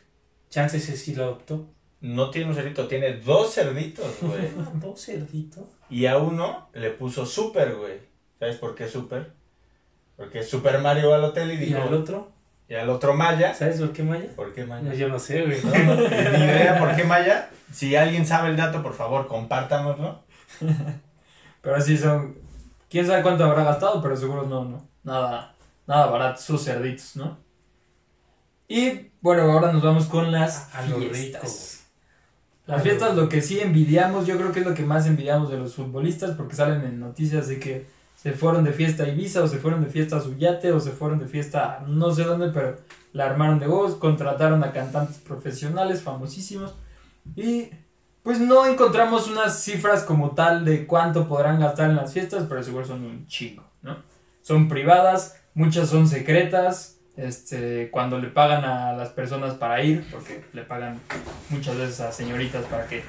Chances 0.49 0.83
ese 0.89 0.97
sí 0.97 1.15
lo 1.15 1.23
adoptó. 1.23 1.67
No 2.01 2.29
tiene 2.29 2.49
un 2.49 2.55
cerdito, 2.55 2.87
tiene 2.87 3.13
dos 3.17 3.53
cerditos, 3.53 4.07
güey. 4.21 4.49
Dos 4.75 5.05
cerditos. 5.05 5.65
Y 5.89 6.05
a 6.05 6.17
uno 6.17 6.69
le 6.73 6.91
puso 6.91 7.25
Super, 7.25 7.75
güey. 7.75 7.99
¿Sabes 8.39 8.55
por 8.57 8.73
qué 8.73 8.87
Super? 8.87 9.31
Porque 10.15 10.43
Super 10.43 10.79
Mario 10.79 11.09
Balotelli 11.09 11.53
Y 11.53 11.57
dijo. 11.57 11.81
al 11.81 11.93
otro, 11.93 12.31
Y 12.69 12.75
al 12.75 12.89
otro 12.89 13.13
Maya. 13.13 13.53
¿sabes 13.53 13.79
por 13.79 13.91
qué 13.91 14.03
Maya? 14.03 14.29
¿Por 14.35 14.53
qué 14.53 14.65
Maya? 14.65 14.83
No, 14.89 14.93
yo 14.93 15.09
no 15.09 15.19
sé, 15.19 15.45
güey. 15.45 15.61
No, 15.61 15.71
no, 15.71 15.95
ni 16.09 16.43
idea 16.43 16.79
por 16.79 16.95
qué 16.95 17.03
Maya. 17.03 17.49
Si 17.71 17.95
alguien 17.95 18.25
sabe 18.25 18.49
el 18.49 18.57
dato, 18.57 18.81
por 18.81 18.93
favor, 18.93 19.27
compártanoslo. 19.27 20.19
Pero 21.61 21.75
así 21.75 21.97
son. 21.97 22.37
Quién 22.89 23.05
sabe 23.05 23.21
cuánto 23.21 23.43
habrá 23.43 23.63
gastado, 23.63 24.01
pero 24.01 24.15
seguro 24.17 24.43
no, 24.47 24.65
no. 24.65 24.87
Nada, 25.03 25.53
nada 25.85 26.07
barato, 26.07 26.41
sus 26.41 26.63
cerditos, 26.63 27.15
¿no? 27.17 27.37
Y 28.69 29.09
bueno, 29.21 29.51
ahora 29.51 29.73
nos 29.73 29.81
vamos 29.83 30.05
con 30.05 30.31
las 30.31 30.73
A- 30.73 30.79
a 30.79 30.85
lo 30.85 30.97
fiestas. 30.99 31.75
Las 32.67 32.83
fiestas, 32.83 33.15
lo 33.15 33.27
que 33.27 33.41
sí 33.41 33.59
envidiamos, 33.59 34.27
yo 34.27 34.37
creo 34.37 34.51
que 34.51 34.59
es 34.59 34.65
lo 34.65 34.75
que 34.75 34.83
más 34.83 35.07
envidiamos 35.07 35.49
de 35.49 35.57
los 35.57 35.73
futbolistas, 35.73 36.35
porque 36.37 36.55
salen 36.55 36.83
en 36.83 36.99
noticias 36.99 37.47
de 37.47 37.59
que 37.59 37.87
se 38.15 38.31
fueron 38.33 38.63
de 38.63 38.71
fiesta 38.73 39.03
a 39.05 39.07
Ibiza, 39.09 39.41
o 39.41 39.47
se 39.47 39.57
fueron 39.57 39.83
de 39.83 39.89
fiesta 39.89 40.17
a 40.17 40.21
su 40.21 40.37
yate, 40.37 40.71
o 40.71 40.79
se 40.79 40.91
fueron 40.91 41.17
de 41.17 41.25
fiesta 41.25 41.77
a 41.77 41.79
no 41.87 42.13
sé 42.13 42.23
dónde, 42.25 42.49
pero 42.49 42.77
la 43.11 43.25
armaron 43.25 43.57
de 43.59 43.65
voz, 43.65 43.95
contrataron 43.95 44.63
a 44.63 44.71
cantantes 44.71 45.17
profesionales 45.17 46.03
famosísimos, 46.03 46.75
y 47.35 47.69
pues 48.21 48.39
no 48.39 48.67
encontramos 48.67 49.27
unas 49.29 49.63
cifras 49.63 50.03
como 50.03 50.31
tal 50.31 50.63
de 50.63 50.85
cuánto 50.85 51.27
podrán 51.27 51.59
gastar 51.59 51.89
en 51.89 51.95
las 51.95 52.13
fiestas, 52.13 52.45
pero 52.47 52.61
seguro 52.61 52.85
son 52.85 53.03
un 53.03 53.25
chingo, 53.25 53.63
¿no? 53.81 53.97
Son 54.43 54.67
privadas, 54.67 55.37
muchas 55.55 55.89
son 55.89 56.07
secretas, 56.07 56.98
este, 57.19 57.89
cuando 57.91 58.17
le 58.17 58.27
pagan 58.27 58.63
a 58.63 58.93
las 58.93 59.09
personas 59.09 59.55
para 59.55 59.81
ir, 59.83 60.05
porque 60.11 60.43
le 60.53 60.63
pagan 60.63 60.99
muchas 61.49 61.77
veces 61.77 61.99
a 61.99 62.11
señoritas 62.11 62.65
para 62.65 62.87
que 62.87 63.03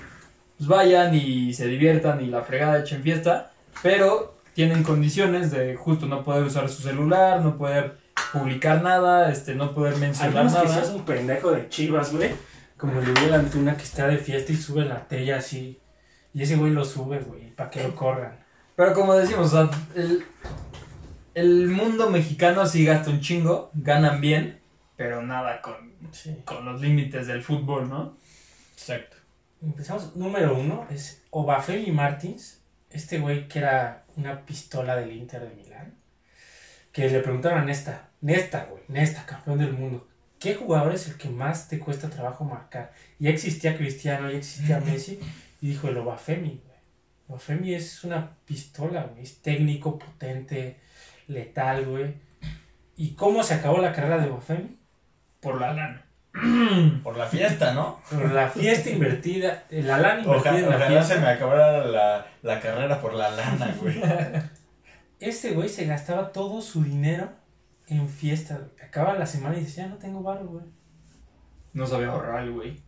pues, 0.58 0.68
vayan 0.68 1.14
y 1.14 1.54
se 1.54 1.66
diviertan 1.66 2.20
y 2.20 2.26
la 2.26 2.42
fregada 2.42 2.80
echen 2.80 3.02
fiesta, 3.02 3.52
pero 3.82 4.34
tienen 4.54 4.82
condiciones 4.82 5.50
de 5.50 5.76
justo 5.76 6.06
no 6.06 6.24
poder 6.24 6.44
usar 6.44 6.68
su 6.68 6.82
celular, 6.82 7.40
no 7.40 7.56
poder 7.56 7.98
publicar 8.32 8.82
nada, 8.82 9.30
este, 9.30 9.54
no 9.54 9.74
poder 9.74 9.96
mencionar 9.96 10.36
Algunos 10.36 10.60
que 10.60 10.68
nada. 10.68 10.74
seas 10.82 10.94
un 10.94 11.04
pendejo 11.04 11.52
de 11.52 11.68
chivas, 11.68 12.12
güey. 12.12 12.30
Como 12.76 12.98
el 13.00 13.14
de 13.14 13.34
Antuna 13.34 13.76
que 13.76 13.82
está 13.82 14.06
de 14.06 14.16
fiesta 14.18 14.52
y 14.52 14.56
sube 14.56 14.84
la 14.84 15.06
tella 15.06 15.36
así. 15.36 15.78
Y 16.32 16.42
ese 16.42 16.56
güey 16.56 16.72
lo 16.72 16.84
sube, 16.84 17.20
güey, 17.20 17.50
para 17.54 17.70
que 17.70 17.82
lo 17.82 17.94
corran. 17.94 18.38
Pero 18.74 18.94
como 18.94 19.14
decimos, 19.14 19.52
o 19.52 19.68
sea, 19.68 19.78
el, 19.94 20.24
el 21.34 21.68
mundo 21.68 22.10
mexicano 22.10 22.66
sí 22.66 22.84
gasta 22.84 23.10
un 23.10 23.20
chingo, 23.20 23.70
ganan 23.74 24.20
bien, 24.20 24.60
pero 24.96 25.22
nada 25.22 25.60
con, 25.62 25.94
Sí. 26.12 26.36
con 26.44 26.64
los 26.64 26.80
límites 26.80 27.26
del 27.26 27.42
fútbol, 27.42 27.88
¿no? 27.88 28.16
Exacto. 28.72 29.16
Empezamos, 29.62 30.16
número 30.16 30.56
uno, 30.58 30.86
es 30.90 31.22
Obafemi 31.30 31.90
Martins, 31.92 32.60
este 32.90 33.18
güey 33.18 33.46
que 33.46 33.58
era 33.60 34.04
una 34.16 34.44
pistola 34.44 34.96
del 34.96 35.12
Inter 35.12 35.48
de 35.48 35.54
Milán, 35.54 35.94
que 36.92 37.08
le 37.08 37.20
preguntaron 37.20 37.60
a 37.60 37.64
Nesta, 37.64 38.08
Nesta, 38.20 38.64
güey, 38.64 38.82
Nesta, 38.88 39.24
campeón 39.26 39.58
del 39.58 39.72
mundo, 39.72 40.08
¿qué 40.38 40.54
jugador 40.54 40.94
es 40.94 41.06
el 41.08 41.16
que 41.16 41.28
más 41.28 41.68
te 41.68 41.78
cuesta 41.78 42.08
trabajo 42.10 42.44
marcar? 42.44 42.92
Ya 43.18 43.30
existía 43.30 43.76
Cristiano, 43.76 44.30
ya 44.30 44.38
existía 44.38 44.80
Messi, 44.84 45.20
y 45.60 45.68
dijo 45.68 45.88
el 45.88 45.98
Obafemi, 45.98 46.60
güey. 46.64 46.78
Obafemi 47.28 47.74
es 47.74 48.02
una 48.02 48.36
pistola, 48.46 49.04
güey, 49.04 49.22
es 49.22 49.40
técnico, 49.42 49.98
potente, 49.98 50.78
letal, 51.30 51.86
güey. 51.86 52.14
¿Y 52.96 53.14
cómo 53.14 53.42
se 53.42 53.54
acabó 53.54 53.78
la 53.78 53.92
carrera 53.92 54.18
de 54.18 54.28
Obafemi? 54.30 54.78
Por 55.40 55.60
la 55.60 55.72
lana. 55.72 56.04
Por 57.02 57.16
la 57.16 57.26
fiesta, 57.26 57.74
¿no? 57.74 58.00
Por 58.08 58.30
la 58.30 58.48
fiesta 58.48 58.88
invertida, 58.90 59.64
la 59.70 59.98
lana 59.98 60.20
invertida 60.22 60.36
Ojalá, 60.52 60.58
en 60.58 60.62
la 60.70 60.76
ojalá 60.76 60.86
fiesta. 60.88 61.14
se 61.14 61.20
me 61.20 61.26
acabara 61.28 61.84
la, 61.86 62.26
la 62.42 62.60
carrera 62.60 63.00
por 63.00 63.14
la 63.14 63.30
lana, 63.30 63.74
güey. 63.80 64.00
Este 65.18 65.50
güey 65.52 65.68
se 65.68 65.86
gastaba 65.86 66.30
todo 66.32 66.62
su 66.62 66.84
dinero 66.84 67.30
en 67.88 68.08
fiestas. 68.08 68.58
güey. 68.60 68.70
Acaba 68.86 69.14
la 69.14 69.26
semana 69.26 69.56
y 69.56 69.64
decía, 69.64 69.86
no 69.88 69.96
tengo 69.96 70.22
barro, 70.22 70.46
güey. 70.46 70.64
No 71.72 71.86
sabía 71.86 72.08
ahorrar 72.08 72.44
el 72.44 72.52
güey. 72.52 72.80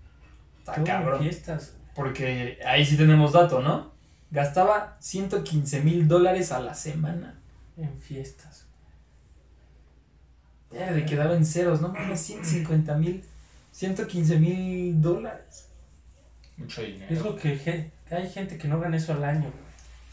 Está 0.59 0.73
Todo 0.75 0.81
en 0.81 0.87
cabrón. 0.87 1.21
fiestas. 1.23 1.77
Porque 1.97 2.59
ahí 2.65 2.85
sí 2.87 2.97
tenemos 2.97 3.33
dato, 3.33 3.61
¿no? 3.61 3.93
Gastaba 4.31 4.97
115 5.01 5.81
mil 5.83 6.07
dólares 6.09 6.53
a 6.53 6.61
la 6.61 6.75
semana. 6.75 7.42
En 7.77 7.99
fiestas. 7.99 8.67
Le 10.73 11.05
quedaba 11.05 11.35
en 11.37 11.45
ceros, 11.45 11.81
no 11.81 11.89
mames, 11.89 12.21
150 12.21 12.95
mil, 12.97 13.23
115 13.73 14.39
mil 14.39 15.03
dólares. 15.03 15.69
Mucho 16.57 16.83
dinero. 16.83 17.07
Es 17.11 17.23
lo 17.23 17.37
que 17.37 17.91
hay 18.11 18.31
gente 18.31 18.57
que 18.57 18.69
no 18.69 18.81
gana 18.81 18.97
eso 18.97 19.13
al 19.13 19.25
año. 19.25 19.51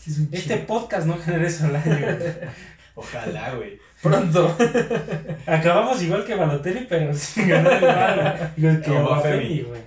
es 0.06 0.19
Este 0.32 0.58
podcast 0.58 1.08
no 1.08 1.17
gana 1.17 1.48
eso 1.48 1.65
al 1.65 1.76
año. 1.78 2.17
Ojalá, 2.95 3.56
güey. 3.56 3.80
Pronto. 4.02 4.56
Acabamos 5.45 6.02
igual 6.02 6.26
que 6.26 6.36
Balotelli, 6.36 6.86
pero 6.88 7.13
sin 7.13 7.48
ganar 7.48 7.82
barro. 7.82 8.52
Lo 8.58 8.82
que 8.82 9.63
güey. 9.63 9.84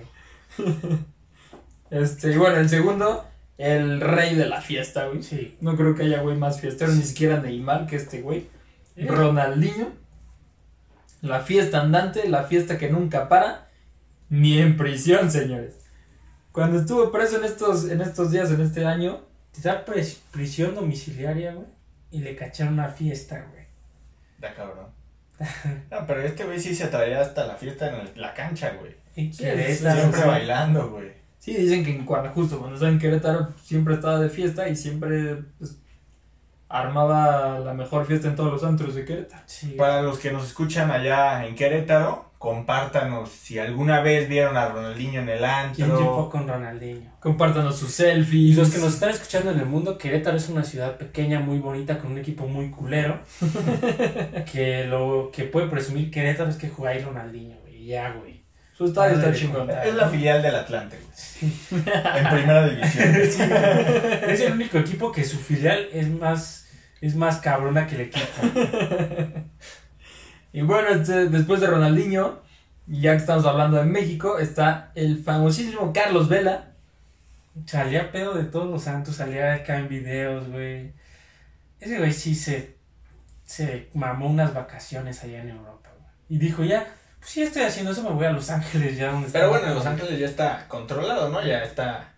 Este, 1.91 2.31
y 2.31 2.37
bueno, 2.37 2.57
el 2.57 2.69
segundo, 2.69 3.25
el 3.57 4.01
rey 4.01 4.35
de 4.35 4.45
la 4.47 4.61
fiesta, 4.61 5.07
güey. 5.07 5.21
Sí. 5.23 5.57
No 5.61 5.75
creo 5.75 5.95
que 5.95 6.03
haya 6.03 6.21
güey 6.21 6.35
más 6.37 6.59
fiestero, 6.61 6.91
ni 6.91 7.03
siquiera 7.03 7.39
Neymar 7.39 7.85
que 7.87 7.95
este 7.97 8.21
güey. 8.21 8.47
Eh. 8.95 9.05
Ronaldinho. 9.07 9.91
La 11.21 11.39
fiesta 11.41 11.81
andante, 11.81 12.27
la 12.27 12.43
fiesta 12.43 12.77
que 12.77 12.89
nunca 12.89 13.29
para, 13.29 13.69
ni 14.29 14.59
en 14.59 14.75
prisión, 14.75 15.31
señores. 15.31 15.79
Cuando 16.51 16.79
estuvo 16.79 17.11
preso 17.11 17.37
en 17.37 17.45
estos, 17.45 17.89
en 17.89 18.01
estos 18.01 18.31
días, 18.31 18.51
en 18.51 18.61
este 18.61 18.85
año, 18.85 19.21
Te 19.53 19.61
da 19.61 19.85
pres- 19.85 20.17
prisión 20.31 20.73
domiciliaria, 20.75 21.53
güey. 21.53 21.67
Y 22.11 22.19
le 22.19 22.35
cacharon 22.35 22.73
una 22.73 22.89
fiesta, 22.89 23.45
güey. 23.51 23.65
Da 24.39 24.53
cabrón. 24.53 24.87
No, 25.91 26.05
pero 26.07 26.21
este 26.21 26.43
güey 26.43 26.59
sí 26.59 26.75
se 26.75 26.87
traía 26.87 27.21
hasta 27.21 27.45
la 27.47 27.55
fiesta 27.55 27.87
en 27.89 27.95
el- 28.01 28.11
la 28.21 28.33
cancha, 28.33 28.71
güey. 28.79 28.95
En 29.15 29.31
Siempre 29.33 30.25
bailando, 30.25 30.89
güey. 30.89 31.11
Sí 31.43 31.53
dicen 31.55 31.83
que 31.83 31.91
en, 31.91 32.05
cuando, 32.05 32.29
justo 32.29 32.57
cuando 32.59 32.75
estaba 32.75 32.91
en 32.91 32.99
Querétaro 32.99 33.49
siempre 33.61 33.95
estaba 33.95 34.19
de 34.19 34.29
fiesta 34.29 34.69
y 34.69 34.75
siempre 34.75 35.43
pues, 35.59 35.77
armaba 36.69 37.59
la 37.59 37.73
mejor 37.73 38.05
fiesta 38.05 38.27
en 38.29 38.35
todos 38.35 38.51
los 38.51 38.63
antros 38.63 38.95
de 38.95 39.03
Querétaro. 39.05 39.43
Sí. 39.45 39.75
Para 39.77 40.01
los 40.01 40.17
que 40.19 40.31
nos 40.31 40.45
escuchan 40.45 40.89
allá 40.89 41.45
en 41.45 41.55
Querétaro, 41.55 42.31
compártanos 42.39 43.29
si 43.29 43.59
alguna 43.59 44.01
vez 44.01 44.27
vieron 44.27 44.57
a 44.57 44.69
Ronaldinho 44.69 45.21
en 45.21 45.29
el 45.29 45.43
¿Quién 45.75 45.87
llevó 45.89 45.97
antro. 46.23 46.29
con 46.29 46.47
Ronaldinho? 46.47 47.11
Compártanos 47.19 47.77
sus 47.77 47.89
Y 47.89 47.93
selfies. 47.93 48.57
los 48.57 48.69
que 48.71 48.79
nos 48.79 48.93
están 48.95 49.09
escuchando 49.11 49.51
en 49.51 49.59
el 49.59 49.65
mundo, 49.65 49.97
Querétaro 49.97 50.37
es 50.37 50.49
una 50.49 50.63
ciudad 50.63 50.97
pequeña, 50.97 51.39
muy 51.39 51.59
bonita, 51.59 51.99
con 51.99 52.11
un 52.13 52.17
equipo 52.17 52.47
muy 52.47 52.69
culero. 52.71 53.19
que 54.51 54.85
lo 54.85 55.29
que 55.31 55.43
puede 55.43 55.67
presumir 55.67 56.09
Querétaro 56.09 56.49
es 56.49 56.55
que 56.57 56.69
juega 56.69 56.91
ahí 56.95 57.03
Ronaldinho, 57.03 57.57
güey. 57.61 57.83
y 57.83 57.87
Ya, 57.87 58.11
güey. 58.13 58.32
Su 58.75 58.85
estadio 58.85 59.13
está 59.15 59.27
Madre 59.27 59.39
chingón. 59.39 59.67
de 59.67 59.89
Es 59.89 59.95
la 59.95 60.09
filial 60.09 60.41
del 60.41 60.55
Atlante, 60.55 60.97
güey. 60.97 61.83
En 62.17 62.29
primera 62.29 62.67
división. 62.67 63.13
Sí, 63.31 63.41
es 64.31 64.41
el 64.41 64.53
único 64.53 64.77
equipo 64.77 65.11
que 65.11 65.23
su 65.23 65.37
filial 65.37 65.87
es 65.93 66.09
más, 66.09 66.67
es 67.01 67.15
más 67.15 67.37
cabrona 67.37 67.85
que 67.85 67.95
el 67.95 68.01
equipo. 68.01 68.27
Y 70.53 70.61
bueno, 70.61 70.89
este, 70.89 71.29
después 71.29 71.61
de 71.61 71.67
Ronaldinho, 71.67 72.41
ya 72.87 73.11
que 73.11 73.17
estamos 73.17 73.45
hablando 73.45 73.77
de 73.77 73.85
México, 73.85 74.37
está 74.37 74.91
el 74.93 75.17
famosísimo 75.17 75.91
Carlos 75.93 76.29
Vela, 76.29 76.73
Salía 77.67 78.11
pedo 78.11 78.33
de 78.33 78.45
todos 78.45 78.69
los 78.69 78.83
santos, 78.83 79.17
salía 79.17 79.53
acá 79.53 79.77
en 79.77 79.87
videos, 79.87 80.49
güey. 80.49 80.93
Ese 81.79 81.99
güey 81.99 82.11
sí 82.11 82.33
se, 82.33 82.77
se 83.45 83.89
mamó 83.93 84.27
unas 84.27 84.55
vacaciones 84.55 85.23
allá 85.23 85.41
en 85.41 85.49
Europa, 85.49 85.91
güey. 85.99 86.11
Y 86.29 86.37
dijo, 86.39 86.63
ya, 86.63 86.87
pues 87.23 87.31
si 87.31 87.41
estoy 87.43 87.63
haciendo 87.63 87.91
eso, 87.91 88.03
me 88.03 88.09
voy 88.11 88.25
a 88.25 88.31
Los 88.31 88.49
Ángeles, 88.49 88.97
ya 88.97 89.11
donde 89.11 89.29
Pero 89.31 89.45
está- 89.45 89.49
bueno, 89.49 89.67
en 89.67 89.75
Los 89.75 89.85
Ángeles 89.85 90.19
ya 90.19 90.25
está 90.27 90.67
controlado, 90.67 91.29
¿no? 91.29 91.45
Ya 91.45 91.63
está 91.63 92.13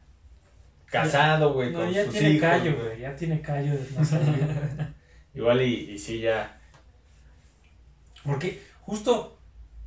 casado, 0.87 1.53
güey, 1.53 1.71
No, 1.71 1.79
con 1.79 1.91
ya 1.91 2.03
sus 2.05 2.13
tiene 2.13 2.29
hijos. 2.31 2.49
callo, 2.49 2.75
güey, 2.77 2.99
ya 3.01 3.15
tiene 3.15 3.41
callo 3.41 3.71
de 3.73 3.87
no 3.97 4.03
salir. 4.05 4.47
Igual 5.35 5.61
y, 5.61 5.91
y 5.91 5.97
sí 5.99 6.21
ya. 6.21 6.59
Porque 8.23 8.61
justo 8.81 9.39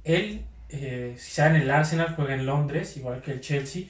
él, 0.04 0.44
eh, 0.68 1.14
si 1.18 1.30
saben, 1.32 1.60
el 1.62 1.70
Arsenal 1.70 2.14
juega 2.14 2.34
en 2.34 2.46
Londres, 2.46 2.96
igual 2.96 3.20
que 3.22 3.32
el 3.32 3.40
Chelsea, 3.40 3.84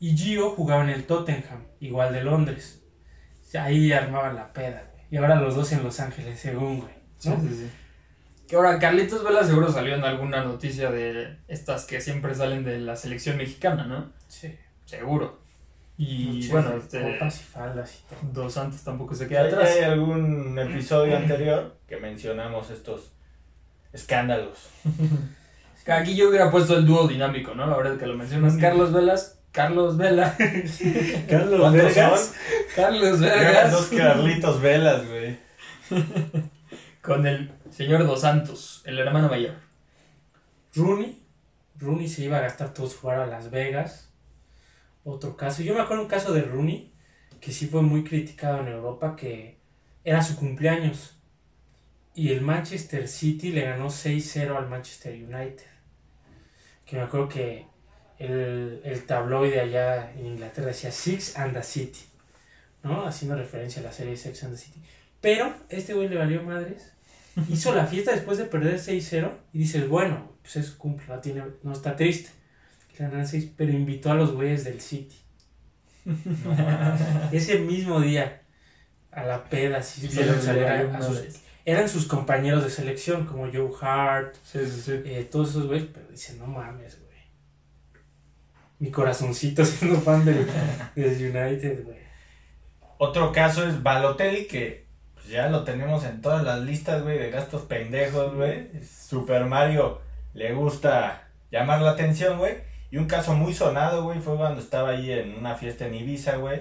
y 0.00 0.16
Gio 0.16 0.50
jugaba 0.50 0.82
en 0.82 0.90
el 0.90 1.04
Tottenham, 1.04 1.64
igual 1.80 2.12
de 2.12 2.24
Londres. 2.24 2.80
Ahí 3.58 3.92
armaban 3.92 4.34
la 4.34 4.52
peda, 4.52 4.88
güey. 4.92 5.04
Y 5.10 5.16
ahora 5.16 5.36
los 5.36 5.54
dos 5.54 5.70
en 5.72 5.84
Los 5.84 6.00
Ángeles, 6.00 6.40
según, 6.40 6.80
güey. 6.80 6.94
¿no? 7.24 7.40
Sí, 7.40 7.48
sí, 7.48 7.54
sí. 7.54 7.70
Que 8.48 8.56
ahora 8.56 8.78
Carlitos 8.78 9.24
Vela 9.24 9.44
seguro 9.44 9.72
salió 9.72 9.94
en 9.94 10.04
alguna 10.04 10.44
noticia 10.44 10.90
de 10.90 11.38
estas 11.48 11.86
que 11.86 12.00
siempre 12.00 12.34
salen 12.34 12.64
de 12.64 12.78
la 12.80 12.96
selección 12.96 13.38
mexicana, 13.38 13.86
¿no? 13.86 14.12
Sí. 14.28 14.54
Seguro. 14.84 15.38
Y 15.96 16.48
bueno, 16.48 16.76
este, 16.76 17.00
copas 17.00 17.40
y 17.40 17.44
faldas 17.44 17.94
y 17.94 18.08
todo. 18.08 18.44
Dos 18.44 18.54
Santos 18.54 18.82
tampoco 18.82 19.14
se 19.14 19.28
queda 19.28 19.44
atrás. 19.44 19.70
hay 19.76 19.84
algún 19.84 20.58
episodio 20.58 21.16
anterior 21.16 21.76
que 21.86 21.96
mencionamos 21.96 22.70
estos 22.70 23.12
escándalos. 23.92 24.70
Aquí 25.86 26.16
yo 26.16 26.30
hubiera 26.30 26.50
puesto 26.50 26.76
el 26.76 26.86
dúo 26.86 27.06
dinámico, 27.06 27.54
¿no? 27.54 27.64
Ahora 27.64 27.96
que 27.96 28.06
lo 28.06 28.16
mencionas, 28.16 28.56
Carlos 28.56 28.92
Velas, 28.92 29.38
Carlos 29.52 29.96
Vela, 29.96 30.34
Carlos 31.28 31.60
¿Cuántos 31.60 31.72
Vergas. 31.72 32.34
Carlos 32.74 33.22
Eran 33.22 33.70
dos 33.70 33.86
Carlitos 33.86 34.60
Velas, 34.60 35.02
güey. 35.06 35.36
con 37.04 37.26
el 37.26 37.52
señor 37.70 38.06
Dos 38.06 38.22
Santos, 38.22 38.82
el 38.86 38.98
hermano 38.98 39.28
mayor. 39.28 39.56
Rooney. 40.74 41.22
Rooney 41.76 42.08
se 42.08 42.24
iba 42.24 42.38
a 42.38 42.40
gastar 42.40 42.72
todo 42.72 42.88
su 42.88 43.10
a 43.10 43.26
Las 43.26 43.50
Vegas. 43.50 44.10
Otro 45.04 45.36
caso. 45.36 45.62
Yo 45.62 45.74
me 45.74 45.82
acuerdo 45.82 46.04
un 46.04 46.08
caso 46.08 46.32
de 46.32 46.40
Rooney 46.40 46.94
que 47.42 47.52
sí 47.52 47.66
fue 47.66 47.82
muy 47.82 48.04
criticado 48.04 48.60
en 48.60 48.68
Europa, 48.68 49.16
que 49.16 49.58
era 50.02 50.22
su 50.22 50.36
cumpleaños. 50.36 51.18
Y 52.14 52.30
el 52.30 52.40
Manchester 52.40 53.06
City 53.06 53.52
le 53.52 53.66
ganó 53.66 53.88
6-0 53.88 54.56
al 54.56 54.68
Manchester 54.70 55.12
United. 55.12 55.66
Que 56.86 56.96
me 56.96 57.02
acuerdo 57.02 57.28
que 57.28 57.66
el, 58.18 58.80
el 58.82 59.04
tabloide 59.04 59.60
allá 59.60 60.10
en 60.12 60.24
Inglaterra 60.26 60.68
decía 60.68 60.90
Six 60.90 61.36
and 61.36 61.52
the 61.52 61.62
City. 61.62 62.00
¿No? 62.82 63.04
Haciendo 63.04 63.36
referencia 63.36 63.82
a 63.82 63.84
la 63.84 63.92
serie 63.92 64.16
Six 64.16 64.42
and 64.44 64.54
the 64.54 64.58
City. 64.58 64.80
Pero 65.20 65.54
este 65.68 65.92
güey 65.92 66.08
le 66.08 66.16
valió 66.16 66.42
madres. 66.42 66.93
Hizo 67.48 67.74
la 67.74 67.86
fiesta 67.86 68.12
después 68.12 68.38
de 68.38 68.44
perder 68.44 68.78
6-0 68.78 69.32
y 69.52 69.58
dices, 69.58 69.88
bueno, 69.88 70.32
pues 70.42 70.56
es 70.56 70.70
cumple, 70.70 71.06
no, 71.08 71.18
tiene, 71.20 71.42
no 71.62 71.72
está 71.72 71.96
triste. 71.96 72.30
Le 72.92 72.98
ganaron 72.98 73.26
6, 73.26 73.50
pero 73.56 73.72
invitó 73.72 74.12
a 74.12 74.14
los 74.14 74.32
güeyes 74.32 74.64
del 74.64 74.80
City. 74.80 75.16
Ese 77.32 77.58
mismo 77.58 78.00
día, 78.00 78.42
a 79.10 79.24
la 79.24 79.44
peda, 79.44 79.82
sí, 79.82 80.06
a 80.18 80.98
a- 80.98 81.02
sus- 81.02 81.40
eran 81.64 81.88
sus 81.88 82.06
compañeros 82.06 82.62
de 82.62 82.70
selección, 82.70 83.24
como 83.26 83.50
Joe 83.50 83.70
Hart, 83.80 84.34
Sí, 84.44 84.58
sí, 84.66 84.80
sí. 84.82 84.92
eh, 85.06 85.26
todos 85.30 85.50
esos 85.50 85.66
güeyes, 85.66 85.88
pero 85.92 86.06
dicen, 86.10 86.38
no 86.38 86.46
mames, 86.46 86.98
güey. 87.00 87.14
Mi 88.80 88.90
corazoncito 88.90 89.64
siendo 89.64 89.98
fan 90.00 90.24
del, 90.26 90.46
del 90.94 91.14
United, 91.34 91.84
güey. 91.84 91.98
Otro 92.98 93.32
caso 93.32 93.66
es 93.66 93.82
Balotelli, 93.82 94.46
que 94.46 94.83
ya 95.28 95.48
lo 95.48 95.64
tenemos 95.64 96.04
en 96.04 96.20
todas 96.20 96.44
las 96.44 96.60
listas, 96.60 97.02
güey, 97.02 97.18
de 97.18 97.30
gastos 97.30 97.62
pendejos, 97.62 98.34
güey. 98.34 98.68
Super 98.82 99.44
Mario 99.44 100.00
le 100.34 100.52
gusta 100.52 101.28
llamar 101.50 101.80
la 101.82 101.90
atención, 101.90 102.38
güey. 102.38 102.56
Y 102.90 102.96
un 102.96 103.06
caso 103.06 103.34
muy 103.34 103.52
sonado, 103.52 104.04
güey, 104.04 104.20
fue 104.20 104.36
cuando 104.36 104.60
estaba 104.60 104.90
ahí 104.90 105.10
en 105.10 105.36
una 105.36 105.54
fiesta 105.54 105.86
en 105.86 105.94
Ibiza, 105.94 106.36
güey. 106.36 106.60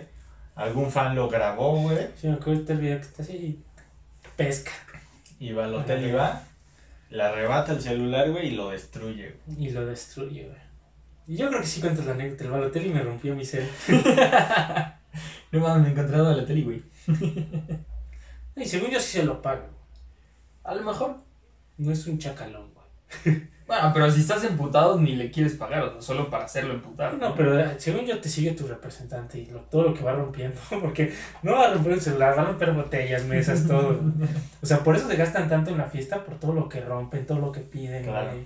Algún 0.56 0.92
fan 0.92 1.16
lo 1.16 1.30
grabó, 1.30 1.78
güey. 1.82 2.08
Sí, 2.16 2.28
me 2.28 2.36
acuerdo 2.36 2.74
el 2.74 2.80
video 2.80 2.98
que 2.98 3.06
está 3.06 3.24
así 3.24 3.34
y 3.34 3.64
pesca. 4.36 4.72
Y 5.40 5.52
Balotelli 5.52 6.12
va, 6.12 6.44
le 7.10 7.24
arrebata 7.24 7.74
el 7.74 7.82
celular, 7.82 8.30
güey, 8.32 8.48
y 8.48 8.52
lo 8.52 8.70
destruye, 8.70 9.36
güey. 9.46 9.68
Y 9.68 9.72
lo 9.72 9.86
destruye, 9.86 10.46
güey. 10.46 10.64
Y 11.28 11.38
yo 11.38 11.50
creo 11.50 11.62
que 11.62 11.68
sí 11.68 11.82
cuentas 11.82 12.06
la 12.06 12.14
anécdota. 12.14 12.46
El 12.46 12.52
Balotelli 12.52 12.90
me 12.90 13.04
rompió 13.04 13.36
mi 13.36 13.46
cel. 13.46 13.68
No 15.52 15.60
mames, 15.60 15.84
me 15.84 15.90
encontré 15.92 16.16
a 16.16 16.24
la 16.24 16.46
tele, 16.46 16.64
güey. 16.64 16.82
Y 18.56 18.66
según 18.66 18.90
yo 18.92 19.00
sí 19.00 19.18
se 19.20 19.24
lo 19.24 19.42
pago. 19.42 19.64
A 20.64 20.76
lo 20.76 20.84
mejor. 20.84 21.18
No 21.78 21.92
es 21.92 22.06
un 22.08 22.18
chacalón, 22.20 22.72
güey. 22.74 23.42
Bueno, 23.66 23.92
pero 23.94 24.12
si 24.12 24.20
estás 24.20 24.44
emputado 24.44 25.00
ni 25.00 25.16
le 25.16 25.32
quieres 25.32 25.54
pagar, 25.54 25.84
o 25.84 25.92
sea, 25.94 26.02
solo 26.02 26.30
para 26.30 26.44
hacerlo 26.44 26.74
emputar. 26.74 27.14
No, 27.14 27.34
pero 27.34 27.58
eh, 27.58 27.76
según 27.80 28.06
yo 28.06 28.20
te 28.20 28.28
sigue 28.28 28.52
tu 28.52 28.68
representante 28.68 29.40
y 29.40 29.46
lo- 29.46 29.62
todo 29.62 29.84
lo 29.84 29.94
que 29.94 30.04
va 30.04 30.12
rompiendo. 30.12 30.60
Porque 30.82 31.14
no 31.44 31.54
va 31.54 31.68
a 31.70 31.74
romper 31.74 31.94
un 31.94 32.02
celular, 32.02 32.38
va 32.38 32.42
a 32.42 32.46
romper 32.48 32.74
botellas, 32.74 33.24
mesas, 33.24 33.66
todo. 33.68 34.02
O 34.62 34.66
sea, 34.66 34.80
por 34.84 34.98
eso 34.98 35.08
se 35.08 35.16
gastan 35.16 35.48
tanto 35.48 35.72
en 35.72 35.78
la 35.78 35.86
fiesta, 35.86 36.26
por 36.26 36.38
todo 36.42 36.52
lo 36.54 36.68
que 36.68 36.82
rompen, 36.82 37.26
todo 37.26 37.40
lo 37.40 37.54
que 37.54 37.62
piden, 37.62 38.04
Claro. 38.04 38.32
güey. 38.32 38.46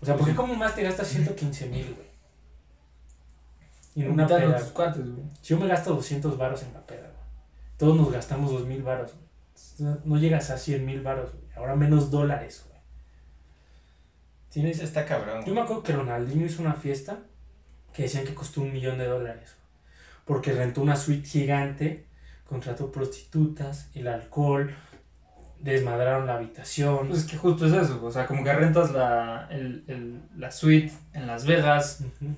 O 0.00 0.06
sea, 0.06 0.16
porque 0.16 0.34
como 0.34 0.54
más 0.54 0.74
te 0.74 0.82
gastas 0.82 1.06
115 1.08 1.66
mil, 1.68 1.94
güey. 1.94 2.08
Y 3.94 4.02
en 4.04 4.12
una 4.12 4.26
peda. 4.26 4.58
cuates, 4.72 5.04
güey. 5.12 5.26
Si 5.42 5.48
yo 5.52 5.60
me 5.60 5.68
gasto 5.68 5.92
200 5.94 6.38
varos 6.38 6.62
en 6.62 6.72
la 6.72 6.80
peda. 6.86 7.01
Todos 7.82 7.96
nos 7.96 8.12
gastamos 8.12 8.52
2000 8.52 8.82
varos, 8.84 9.12
güey. 9.80 9.96
No- 10.04 10.16
llegas 10.16 10.50
a 10.50 10.56
100 10.56 10.86
mil 10.86 11.00
varos, 11.02 11.32
güey. 11.32 11.44
Ahora 11.56 11.74
menos 11.74 12.12
dólares, 12.12 12.64
güey. 12.68 12.80
Tienes... 14.50 14.78
Está 14.78 15.04
cabrón. 15.04 15.44
Yo 15.44 15.52
me 15.52 15.62
acuerdo 15.62 15.82
que 15.82 15.92
Ronaldinho 15.92 16.46
hizo 16.46 16.62
una 16.62 16.74
fiesta 16.74 17.18
que 17.92 18.04
decían 18.04 18.24
que 18.24 18.34
costó 18.34 18.60
un 18.60 18.72
millón 18.72 18.98
de 18.98 19.06
dólares. 19.08 19.56
Porque 20.24 20.52
rentó 20.52 20.80
una 20.80 20.94
suite 20.94 21.26
gigante, 21.28 22.06
contrató 22.48 22.92
prostitutas, 22.92 23.90
el 23.96 24.06
alcohol, 24.06 24.72
desmadraron 25.58 26.28
la 26.28 26.36
habitación. 26.36 27.08
Pues 27.08 27.22
es 27.22 27.26
que 27.32 27.36
justo 27.36 27.66
es 27.66 27.72
eso, 27.72 28.00
o 28.04 28.12
sea, 28.12 28.28
como 28.28 28.44
que 28.44 28.52
rentas 28.52 28.92
la, 28.92 29.48
el, 29.50 29.82
el- 29.88 30.22
la 30.36 30.52
suite 30.52 30.92
en 31.14 31.26
Las 31.26 31.46
Vegas, 31.46 32.02
Ujú. 32.02 32.32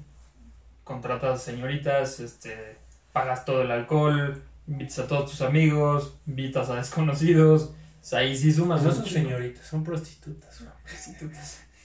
contratas 0.84 1.42
señoritas, 1.42 2.18
este, 2.20 2.78
pagas 3.12 3.44
todo 3.44 3.60
el 3.60 3.70
alcohol, 3.70 4.42
invitas 4.66 4.98
a 5.00 5.06
todos 5.06 5.30
tus 5.30 5.40
amigos, 5.42 6.18
invitas 6.26 6.70
a 6.70 6.76
desconocidos, 6.76 7.62
o 7.62 7.74
sea, 8.00 8.20
ahí 8.20 8.36
sí 8.36 8.52
sumas 8.52 8.82
No 8.82 8.92
son 8.92 9.06
señoritas, 9.06 9.66
son 9.66 9.84
prostitutas. 9.84 10.60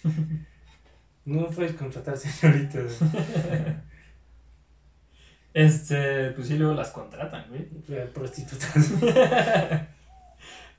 güey. 0.04 0.14
No 1.26 1.48
puedes 1.48 1.74
contratar 1.74 2.18
señoritas. 2.18 3.00
Este, 5.52 6.30
pues 6.32 6.48
sí, 6.48 6.58
luego 6.58 6.76
las 6.76 6.92
contratan, 6.92 7.46
güey. 7.50 7.68
Eh, 7.90 8.10
Prostitutas. 8.14 8.76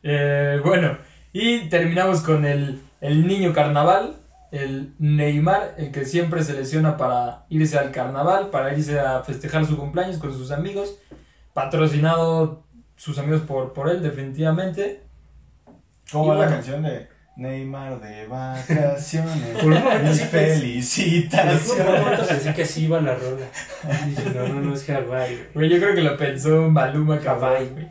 Eh, 0.02 0.58
bueno, 0.64 0.96
y 1.30 1.68
terminamos 1.68 2.22
con 2.22 2.46
el, 2.46 2.80
el 3.02 3.26
niño 3.26 3.52
carnaval, 3.52 4.16
el 4.50 4.94
Neymar, 4.98 5.74
el 5.76 5.92
que 5.92 6.06
siempre 6.06 6.42
se 6.42 6.54
lesiona 6.54 6.96
para 6.96 7.44
irse 7.50 7.76
al 7.76 7.90
carnaval, 7.90 8.48
para 8.48 8.72
irse 8.74 8.98
a 8.98 9.22
festejar 9.22 9.66
su 9.66 9.76
cumpleaños 9.76 10.16
con 10.16 10.32
sus 10.32 10.52
amigos, 10.52 10.96
patrocinado 11.54 12.64
sus 12.96 13.18
amigos 13.18 13.42
por, 13.42 13.72
por 13.72 13.88
él, 13.88 14.02
definitivamente. 14.02 15.02
¿Cómo 16.12 16.24
Y 16.24 16.28
va 16.28 16.34
la 16.34 16.40
bueno. 16.40 16.52
canción 16.56 16.82
de 16.82 17.08
Neymar 17.36 18.00
de 18.00 18.26
vacaciones? 18.26 19.56
Por 19.60 19.72
un 19.72 19.82
momento 19.84 20.08
Mis 20.08 20.18
sí 20.18 20.24
felicitaciones. 20.24 21.62
Por 21.62 21.80
un 21.94 22.00
momento 22.02 22.26
pensé 22.26 22.52
que 22.54 22.62
así 22.62 22.84
iba 22.84 23.00
la 23.00 23.14
rola. 23.14 23.46
Dije, 24.06 24.30
no, 24.34 24.48
no, 24.48 24.60
no 24.60 24.74
es 24.74 24.90
Hawaii, 24.90 25.46
güey. 25.54 25.68
Yo 25.70 25.78
creo 25.78 25.94
que 25.94 26.02
lo 26.02 26.16
pensó 26.16 26.68
Maluma 26.68 27.18
Cabay, 27.20 27.66
Cabay. 27.66 27.68
güey. 27.70 27.88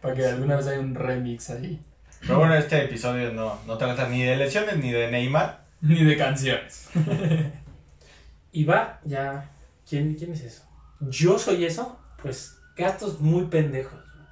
Para 0.00 0.14
que 0.14 0.24
alguna 0.26 0.56
vez 0.56 0.66
haya 0.68 0.78
un 0.80 0.94
remix 0.94 1.50
ahí. 1.50 1.80
Pero 2.20 2.38
bueno, 2.38 2.54
este 2.54 2.84
episodio 2.84 3.32
no, 3.32 3.58
no 3.66 3.76
trata 3.76 4.08
ni 4.08 4.22
de 4.22 4.36
lesiones 4.36 4.76
ni 4.78 4.92
de 4.92 5.10
Neymar. 5.10 5.66
Ni 5.80 6.02
de 6.04 6.16
canciones. 6.16 6.88
Y 8.52 8.64
va, 8.64 8.98
ya. 9.04 9.50
¿Quién, 9.88 10.14
¿Quién 10.14 10.32
es 10.32 10.42
eso? 10.42 10.62
¿Yo 11.00 11.38
soy 11.38 11.64
eso? 11.64 11.98
Pues 12.20 12.57
gastos 12.78 13.20
muy 13.20 13.44
pendejos. 13.46 13.92
güey. 13.92 14.26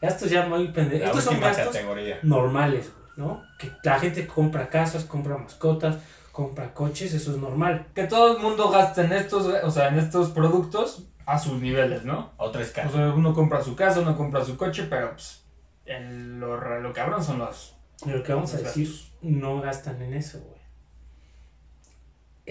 Gastos 0.00 0.30
ya 0.30 0.46
muy 0.46 0.68
pendejos. 0.68 1.00
La 1.00 1.06
Estos 1.08 1.24
son 1.24 1.34
última 1.34 1.52
gastos 1.52 1.66
categoría. 1.74 2.18
normales, 2.22 2.90
güey, 2.92 3.28
¿no? 3.28 3.42
Que 3.58 3.70
la 3.84 3.98
gente 4.00 4.26
compra 4.26 4.68
casas, 4.68 5.04
compra 5.04 5.38
mascotas, 5.38 5.96
compra 6.32 6.74
coches, 6.74 7.14
eso 7.14 7.32
es 7.32 7.38
normal. 7.38 7.86
Que 7.94 8.04
todo 8.04 8.36
el 8.36 8.42
mundo 8.42 8.70
gasta 8.70 9.04
en 9.04 9.12
estos, 9.12 9.46
o 9.46 9.70
sea, 9.70 9.88
en 9.88 9.98
estos 9.98 10.30
productos 10.30 11.04
a 11.24 11.38
sus 11.38 11.60
niveles, 11.60 12.04
¿no? 12.04 12.32
Otra 12.36 12.62
O 12.62 12.64
sea, 12.90 13.12
uno 13.14 13.32
compra 13.32 13.62
su 13.62 13.76
casa, 13.76 14.00
uno 14.00 14.16
compra 14.16 14.44
su 14.44 14.56
coche, 14.56 14.86
pero 14.90 15.12
pues, 15.12 15.44
el- 15.86 16.40
lo, 16.40 16.80
lo 16.80 16.92
cabrón 16.92 17.22
son 17.22 17.38
los... 17.38 17.76
Lo 18.04 18.22
que 18.24 18.32
vamos 18.32 18.52
a 18.54 18.58
decir, 18.58 18.90
no 19.20 19.60
gastan 19.60 20.02
en 20.02 20.14
eso, 20.14 20.40
güey. 20.40 20.60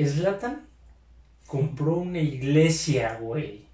Slatan 0.07 0.67
compró 1.47 1.95
una 1.97 2.19
iglesia, 2.19 3.17
güey, 3.19 3.67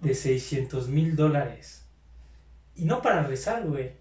de 0.00 0.14
600 0.14 0.88
mil 0.88 1.16
dólares. 1.16 1.84
Y 2.74 2.84
no 2.84 3.02
para 3.02 3.22
rezar, 3.22 3.64
güey. 3.66 3.92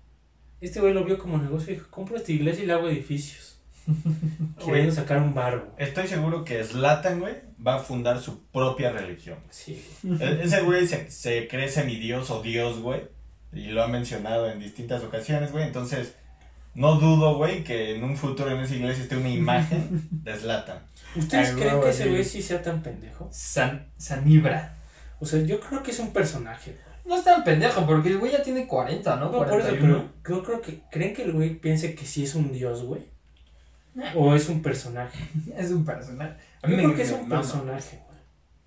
Este 0.61 0.79
güey 0.79 0.93
lo 0.93 1.03
vio 1.03 1.17
como 1.17 1.37
negocio 1.37 1.73
y 1.73 1.75
dijo, 1.75 1.89
compro 1.89 2.17
esta 2.17 2.31
iglesia 2.31 2.63
y 2.63 2.67
le 2.67 2.73
hago 2.73 2.87
edificios. 2.89 3.59
Queriendo 4.63 4.93
sacar 4.93 5.17
un 5.21 5.33
barbo. 5.33 5.73
Estoy 5.77 6.07
seguro 6.07 6.45
que 6.45 6.63
Zlatan, 6.63 7.19
güey, 7.19 7.35
va 7.65 7.75
a 7.75 7.79
fundar 7.79 8.19
su 8.19 8.43
propia 8.45 8.91
religión. 8.91 9.39
Sí. 9.49 9.83
E- 10.19 10.39
Ese 10.43 10.61
güey 10.61 10.87
se, 10.87 11.09
se 11.09 11.47
cree 11.47 11.67
semidios 11.67 12.29
o 12.29 12.41
dios, 12.41 12.79
güey. 12.79 13.01
Y 13.53 13.65
lo 13.67 13.83
ha 13.83 13.87
mencionado 13.87 14.49
en 14.49 14.59
distintas 14.59 15.03
ocasiones, 15.03 15.51
güey. 15.51 15.65
Entonces, 15.65 16.13
no 16.75 16.95
dudo, 16.95 17.35
güey, 17.35 17.63
que 17.63 17.95
en 17.95 18.03
un 18.03 18.15
futuro 18.15 18.51
en 18.51 18.59
esa 18.61 18.75
iglesia 18.75 19.03
esté 19.03 19.17
una 19.17 19.29
imagen 19.29 20.07
de 20.11 20.35
Zlatan. 20.37 20.79
¿Ustedes 21.15 21.49
Ay, 21.49 21.55
creen 21.55 21.69
huevo, 21.73 21.83
que 21.83 21.89
ese 21.89 22.09
güey 22.09 22.23
sí 22.23 22.41
sea 22.41 22.61
tan 22.61 22.81
pendejo? 22.81 23.27
San, 23.31 23.87
Sanibra. 23.97 24.77
O 25.21 25.25
sea, 25.25 25.41
yo 25.43 25.59
creo 25.59 25.81
que 25.83 25.91
es 25.91 25.99
un 25.99 26.11
personaje. 26.11 26.77
No 27.05 27.15
es 27.15 27.23
tan 27.23 27.43
pendejo, 27.43 27.85
porque 27.85 28.09
el 28.09 28.17
güey 28.17 28.31
ya 28.31 28.43
tiene 28.43 28.67
40, 28.67 29.15
¿no? 29.15 29.25
No, 29.25 29.31
por 29.31 29.47
eso, 29.47 29.69
41. 29.69 29.79
pero 29.81 30.11
creo, 30.23 30.43
creo 30.43 30.61
que 30.61 30.81
creen 30.91 31.13
que 31.13 31.23
el 31.23 31.31
güey 31.31 31.55
piense 31.55 31.95
que 31.95 32.05
sí 32.05 32.23
es 32.23 32.35
un 32.35 32.51
dios, 32.51 32.83
güey. 32.83 33.03
O 34.15 34.33
es 34.35 34.49
un 34.49 34.61
personaje. 34.61 35.19
Es 35.57 35.71
un 35.71 35.85
personaje. 35.85 36.35
A 36.61 36.67
Yo 36.67 36.75
mí 36.75 36.77
creo 36.77 36.89
me, 36.89 36.95
que 36.95 37.01
es 37.03 37.11
un 37.11 37.27
mama. 37.27 37.41
personaje, 37.41 37.99
güey. 38.07 38.19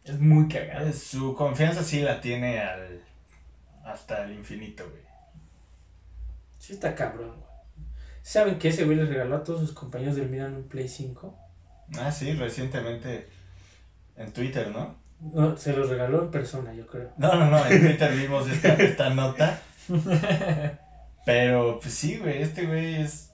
Es 0.05 0.21
muy 0.21 0.49
cagado. 0.49 0.93
Su 0.93 1.35
confianza 1.35 1.83
sí 1.83 2.01
la 2.03 2.21
tiene 2.21 2.61
al 2.61 3.01
hasta 3.85 4.25
el 4.25 4.33
infinito, 4.35 4.85
güey. 4.89 5.03
Sí 6.59 6.75
está 6.75 6.95
cabrón, 6.95 7.31
güey. 7.31 7.87
¿Saben 8.23 8.59
que 8.59 8.69
ese 8.69 8.85
güey 8.85 8.97
le 8.97 9.07
regaló 9.07 9.37
a 9.37 9.45
todos 9.45 9.61
sus 9.61 9.73
compañeros 9.73 10.17
del 10.17 10.29
Milan 10.31 10.55
un 10.55 10.69
Play 10.69 10.89
5? 10.89 11.39
Ah, 11.99 12.11
sí, 12.11 12.33
recientemente 12.33 13.29
en 14.17 14.33
Twitter, 14.33 14.71
¿no? 14.71 14.97
No, 15.33 15.57
se 15.57 15.73
los 15.73 15.89
regaló 15.89 16.23
en 16.23 16.31
persona, 16.31 16.73
yo 16.75 16.87
creo. 16.87 17.11
No, 17.17 17.35
no, 17.35 17.51
no, 17.51 17.67
en 17.67 17.81
Twitter 17.81 18.13
vimos 18.15 18.49
esta, 18.49 18.75
esta 18.75 19.11
nota. 19.11 19.61
Pero, 21.25 21.79
pues 21.81 21.95
sí, 21.95 22.19
güey, 22.19 22.43
este 22.43 22.67
güey 22.67 23.03
es 23.03 23.33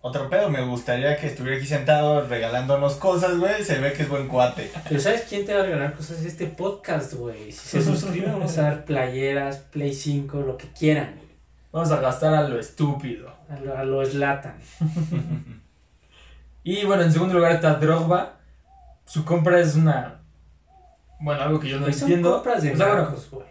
otro 0.00 0.28
pedo. 0.28 0.50
Me 0.50 0.62
gustaría 0.64 1.16
que 1.16 1.28
estuviera 1.28 1.56
aquí 1.58 1.66
sentado 1.66 2.26
regalándonos 2.26 2.96
cosas, 2.96 3.38
güey. 3.38 3.62
Se 3.64 3.78
ve 3.78 3.92
que 3.92 4.02
es 4.02 4.08
buen 4.08 4.26
cuate. 4.26 4.70
Pero 4.88 5.00
¿sabes 5.00 5.22
quién 5.28 5.46
te 5.46 5.54
va 5.54 5.60
a 5.60 5.64
regalar 5.64 5.94
cosas? 5.94 6.24
Este 6.24 6.46
podcast, 6.46 7.14
güey. 7.14 7.52
Si 7.52 7.68
se 7.68 7.82
suscriben, 7.82 8.32
vamos 8.32 8.58
a 8.58 8.62
dar 8.62 8.84
playeras, 8.84 9.58
Play 9.58 9.94
5, 9.94 10.40
lo 10.40 10.56
que 10.56 10.66
quieran, 10.72 11.14
güey. 11.16 11.28
Vamos 11.70 11.92
a 11.92 12.00
gastar 12.00 12.34
a 12.34 12.48
lo 12.48 12.58
estúpido. 12.58 13.32
A 13.48 13.56
lo, 13.60 13.78
a 13.78 13.84
lo 13.84 14.04
Zlatan. 14.04 14.56
Y 16.64 16.84
bueno, 16.84 17.02
en 17.02 17.12
segundo 17.12 17.34
lugar 17.34 17.52
está 17.52 17.74
Drogba. 17.74 18.38
Su 19.04 19.24
compra 19.24 19.60
es 19.60 19.74
una. 19.74 20.21
Bueno, 21.22 21.42
algo 21.42 21.60
que 21.60 21.68
yo 21.68 21.78
no 21.78 21.86
son 21.86 21.94
entiendo. 22.02 22.34
compras 22.34 22.62
de 22.62 22.72
O 22.72 22.76
sea, 22.76 22.86
narcos, 22.94 23.28
güey. 23.30 23.46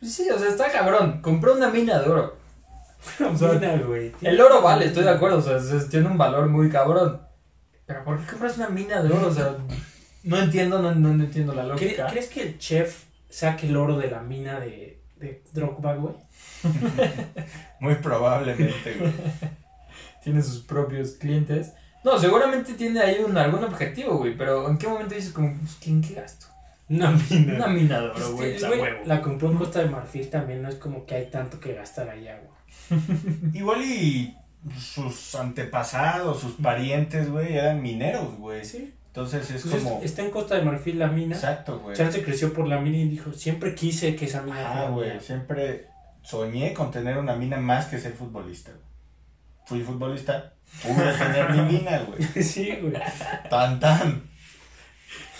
pues 0.00 0.14
sí, 0.14 0.28
o 0.30 0.38
sea, 0.38 0.48
está 0.48 0.70
cabrón. 0.70 1.20
Compró 1.20 1.54
una 1.54 1.68
mina 1.70 1.98
de 2.00 2.08
oro. 2.08 2.36
O 3.32 3.36
sea, 3.36 3.52
Mira, 3.54 3.76
güey. 3.78 4.12
El 4.22 4.40
oro 4.40 4.62
vale, 4.62 4.86
estoy 4.86 5.02
de 5.04 5.10
acuerdo, 5.10 5.38
o 5.38 5.42
sea, 5.42 5.56
es- 5.56 5.88
tiene 5.88 6.06
un 6.06 6.16
valor 6.18 6.48
muy 6.48 6.70
cabrón. 6.70 7.20
Pero 7.86 8.04
¿por 8.04 8.18
qué 8.20 8.26
compras 8.30 8.56
una 8.56 8.68
mina 8.68 9.02
de 9.02 9.12
oro? 9.12 9.26
O 9.28 9.32
sea, 9.34 9.56
no 10.22 10.36
entiendo, 10.38 10.80
no, 10.80 10.94
no, 10.94 11.12
no 11.12 11.24
entiendo 11.24 11.52
la 11.52 11.64
¿Cre- 11.64 11.68
lógica. 11.68 12.06
¿Crees 12.06 12.28
que 12.28 12.42
el 12.42 12.58
chef 12.58 13.04
saque 13.28 13.66
el 13.68 13.76
oro 13.76 13.98
de 13.98 14.08
la 14.10 14.20
mina 14.20 14.60
de, 14.60 15.00
de 15.16 15.42
Drogba, 15.52 15.94
güey? 15.94 16.14
Muy 17.80 17.96
probablemente, 17.96 18.94
güey. 18.98 19.12
Tiene 20.22 20.40
sus 20.42 20.60
propios 20.62 21.10
clientes. 21.12 21.72
No, 22.04 22.18
seguramente 22.18 22.74
tiene 22.74 23.00
ahí 23.00 23.18
un, 23.26 23.36
algún 23.36 23.64
objetivo, 23.64 24.18
güey, 24.18 24.36
pero 24.36 24.68
¿en 24.68 24.78
qué 24.78 24.86
momento 24.88 25.14
dices 25.14 25.32
como, 25.32 25.52
pues, 25.58 25.76
¿en 25.88 26.00
qué 26.00 26.14
gasto? 26.14 26.46
Una 26.96 27.10
mina. 27.10 27.54
Una 27.56 27.66
mina 27.68 28.00
de 28.00 28.08
oro, 28.08 28.16
Este, 28.18 28.32
güey, 28.32 28.58
pues, 28.58 28.62
huevo. 28.92 28.98
la 29.06 29.22
compró 29.22 29.50
en 29.50 29.56
Costa 29.58 29.78
de 29.80 29.88
Marfil 29.88 30.28
también, 30.30 30.62
no 30.62 30.68
es 30.68 30.76
como 30.76 31.06
que 31.06 31.14
hay 31.16 31.26
tanto 31.30 31.58
que 31.60 31.74
gastar 31.74 32.08
allá, 32.08 32.38
güey. 32.40 33.00
Igual 33.54 33.82
y 33.82 34.36
sus 34.78 35.34
antepasados, 35.34 36.40
sus 36.40 36.52
parientes, 36.54 37.30
güey, 37.30 37.56
eran 37.56 37.82
mineros, 37.82 38.36
güey. 38.38 38.64
Sí. 38.64 38.94
Entonces 39.08 39.50
es 39.50 39.64
Entonces, 39.64 39.82
como... 39.88 40.02
está 40.02 40.22
en 40.22 40.30
Costa 40.30 40.54
de 40.54 40.62
Marfil 40.62 40.98
la 40.98 41.08
mina. 41.08 41.34
Exacto, 41.34 41.80
güey. 41.80 41.94
Chance 41.96 42.22
creció 42.22 42.52
por 42.54 42.66
la 42.66 42.80
mina 42.80 42.96
y 42.98 43.08
dijo, 43.08 43.32
siempre 43.32 43.74
quise 43.74 44.16
que 44.16 44.24
esa 44.24 44.42
mina 44.42 44.84
Ah, 44.84 44.88
güey, 44.88 45.10
mía". 45.10 45.20
siempre 45.20 45.86
soñé 46.22 46.72
con 46.72 46.90
tener 46.90 47.18
una 47.18 47.34
mina 47.36 47.56
más 47.58 47.86
que 47.86 47.98
ser 47.98 48.12
futbolista. 48.12 48.70
güey. 48.70 48.82
Fui 49.66 49.82
futbolista, 49.82 50.54
pude 50.82 51.12
tener 51.12 51.50
mi 51.52 51.62
mina, 51.78 51.98
güey. 52.00 52.22
sí, 52.42 52.74
güey. 52.80 52.94
Tan, 53.50 53.78
tan. 53.80 54.22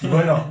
Y 0.02 0.06
bueno, 0.06 0.44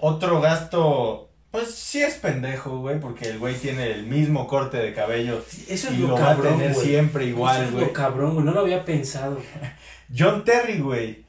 otro 0.00 0.40
gasto, 0.40 1.30
pues 1.50 1.74
sí 1.74 2.00
es 2.02 2.14
pendejo, 2.14 2.78
güey, 2.78 3.00
porque 3.00 3.28
el 3.28 3.38
güey 3.38 3.54
tiene 3.56 3.90
el 3.92 4.04
mismo 4.06 4.46
corte 4.46 4.76
de 4.78 4.92
cabello 4.94 5.44
Eso 5.68 5.88
es 5.88 5.94
y 5.94 5.98
lo, 5.98 6.08
lo 6.08 6.14
va 6.14 6.32
a 6.32 6.36
tener 6.40 6.72
güey. 6.74 6.86
siempre 6.86 7.24
Eso 7.24 7.30
igual, 7.30 7.64
es 7.64 7.72
güey. 7.72 7.86
lo 7.86 7.92
cabrón, 7.92 8.34
güey. 8.34 8.44
No 8.46 8.52
lo 8.52 8.60
había 8.60 8.84
pensado. 8.84 9.40
John 10.16 10.44
Terry, 10.44 10.78
güey. 10.80 11.24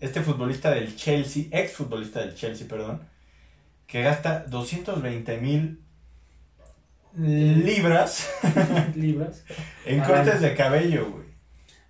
Este 0.00 0.22
futbolista 0.22 0.70
del 0.70 0.94
Chelsea, 0.94 1.44
ex 1.50 1.72
futbolista 1.72 2.20
del 2.20 2.34
Chelsea, 2.36 2.68
perdón, 2.68 3.02
que 3.88 4.02
gasta 4.02 4.44
220 4.48 5.38
mil 5.38 5.80
libras 7.16 8.28
Libras 8.94 9.42
en 9.86 10.00
Al 10.00 10.06
cortes 10.06 10.34
año. 10.34 10.42
de 10.42 10.54
cabello, 10.54 11.10
güey. 11.10 11.26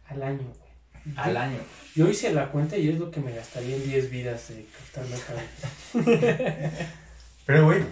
al 0.09 0.23
año, 0.23 0.39
güey. 0.39 1.15
Al 1.17 1.37
año. 1.37 1.59
Yo 1.95 2.09
hice 2.09 2.33
la 2.33 2.49
cuenta 2.51 2.77
y 2.77 2.89
es 2.89 2.99
lo 2.99 3.11
que 3.11 3.21
me 3.21 3.33
gastaría 3.35 3.77
en 3.77 3.85
10 3.85 4.11
vidas 4.11 4.49
de 4.49 4.65
cortarme 4.67 5.17
el 5.17 5.23
cabello. 5.25 5.49
Pero, 7.47 7.65
güey, 7.65 7.83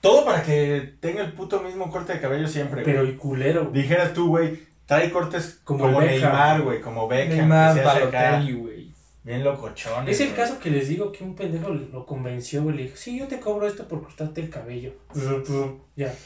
todo 0.00 0.24
para 0.24 0.42
que 0.42 0.94
tenga 1.00 1.22
el 1.22 1.32
puto 1.32 1.60
mismo 1.60 1.90
corte 1.90 2.14
de 2.14 2.20
cabello 2.20 2.48
siempre, 2.48 2.82
güey. 2.82 2.94
Pero 2.94 3.06
el 3.06 3.16
culero, 3.16 3.68
güey. 3.68 3.82
Dijeras 3.82 4.12
tú, 4.12 4.28
güey, 4.28 4.60
trae 4.86 5.10
cortes 5.10 5.60
Como 5.64 5.84
como, 5.84 6.00
Beckham. 6.00 6.32
Neymar, 6.32 6.62
güey, 6.62 6.80
como 6.80 7.08
Beckham, 7.08 7.36
Neymar, 7.36 7.84
Balotelli, 7.84 8.52
güey. 8.52 8.92
bien 9.24 9.44
locochones. 9.44 10.14
Es 10.14 10.20
el 10.20 10.28
güey. 10.28 10.38
caso 10.38 10.58
que 10.58 10.70
les 10.70 10.88
digo 10.88 11.12
que 11.12 11.24
un 11.24 11.34
pendejo 11.34 11.70
lo 11.70 12.06
convenció, 12.06 12.62
güey. 12.62 12.76
Le 12.76 12.82
dijo, 12.84 12.96
sí, 12.96 13.18
yo 13.18 13.26
te 13.26 13.40
cobro 13.40 13.66
esto 13.66 13.86
por 13.88 14.02
cortarte 14.02 14.40
el 14.40 14.50
cabello. 14.50 14.92
ya. 15.96 16.14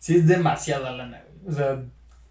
Sí, 0.00 0.16
es 0.16 0.26
demasiada 0.26 0.92
lana, 0.92 1.22
güey. 1.28 1.54
O 1.54 1.56
sea, 1.56 1.84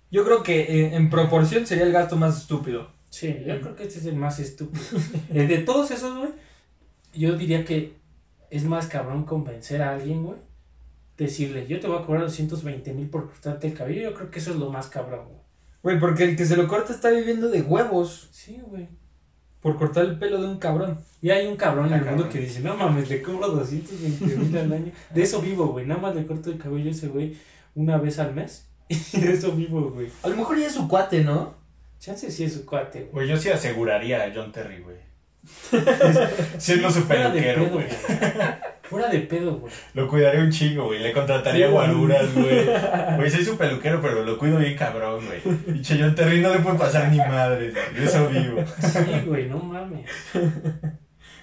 yo 0.10 0.26
creo 0.26 0.42
que 0.42 0.62
eh, 0.62 0.96
en 0.96 1.12
proporción 1.12 1.68
sería 1.68 1.84
el 1.84 1.92
gasto 1.92 2.16
más 2.16 2.36
estúpido. 2.36 2.92
Sí, 3.20 3.36
yo 3.46 3.60
creo 3.60 3.76
que 3.76 3.84
este 3.84 4.00
es 4.00 4.06
el 4.06 4.16
más 4.16 4.40
estúpido. 4.40 4.82
El 5.34 5.48
de 5.50 5.58
todos 5.58 5.92
esos, 5.92 6.18
güey, 6.18 6.30
yo 7.14 7.36
diría 7.36 7.66
que 7.66 7.94
es 8.50 8.64
más 8.64 8.88
cabrón 8.88 9.26
convencer 9.26 9.82
a 9.82 9.94
alguien, 9.94 10.24
güey. 10.24 10.38
Decirle, 11.18 11.68
yo 11.68 11.82
te 11.82 11.88
voy 11.88 11.98
a 12.02 12.06
cobrar 12.06 12.24
220 12.24 12.94
mil 12.94 13.10
por 13.10 13.26
cortarte 13.28 13.68
el 13.68 13.74
cabello. 13.74 14.04
Yo 14.04 14.14
creo 14.14 14.32
que 14.32 14.40
eso 14.40 14.52
es 14.52 14.56
lo 14.58 14.72
más 14.72 14.88
cabrón, 14.88 15.26
güey. 15.28 15.40
Güey, 15.84 16.00
porque 16.00 16.24
el 16.24 16.38
que 16.38 16.46
se 16.46 16.56
lo 16.56 16.66
corta 16.70 16.94
está 16.94 17.10
viviendo 17.10 17.50
de 17.50 17.62
huevos 17.62 18.30
Sí, 18.32 18.62
güey. 18.66 18.88
por 19.62 19.76
cortar 19.78 20.06
el 20.06 20.18
pelo 20.18 20.42
de 20.42 20.48
un 20.48 20.58
cabrón. 20.60 20.98
Y 21.22 21.30
hay 21.32 21.46
un 21.48 21.58
cabrón 21.58 21.88
en 21.88 22.00
el 22.00 22.06
mundo 22.06 22.30
que 22.30 22.40
dice, 22.40 22.62
no 22.62 22.78
mames, 22.78 23.10
le 23.10 23.22
cobro 23.22 23.50
220 23.50 24.38
mil 24.38 24.58
al 24.58 24.72
año. 24.72 24.92
De 25.14 25.22
eso 25.24 25.42
vivo, 25.42 25.68
güey. 25.68 25.86
Nada 25.86 26.00
más 26.00 26.16
le 26.16 26.26
corto 26.26 26.52
el 26.52 26.58
cabello 26.58 26.88
a 26.88 26.92
ese 26.92 27.10
güey 27.10 27.36
una 27.76 27.98
vez 27.98 28.18
al 28.20 28.34
mes. 28.34 28.66
Y 29.14 29.20
de 29.20 29.34
eso 29.34 29.52
vivo, 29.52 29.92
güey. 29.92 30.08
A 30.24 30.30
lo 30.30 30.38
mejor 30.38 30.58
ya 30.58 30.68
es 30.68 30.74
su 30.74 30.88
cuate, 30.88 31.22
¿no? 31.26 31.59
Chance 32.00 32.32
sí 32.32 32.46
es 32.46 32.54
su 32.54 32.66
cuate, 32.66 33.00
güey. 33.00 33.12
Güey, 33.12 33.28
yo 33.28 33.38
sí 33.38 33.50
aseguraría 33.50 34.24
a 34.24 34.32
John 34.34 34.52
Terry, 34.52 34.82
güey. 34.82 34.96
Siendo 36.58 36.92
su 36.92 37.02
Fuera 37.04 37.30
de 37.30 37.42
peluquero, 37.42 37.64
pedo, 37.66 37.74
güey. 37.74 37.88
Fuera 38.84 39.08
de 39.10 39.20
pedo, 39.20 39.56
güey. 39.58 39.74
Lo 39.94 40.08
cuidaría 40.08 40.42
un 40.42 40.52
chingo, 40.52 40.86
güey. 40.86 41.00
Le 41.00 41.12
contrataría 41.14 41.68
Sí, 41.68 41.72
guaruras, 41.72 42.34
güey. 42.34 42.66
Güey, 43.18 43.30
soy 43.32 43.44
su 43.44 43.58
peluquero, 43.58 44.02
pero 44.02 44.24
lo 44.24 44.38
cuido 44.38 44.58
bien 44.58 44.78
cabrón, 44.78 45.26
güey. 45.26 45.40
Pinche 45.42 45.98
John 46.00 46.16
Terry 46.16 46.42
no 46.42 46.54
le 46.54 46.60
puede 46.60 46.78
pasar 46.78 47.10
ni 47.10 47.18
madres, 47.18 47.74
güey. 47.74 47.94
De 47.94 48.06
eso 48.06 48.28
vivo. 48.30 48.64
Sí, 48.82 49.22
güey, 49.26 49.48
no 49.48 49.58
mames. 49.60 50.06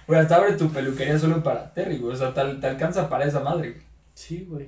Güey, 0.07 0.19
hasta 0.19 0.35
abre 0.37 0.53
tu 0.53 0.71
peluquería 0.71 1.19
solo 1.19 1.43
para 1.43 1.73
Terry, 1.73 1.97
güey. 1.97 2.13
O 2.13 2.17
sea, 2.17 2.33
te, 2.33 2.41
te 2.55 2.67
alcanza 2.67 3.09
para 3.09 3.25
esa 3.25 3.41
madre, 3.41 3.71
güey. 3.71 3.83
Sí, 4.13 4.45
güey. 4.49 4.67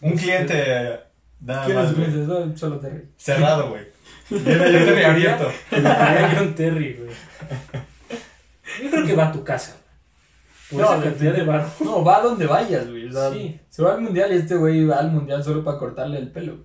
Un 0.00 0.16
cliente 0.16 1.00
nada 1.40 1.64
¿Quieres 1.66 1.96
más, 1.96 2.26
güey. 2.26 2.56
solo 2.56 2.78
Terry. 2.78 3.08
Cerrado, 3.16 3.70
güey. 3.70 3.97
Viene 4.30 4.58
John 4.58 4.84
Terry 4.86 5.04
abierto. 5.04 5.52
John 6.36 6.54
Terry, 6.54 6.94
güey. 6.94 7.10
Yo 8.82 8.90
creo 8.90 9.06
que 9.06 9.14
va 9.16 9.28
a 9.28 9.32
tu 9.32 9.42
casa. 9.44 9.76
Por 10.70 10.80
No, 10.80 10.92
esa 10.92 11.02
cantidad 11.02 11.32
de 11.32 11.42
bar. 11.44 11.66
No, 11.80 12.04
va 12.04 12.18
a 12.18 12.22
donde 12.22 12.46
vayas, 12.46 12.88
güey. 12.88 13.08
O 13.08 13.12
sea, 13.12 13.32
Sí. 13.32 13.58
se 13.70 13.82
va 13.82 13.94
al 13.94 14.00
mundial 14.02 14.32
y 14.32 14.36
este 14.36 14.54
güey 14.56 14.84
va 14.84 14.96
al 14.98 15.10
mundial 15.10 15.42
solo 15.42 15.64
para 15.64 15.78
cortarle 15.78 16.18
el 16.18 16.30
pelo. 16.30 16.58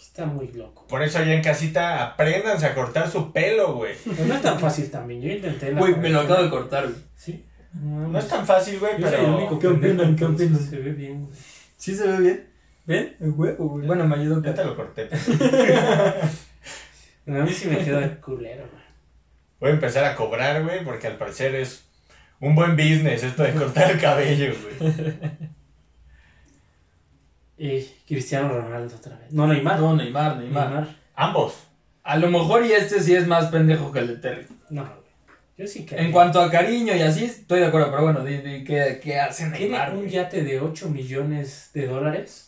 Está 0.00 0.26
muy 0.26 0.48
loco. 0.52 0.84
Por 0.88 1.00
eso 1.02 1.18
allá 1.18 1.32
en 1.34 1.42
casita 1.42 2.02
apréndanse 2.04 2.66
a 2.66 2.74
cortar 2.74 3.08
su 3.08 3.32
pelo, 3.32 3.74
güey. 3.74 3.94
No 4.26 4.34
es 4.34 4.42
tan 4.42 4.58
fácil 4.58 4.90
también. 4.90 5.22
Yo 5.22 5.30
intenté 5.32 5.72
la 5.72 5.78
Güey, 5.80 5.94
me 5.96 6.08
lo 6.10 6.20
acabo 6.20 6.42
de 6.42 6.50
cortar, 6.50 6.84
güey. 6.84 6.96
Sí. 7.14 7.44
No 7.74 8.18
es 8.18 8.26
tan 8.26 8.44
fácil, 8.44 8.80
güey, 8.80 8.94
pero... 9.00 9.58
¿Qué 9.60 9.68
opinan? 9.68 10.16
¿Qué 10.16 10.24
opinan? 10.24 10.58
Se 10.58 10.78
ve 10.78 10.90
bien, 10.90 11.26
güey. 11.26 11.36
¿Sí 11.76 11.94
se 11.94 12.08
ve 12.08 12.18
bien? 12.18 12.47
¿Ven? 12.88 13.14
El 13.20 13.32
huevo, 13.32 13.68
güey. 13.68 13.86
Bueno, 13.86 14.06
me 14.08 14.16
ayudó. 14.16 14.42
Ya 14.42 14.54
te 14.54 14.64
lo 14.64 14.74
corté. 14.74 15.10
A 17.26 17.30
mí 17.30 17.52
sí 17.52 17.68
me 17.68 17.84
queda 17.84 18.18
culero, 18.18 18.64
güey. 18.72 18.82
voy 19.60 19.70
a 19.70 19.74
empezar 19.74 20.06
a 20.06 20.16
cobrar, 20.16 20.64
güey, 20.64 20.82
porque 20.82 21.06
al 21.08 21.18
parecer 21.18 21.54
es 21.54 21.84
un 22.40 22.54
buen 22.54 22.76
business 22.76 23.22
esto 23.24 23.42
de 23.42 23.52
cortar 23.52 23.90
el 23.90 24.00
cabello, 24.00 24.54
güey. 24.80 25.14
Y 27.60 27.82
Cristiano 28.06 28.48
Ronaldo 28.48 28.94
otra 28.96 29.18
vez. 29.18 29.32
No, 29.32 29.48
Neymar. 29.48 29.80
No, 29.80 29.94
Neymar, 29.96 30.36
Neymar. 30.36 30.68
Neymar. 30.68 30.96
Ambos. 31.16 31.64
A 32.04 32.16
lo 32.16 32.30
mejor 32.30 32.64
y 32.64 32.70
este 32.72 33.02
sí 33.02 33.16
es 33.16 33.26
más 33.26 33.46
pendejo 33.46 33.90
que 33.90 33.98
el 33.98 34.06
de 34.06 34.16
Terry. 34.16 34.46
No, 34.70 34.84
güey. 34.84 34.96
Yo 35.58 35.66
sí 35.66 35.84
que. 35.84 35.96
En 35.96 36.12
cuanto 36.12 36.40
a 36.40 36.50
cariño 36.52 36.94
y 36.94 37.02
así, 37.02 37.24
estoy 37.24 37.58
de 37.60 37.66
acuerdo, 37.66 37.90
pero 37.90 38.04
bueno, 38.04 38.24
¿qué, 38.24 39.00
qué 39.02 39.18
hace 39.18 39.42
Tiene 39.50 39.58
Neymar? 39.58 39.92
un 39.92 39.98
güey? 40.02 40.10
yate 40.10 40.44
de 40.44 40.60
8 40.60 40.88
millones 40.88 41.70
de 41.74 41.88
dólares 41.88 42.47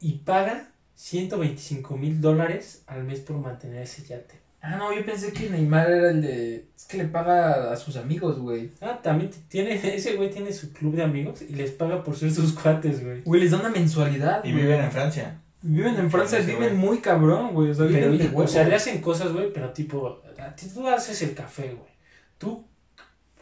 y 0.00 0.18
paga 0.18 0.70
125 0.94 1.96
mil 1.96 2.20
dólares 2.20 2.82
al 2.86 3.04
mes 3.04 3.20
por 3.20 3.36
mantener 3.38 3.82
ese 3.82 4.02
yate. 4.04 4.40
Ah, 4.60 4.76
no, 4.76 4.92
yo 4.92 5.04
pensé 5.06 5.32
que 5.32 5.48
Neymar 5.48 5.88
era 5.88 6.10
el 6.10 6.20
de... 6.20 6.66
Es 6.76 6.84
que 6.86 6.98
le 6.98 7.04
paga 7.04 7.72
a 7.72 7.76
sus 7.76 7.96
amigos, 7.96 8.38
güey. 8.38 8.72
Ah, 8.80 8.98
también 9.02 9.30
tiene, 9.48 9.74
ese 9.94 10.16
güey 10.16 10.30
tiene 10.30 10.52
su 10.52 10.72
club 10.72 10.96
de 10.96 11.04
amigos 11.04 11.42
y 11.42 11.54
les 11.54 11.70
paga 11.70 12.02
por 12.02 12.16
ser 12.16 12.32
sus 12.32 12.52
cuates, 12.52 13.04
güey. 13.04 13.22
Güey, 13.22 13.40
les 13.42 13.52
da 13.52 13.60
una 13.60 13.70
mensualidad, 13.70 14.44
Y 14.44 14.50
güey. 14.50 14.64
viven 14.64 14.80
en 14.84 14.90
Francia. 14.90 15.40
Viven 15.62 15.96
en 15.96 16.10
Francia, 16.10 16.38
Ese 16.38 16.52
viven 16.52 16.76
muy 16.76 16.98
cabrón, 17.00 17.52
güey. 17.54 17.70
O 17.70 17.74
sea, 17.74 17.86
Pero, 17.86 18.10
viven 18.10 18.32
de 18.32 18.36
o 18.36 18.46
sea, 18.48 18.66
le 18.66 18.74
hacen 18.74 19.00
cosas, 19.00 19.32
güey, 19.32 19.52
pero 19.52 19.72
tipo, 19.72 20.22
a 20.38 20.54
ti 20.54 20.66
tú 20.72 20.86
haces 20.88 21.22
el 21.22 21.34
café, 21.34 21.74
güey. 21.74 21.92
Tú 22.38 22.64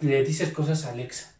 le 0.00 0.22
dices 0.22 0.50
cosas 0.50 0.84
a 0.84 0.92
Alexa. 0.92 1.34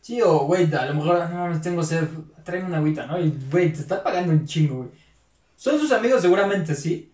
Sí, 0.00 0.20
o, 0.22 0.40
güey, 0.40 0.72
a 0.74 0.86
lo 0.86 0.94
mejor, 0.94 1.28
no 1.28 1.36
mames, 1.36 1.60
tengo 1.60 1.82
sed, 1.82 2.08
tráeme 2.44 2.68
una 2.68 2.78
agüita, 2.78 3.06
¿no? 3.06 3.20
Y, 3.20 3.32
güey, 3.50 3.72
te 3.72 3.80
está 3.80 4.02
pagando 4.02 4.32
un 4.32 4.46
chingo, 4.46 4.76
güey. 4.78 4.88
Son 5.56 5.78
sus 5.78 5.92
amigos, 5.92 6.22
seguramente 6.22 6.74
sí. 6.74 7.12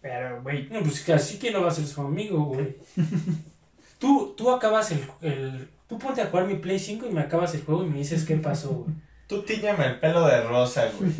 Pero, 0.00 0.42
güey, 0.42 0.68
No, 0.70 0.80
pues 0.80 1.08
así 1.10 1.38
que 1.38 1.50
no 1.50 1.62
va 1.62 1.68
a 1.68 1.72
ser 1.72 1.86
su 1.86 2.00
amigo, 2.00 2.44
güey. 2.44 2.76
tú, 3.98 4.34
tú 4.36 4.50
acabas 4.50 4.92
el, 4.92 5.04
el... 5.20 5.68
Tú 5.88 5.98
ponte 5.98 6.22
a 6.22 6.26
jugar 6.26 6.46
mi 6.46 6.54
Play 6.54 6.78
5 6.78 7.06
y 7.06 7.12
me 7.12 7.20
acabas 7.20 7.54
el 7.54 7.64
juego 7.64 7.84
y 7.84 7.88
me 7.88 7.98
dices 7.98 8.24
qué 8.24 8.36
pasó, 8.36 8.70
güey. 8.70 8.94
Tú 9.30 9.42
tíñame 9.42 9.86
el 9.86 10.00
pelo 10.00 10.26
de 10.26 10.42
rosa, 10.42 10.90
güey. 10.98 11.12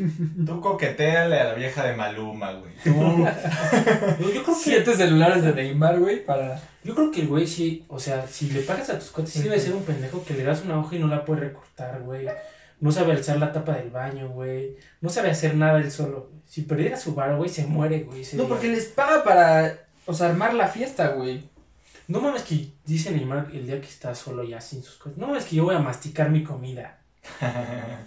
Tú 0.45 0.61
coqueteale 0.61 1.39
a 1.39 1.45
la 1.45 1.55
vieja 1.55 1.87
de 1.87 1.95
Maluma, 1.95 2.55
güey. 2.55 2.73
Tú... 2.83 2.91
Yo 4.21 4.31
creo 4.31 4.45
que 4.45 4.53
siete 4.53 4.97
celulares 4.97 5.45
de 5.45 5.53
Neymar, 5.55 6.01
güey, 6.01 6.25
para... 6.27 6.61
Yo 6.83 6.97
creo 6.97 7.13
que 7.13 7.21
el 7.21 7.29
güey 7.29 7.47
sí, 7.47 7.85
o 7.87 8.01
sea, 8.01 8.27
si 8.27 8.51
le 8.51 8.63
pagas 8.63 8.91
a 8.91 8.99
tus 8.99 9.11
cuates, 9.11 9.33
sí 9.33 9.43
debe 9.43 9.61
ser 9.61 9.75
un 9.75 9.85
pendejo 9.85 10.25
que 10.25 10.35
le 10.35 10.43
das 10.43 10.65
una 10.65 10.81
hoja 10.81 10.97
y 10.97 10.99
no 10.99 11.07
la 11.07 11.25
puede 11.25 11.43
recortar, 11.43 12.03
güey. 12.03 12.27
No 12.81 12.91
sabe 12.91 13.13
alzar 13.13 13.39
la 13.39 13.53
tapa 13.53 13.75
del 13.75 13.91
baño, 13.91 14.29
güey. 14.31 14.77
No 15.01 15.09
sabe 15.09 15.31
hacer 15.31 15.55
nada 15.55 15.79
él 15.79 15.93
solo. 15.93 16.33
Si 16.47 16.63
perdiera 16.63 16.97
su 16.97 17.15
bar, 17.15 17.37
güey, 17.37 17.49
se 17.49 17.65
muere, 17.65 18.01
güey. 18.01 18.25
No, 18.33 18.43
día. 18.43 18.49
porque 18.49 18.67
les 18.67 18.87
paga 18.87 19.23
para, 19.23 19.87
o 20.07 20.13
sea, 20.13 20.31
armar 20.31 20.55
la 20.55 20.67
fiesta, 20.67 21.11
güey. 21.11 21.49
No 22.09 22.21
mames 22.21 22.43
que 22.43 22.73
dice 22.85 23.13
Neymar 23.13 23.51
el 23.53 23.69
día 23.69 23.81
que 23.81 23.87
está 23.87 24.17
solo 24.17 24.43
ya 24.43 24.61
sin 24.61 24.83
sus 24.83 24.97
cosas. 24.97 25.17
No 25.17 25.29
mames 25.29 25.45
que 25.45 25.55
yo 25.55 25.63
voy 25.63 25.77
a 25.77 25.79
masticar 25.79 26.29
mi 26.29 26.43
comida. 26.43 27.00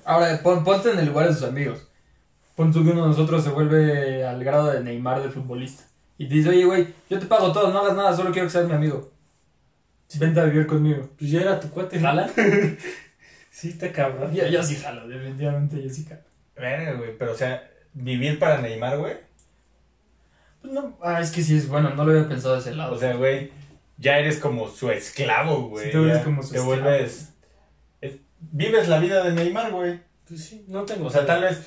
Ahora, 0.06 0.40
pon- 0.44 0.64
ponte 0.64 0.92
en 0.92 1.00
el 1.00 1.08
lugar 1.08 1.28
de 1.28 1.34
sus 1.34 1.44
amigos. 1.44 1.88
Pon 2.56 2.72
tú 2.72 2.84
que 2.84 2.92
uno 2.92 3.02
de 3.04 3.08
nosotros 3.10 3.44
se 3.44 3.50
vuelve 3.50 4.26
al 4.26 4.44
grado 4.44 4.72
de 4.72 4.84
Neymar 4.84 5.22
de 5.24 5.30
futbolista. 5.30 5.84
Y 6.18 6.28
te 6.28 6.36
dice, 6.36 6.50
oye, 6.50 6.66
güey, 6.66 6.88
yo 7.10 7.20
te 7.20 7.26
pago 7.26 7.52
todo, 7.52 7.72
no 7.72 7.80
hagas 7.80 7.96
nada, 7.96 8.16
solo 8.16 8.32
quiero 8.32 8.48
que 8.48 8.52
seas 8.52 8.68
mi 8.68 8.74
amigo. 8.74 9.12
Vente 10.20 10.40
a 10.40 10.44
vivir 10.44 10.68
conmigo. 10.68 11.10
Pues 11.18 11.32
ya 11.32 11.42
era 11.42 11.60
tu 11.60 11.70
cuate. 11.70 12.00
¿Jala? 12.00 12.30
Sí, 13.50 13.70
está 13.70 13.92
cabrón. 13.92 14.34
Yo, 14.34 14.48
yo 14.48 14.64
sí 14.64 14.76
jalo, 14.78 15.08
definitivamente 15.08 15.82
yo 15.82 15.88
sí 15.88 16.06
jalo. 16.10 16.22
Verga, 16.56 16.94
güey. 16.94 17.16
Pero, 17.20 17.34
o 17.34 17.36
sea, 17.36 17.70
vivir 17.94 18.40
para 18.40 18.58
Neymar, 18.60 18.98
güey. 18.98 19.14
Pues 20.60 20.74
no, 20.74 20.98
ah, 21.04 21.22
es 21.22 21.30
que 21.30 21.44
sí 21.44 21.56
es 21.58 21.68
bueno, 21.68 21.92
no 21.92 22.04
lo 22.04 22.14
había 22.14 22.28
pensado 22.28 22.56
de 22.56 22.62
ese 22.62 22.74
lado. 22.74 22.96
O 22.96 22.98
sea, 22.98 23.14
güey, 23.14 23.52
ya 24.00 24.18
eres 24.18 24.38
como 24.40 24.68
su 24.68 24.90
esclavo, 24.90 25.70
güey. 25.70 25.86
Sí, 25.86 25.92
tú 25.92 26.04
eres 26.04 26.24
como 26.24 26.42
su 26.42 26.50
Te 26.54 26.58
esclavo. 26.58 26.82
vuelves... 26.82 27.33
es- 28.44 28.50
Vives 28.52 28.88
la 28.88 29.00
vida 29.00 29.24
de 29.24 29.32
Neymar, 29.34 29.72
güey. 29.72 30.00
Pues 30.28 30.44
sí, 30.46 30.66
no 30.68 30.84
tengo. 30.84 31.08
O 31.08 31.10
sea, 31.10 31.26
tal 31.26 31.42
vez, 31.44 31.62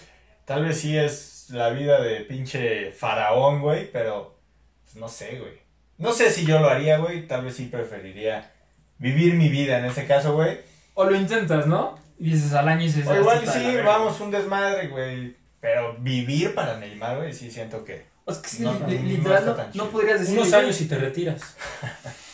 tal 0.44 0.64
vez 0.64 0.78
sí 0.80 0.96
es 0.96 1.46
la 1.50 1.70
vida 1.70 2.00
de 2.00 2.20
pinche 2.20 2.92
faraón, 2.92 3.60
güey, 3.60 3.90
pero 3.92 4.38
pues, 4.84 4.96
no 4.96 5.08
sé, 5.08 5.38
güey. 5.38 5.52
No 5.98 6.12
sé 6.12 6.30
si 6.30 6.44
yo 6.44 6.58
lo 6.60 6.68
haría, 6.68 6.98
güey. 6.98 7.26
Tal 7.26 7.44
vez 7.44 7.56
sí 7.56 7.66
preferiría 7.66 8.52
vivir 8.98 9.34
mi 9.34 9.48
vida 9.48 9.78
en 9.78 9.84
ese 9.86 10.06
caso, 10.06 10.34
güey. 10.34 10.58
O 10.94 11.04
lo 11.04 11.14
intentas, 11.16 11.66
¿no? 11.66 11.98
Y 12.18 12.30
dices 12.30 12.52
al 12.54 12.68
año 12.68 12.82
y 12.82 12.86
dices... 12.86 13.06
O 13.06 13.10
"Ah, 13.12 13.18
igual 13.18 13.40
sí, 13.46 13.60
la 13.60 13.68
verga". 13.68 13.82
vamos 13.84 14.20
un 14.20 14.30
desmadre, 14.30 14.88
güey. 14.88 15.36
Pero 15.60 15.96
vivir 15.98 16.54
para 16.54 16.78
Neymar, 16.78 17.18
güey, 17.18 17.32
sí 17.32 17.50
siento 17.50 17.84
que. 17.84 18.04
O 18.24 18.32
es 18.32 18.38
que 18.38 18.48
sí, 18.48 18.62
No, 18.62 18.72
li- 18.72 18.78
no, 18.80 18.86
li- 18.88 18.98
no 18.98 19.08
literal, 19.08 19.70
no, 19.74 19.84
no 19.84 19.90
podrías 19.90 20.20
decir... 20.20 20.38
Unos 20.38 20.52
años 20.52 20.80
y 20.80 20.86
te 20.88 20.96
retiras. 20.96 21.56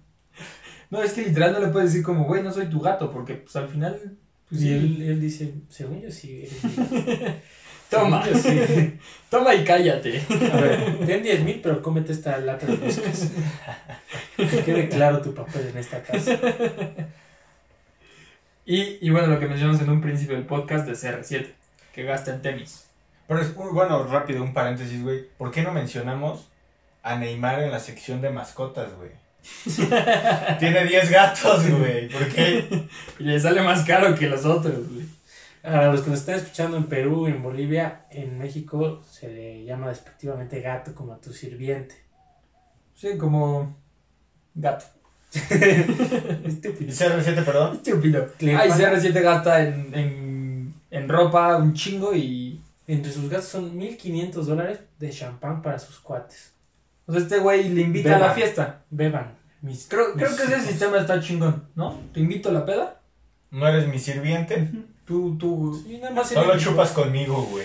No, 0.91 1.03
es 1.03 1.13
que 1.13 1.23
literal 1.23 1.53
no 1.53 1.61
le 1.61 1.69
puedes 1.69 1.91
decir 1.91 2.05
como, 2.05 2.25
güey, 2.25 2.43
no 2.43 2.53
soy 2.53 2.67
tu 2.67 2.81
gato, 2.81 3.11
porque 3.11 3.35
pues 3.35 3.55
al 3.57 3.69
final... 3.69 4.17
Pues, 4.49 4.63
y 4.63 4.65
sí, 4.65 4.73
él, 4.73 5.03
él 5.03 5.21
dice, 5.21 5.55
según 5.69 6.01
yo 6.01 6.11
sí. 6.11 6.43
eres 6.43 6.65
mi 6.65 6.75
gato". 6.75 7.35
Toma, 7.91 8.29
yo 8.29 8.37
sí. 8.37 8.99
toma 9.31 9.55
y 9.55 9.65
cállate. 9.65 10.23
A 10.53 10.57
ver, 10.61 11.07
ten 11.07 11.23
10 11.23 11.43
mil, 11.43 11.61
pero 11.63 11.81
cómete 11.81 12.13
esta 12.13 12.39
lata 12.39 12.67
de 12.67 12.77
moscas. 12.77 13.31
Que 14.37 14.63
quede 14.63 14.89
claro 14.89 15.21
tu 15.21 15.35
papel 15.35 15.69
en 15.73 15.79
esta 15.79 16.01
casa. 16.01 16.39
Y, 18.65 18.99
y 19.01 19.11
bueno, 19.11 19.27
lo 19.27 19.41
que 19.41 19.49
mencionamos 19.49 19.81
en 19.81 19.91
un 19.91 20.01
principio 20.01 20.37
del 20.37 20.47
podcast 20.47 20.87
de 20.87 20.93
CR7, 20.93 21.55
que 21.93 22.05
gasta 22.05 22.33
en 22.33 22.43
tenis. 22.43 22.85
Pero 23.27 23.41
es 23.41 23.55
bueno, 23.55 24.05
rápido, 24.05 24.45
un 24.45 24.53
paréntesis, 24.53 25.03
güey. 25.03 25.27
¿Por 25.37 25.51
qué 25.51 25.63
no 25.63 25.73
mencionamos 25.73 26.49
a 27.03 27.17
Neymar 27.17 27.63
en 27.63 27.73
la 27.73 27.81
sección 27.81 28.21
de 28.21 28.31
mascotas, 28.31 28.95
güey? 28.95 29.11
Tiene 30.59 30.85
10 30.87 31.11
gatos, 31.11 31.69
güey. 31.71 32.09
¿Por 32.09 32.29
qué? 32.29 32.89
Y 33.19 33.25
le 33.25 33.41
sale 33.41 33.61
más 33.63 33.85
caro 33.85 34.15
que 34.15 34.29
los 34.29 34.45
otros, 34.45 34.89
güey. 34.93 35.07
A 35.63 35.87
los 35.87 36.03
que 36.03 36.11
nos 36.11 36.21
están 36.21 36.37
escuchando 36.37 36.77
en 36.77 36.85
Perú, 36.85 37.27
en 37.27 37.43
Bolivia, 37.43 38.03
en 38.11 38.39
México, 38.39 39.03
se 39.11 39.29
le 39.29 39.65
llama 39.65 39.89
despectivamente 39.89 40.61
gato 40.61 40.95
como 40.95 41.13
a 41.15 41.21
tu 41.21 41.33
sirviente. 41.33 41.97
Sí, 42.95 43.19
como 43.19 43.77
gato. 44.55 44.85
Estúpido. 45.33 46.91
CR7, 46.93 47.45
perdón. 47.45 47.77
Estúpido. 47.77 48.29
Le 48.39 48.57
Ay, 48.57 48.69
paga- 48.71 48.93
CR7 48.95 49.21
gasta 49.23 49.63
en, 49.63 49.95
en, 49.95 50.75
en 50.91 51.09
ropa 51.09 51.57
un 51.57 51.75
chingo 51.75 52.15
y... 52.15 52.61
Entre 52.87 53.13
sus 53.13 53.29
gastos 53.29 53.51
son 53.51 53.77
1500 53.77 54.47
dólares 54.47 54.79
de 54.99 55.11
champán 55.11 55.61
para 55.61 55.79
sus 55.79 55.99
cuates. 55.99 56.55
O 57.09 57.13
sea, 57.13 57.23
este 57.23 57.39
güey 57.39 57.71
le 57.71 57.81
invita 57.81 58.17
a 58.17 58.19
la 58.19 58.35
fiesta. 58.35 58.85
Beban. 58.91 59.33
Mis, 59.63 59.87
Creo, 59.89 60.13
creo 60.13 60.37
que 60.37 60.43
ese 60.43 60.61
sistema 60.61 60.99
está 60.99 61.21
chingón, 61.21 61.67
¿no? 61.75 61.99
Te 62.13 62.21
invito 62.21 62.51
a 62.51 62.53
la 62.53 62.65
peda. 62.67 63.01
No 63.51 63.67
eres 63.67 63.89
mi 63.89 63.99
sirviente. 63.99 64.71
Tú, 65.07 65.39
tú... 65.39 65.83
Sí, 65.87 65.97
nada 65.97 66.15
más 66.15 66.29
Solo 66.29 66.59
chupas 66.59 66.91
conmigo, 66.93 67.43
güey. 67.51 67.65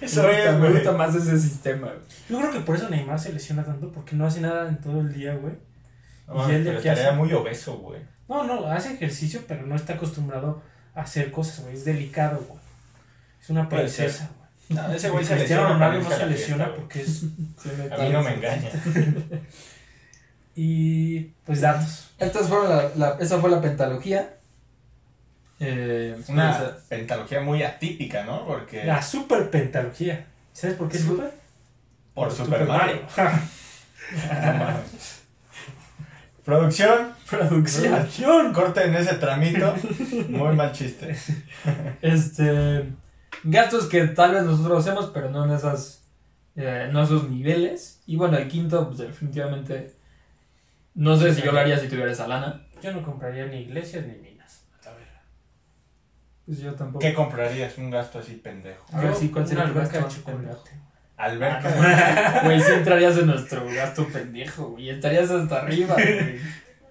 Eso 0.00 0.22
me, 0.22 0.28
gusta, 0.28 0.50
es, 0.50 0.58
me 0.58 0.70
gusta 0.70 0.92
más 0.92 1.14
ese 1.16 1.36
sistema, 1.36 1.88
güey. 1.88 1.98
Yo 2.30 2.38
creo 2.38 2.52
que 2.52 2.60
por 2.60 2.76
eso 2.76 2.88
Neymar 2.88 3.18
se 3.18 3.32
lesiona 3.32 3.64
tanto, 3.64 3.90
porque 3.90 4.14
no 4.14 4.24
hace 4.24 4.40
nada 4.40 4.68
en 4.68 4.80
todo 4.80 5.00
el 5.00 5.12
día, 5.12 5.34
güey. 5.34 5.54
No, 6.28 6.48
Y 6.48 6.54
él 6.54 6.62
de 6.64 6.70
pero 6.70 6.78
estaría 6.78 7.08
hace? 7.08 7.16
muy 7.16 7.32
obeso, 7.32 7.78
güey. 7.78 8.00
No, 8.28 8.44
no, 8.44 8.66
hace 8.70 8.94
ejercicio, 8.94 9.42
pero 9.48 9.66
no 9.66 9.74
está 9.74 9.94
acostumbrado 9.94 10.62
a 10.94 11.00
hacer 11.00 11.32
cosas, 11.32 11.62
güey. 11.62 11.74
Es 11.74 11.84
delicado, 11.84 12.38
güey. 12.48 12.60
Es 13.42 13.50
una 13.50 13.68
princesa, 13.68 14.30
güey. 14.36 14.37
No, 14.70 14.92
ese 14.92 15.08
güey 15.10 15.24
se 15.24 15.34
Cristiano 15.36 15.68
Ronaldo 15.68 16.08
no 16.08 16.16
se 16.16 16.26
lesiona 16.26 16.74
porque 16.74 17.00
es... 17.02 17.22
A 17.92 18.02
mí 18.02 18.10
no 18.10 18.22
me 18.22 18.34
engaña. 18.34 18.70
Y 20.60 21.20
pues 21.46 21.60
datos. 21.60 22.10
Estas 22.18 22.48
fueron 22.48 22.68
la, 22.68 22.90
la- 22.96 23.16
esa 23.20 23.38
fue 23.38 23.48
la 23.48 23.60
pentalogía. 23.60 24.34
Eh, 25.60 26.16
Una 26.28 26.76
pentalogía 26.88 27.40
muy 27.40 27.62
atípica, 27.62 28.24
¿no? 28.24 28.44
Porque 28.44 28.84
La 28.84 29.00
super 29.00 29.50
pentalogía. 29.50 30.26
¿Sabes 30.52 30.74
por 30.76 30.88
qué 30.88 30.96
es 30.96 31.04
super? 31.04 31.32
por 32.14 32.32
Super 32.32 32.66
Mario. 32.66 33.02
No 34.10 34.52
mames. 34.54 35.20
Producción. 36.44 37.12
producción. 37.28 38.52
Corten 38.54 38.94
ese 38.94 39.14
tramito. 39.16 39.74
Muy 40.28 40.56
mal 40.56 40.72
chiste. 40.72 41.14
Este, 42.00 42.84
gastos 43.44 43.86
que 43.86 44.06
tal 44.08 44.34
vez 44.34 44.44
nosotros 44.44 44.86
hacemos, 44.86 45.10
pero 45.12 45.30
no 45.30 45.44
en 45.44 45.52
esas, 45.52 46.08
eh, 46.56 46.88
no 46.92 47.02
esos 47.02 47.28
niveles. 47.28 48.02
Y 48.06 48.16
bueno, 48.16 48.38
el 48.38 48.48
quinto, 48.48 48.86
pues 48.86 48.98
definitivamente, 48.98 49.94
no 50.94 51.16
sé 51.16 51.34
si 51.34 51.42
yo 51.42 51.52
lo 51.52 51.60
haría 51.60 51.78
si 51.78 51.88
tuviera 51.88 52.10
esa 52.10 52.28
lana. 52.28 52.66
Yo 52.82 52.92
no 52.92 53.02
compraría 53.02 53.46
ni 53.46 53.58
iglesias 53.58 54.06
ni 54.06 54.14
minas. 54.18 54.64
A 54.86 54.90
ver. 54.90 55.08
Pues 56.46 56.58
yo 56.60 56.74
tampoco. 56.74 57.00
¿Qué 57.00 57.14
comprarías? 57.14 57.76
Un 57.78 57.90
gasto 57.90 58.18
así 58.18 58.34
pendejo. 58.34 58.84
A 58.92 59.00
ver, 59.00 59.14
sí, 59.14 59.28
¿cuál 59.28 59.46
sería 59.46 59.64
alberca 59.64 59.80
gasto 59.82 59.98
de 59.98 60.04
más 60.04 60.14
pendejo? 60.14 60.64
chocolate. 60.64 60.88
Alberca. 61.16 62.42
Güey, 62.44 62.60
sí 62.60 62.72
entrarías 62.72 63.18
en 63.18 63.26
nuestro 63.26 63.66
gasto 63.66 64.06
pendejo, 64.06 64.68
güey. 64.68 64.90
Estarías 64.90 65.28
hasta 65.30 65.62
arriba, 65.62 65.94
güey. 65.94 66.38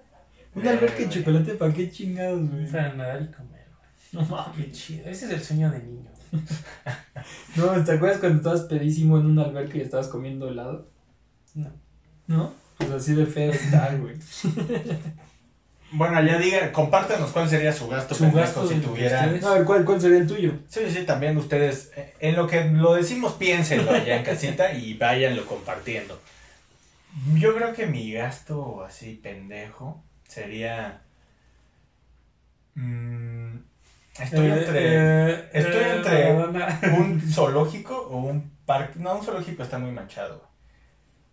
Una 0.54 0.70
alberca 0.70 0.98
de 0.98 1.08
chocolate, 1.08 1.54
¿para 1.54 1.72
qué 1.72 1.90
chingados, 1.90 2.50
güey? 2.50 2.66
Para 2.70 2.92
nadar 2.92 3.22
y 3.22 3.26
comer, 3.34 3.66
güey. 3.78 3.90
No 4.12 4.22
mames. 4.22 4.56
Qué 4.56 4.72
chido. 4.72 5.08
Ese 5.08 5.26
es 5.26 5.32
el 5.32 5.42
sueño 5.42 5.70
de 5.70 5.78
niño. 5.78 6.10
No, 7.56 7.84
¿te 7.84 7.92
acuerdas 7.92 8.18
cuando 8.18 8.38
estabas 8.38 8.62
pedísimo 8.62 9.18
en 9.18 9.26
una 9.26 9.42
alberca 9.42 9.76
y 9.76 9.80
estabas 9.80 10.06
comiendo 10.06 10.48
helado? 10.48 10.88
No. 11.54 11.70
¿No? 12.26 12.52
Pues 12.76 12.90
así 12.90 13.14
de 13.14 13.26
feo 13.26 13.50
está, 13.50 13.94
güey. 13.96 14.14
Bueno, 15.90 16.22
ya 16.22 16.38
diga, 16.38 16.70
compártanos 16.70 17.30
cuál 17.30 17.48
sería 17.48 17.72
su 17.72 17.88
gasto 17.88 18.14
Su 18.14 18.30
gasto 18.30 18.68
si 18.68 18.74
tuvieran. 18.74 19.42
A 19.42 19.54
ver, 19.54 19.64
¿cuál, 19.64 19.86
¿cuál 19.86 20.00
sería 20.00 20.18
el 20.18 20.26
tuyo? 20.26 20.52
Sí, 20.68 20.80
sí, 20.90 21.04
también 21.04 21.36
ustedes, 21.38 21.92
eh, 21.96 22.14
en 22.20 22.36
lo 22.36 22.46
que 22.46 22.64
lo 22.64 22.92
decimos, 22.92 23.32
piénsenlo 23.34 23.90
allá 23.92 24.16
en 24.18 24.22
casita 24.22 24.74
y 24.74 24.94
váyanlo 24.94 25.46
compartiendo. 25.46 26.20
Yo 27.34 27.56
creo 27.56 27.72
que 27.72 27.86
mi 27.86 28.12
gasto 28.12 28.84
así 28.84 29.14
pendejo 29.14 30.02
sería... 30.28 31.00
mm, 32.74 33.27
estoy 34.20 34.46
Eh, 34.46 34.52
entre 34.58 35.30
eh, 35.34 35.48
estoy 35.52 35.82
eh, 35.82 35.96
entre- 35.96 36.90
un 36.98 37.20
zoológico 37.20 37.96
o 38.10 38.18
un 38.18 38.50
parque... 38.66 38.98
No, 38.98 39.16
un 39.16 39.22
zoológico 39.24 39.62
está 39.62 39.78
muy 39.78 39.90
manchado. 39.92 40.46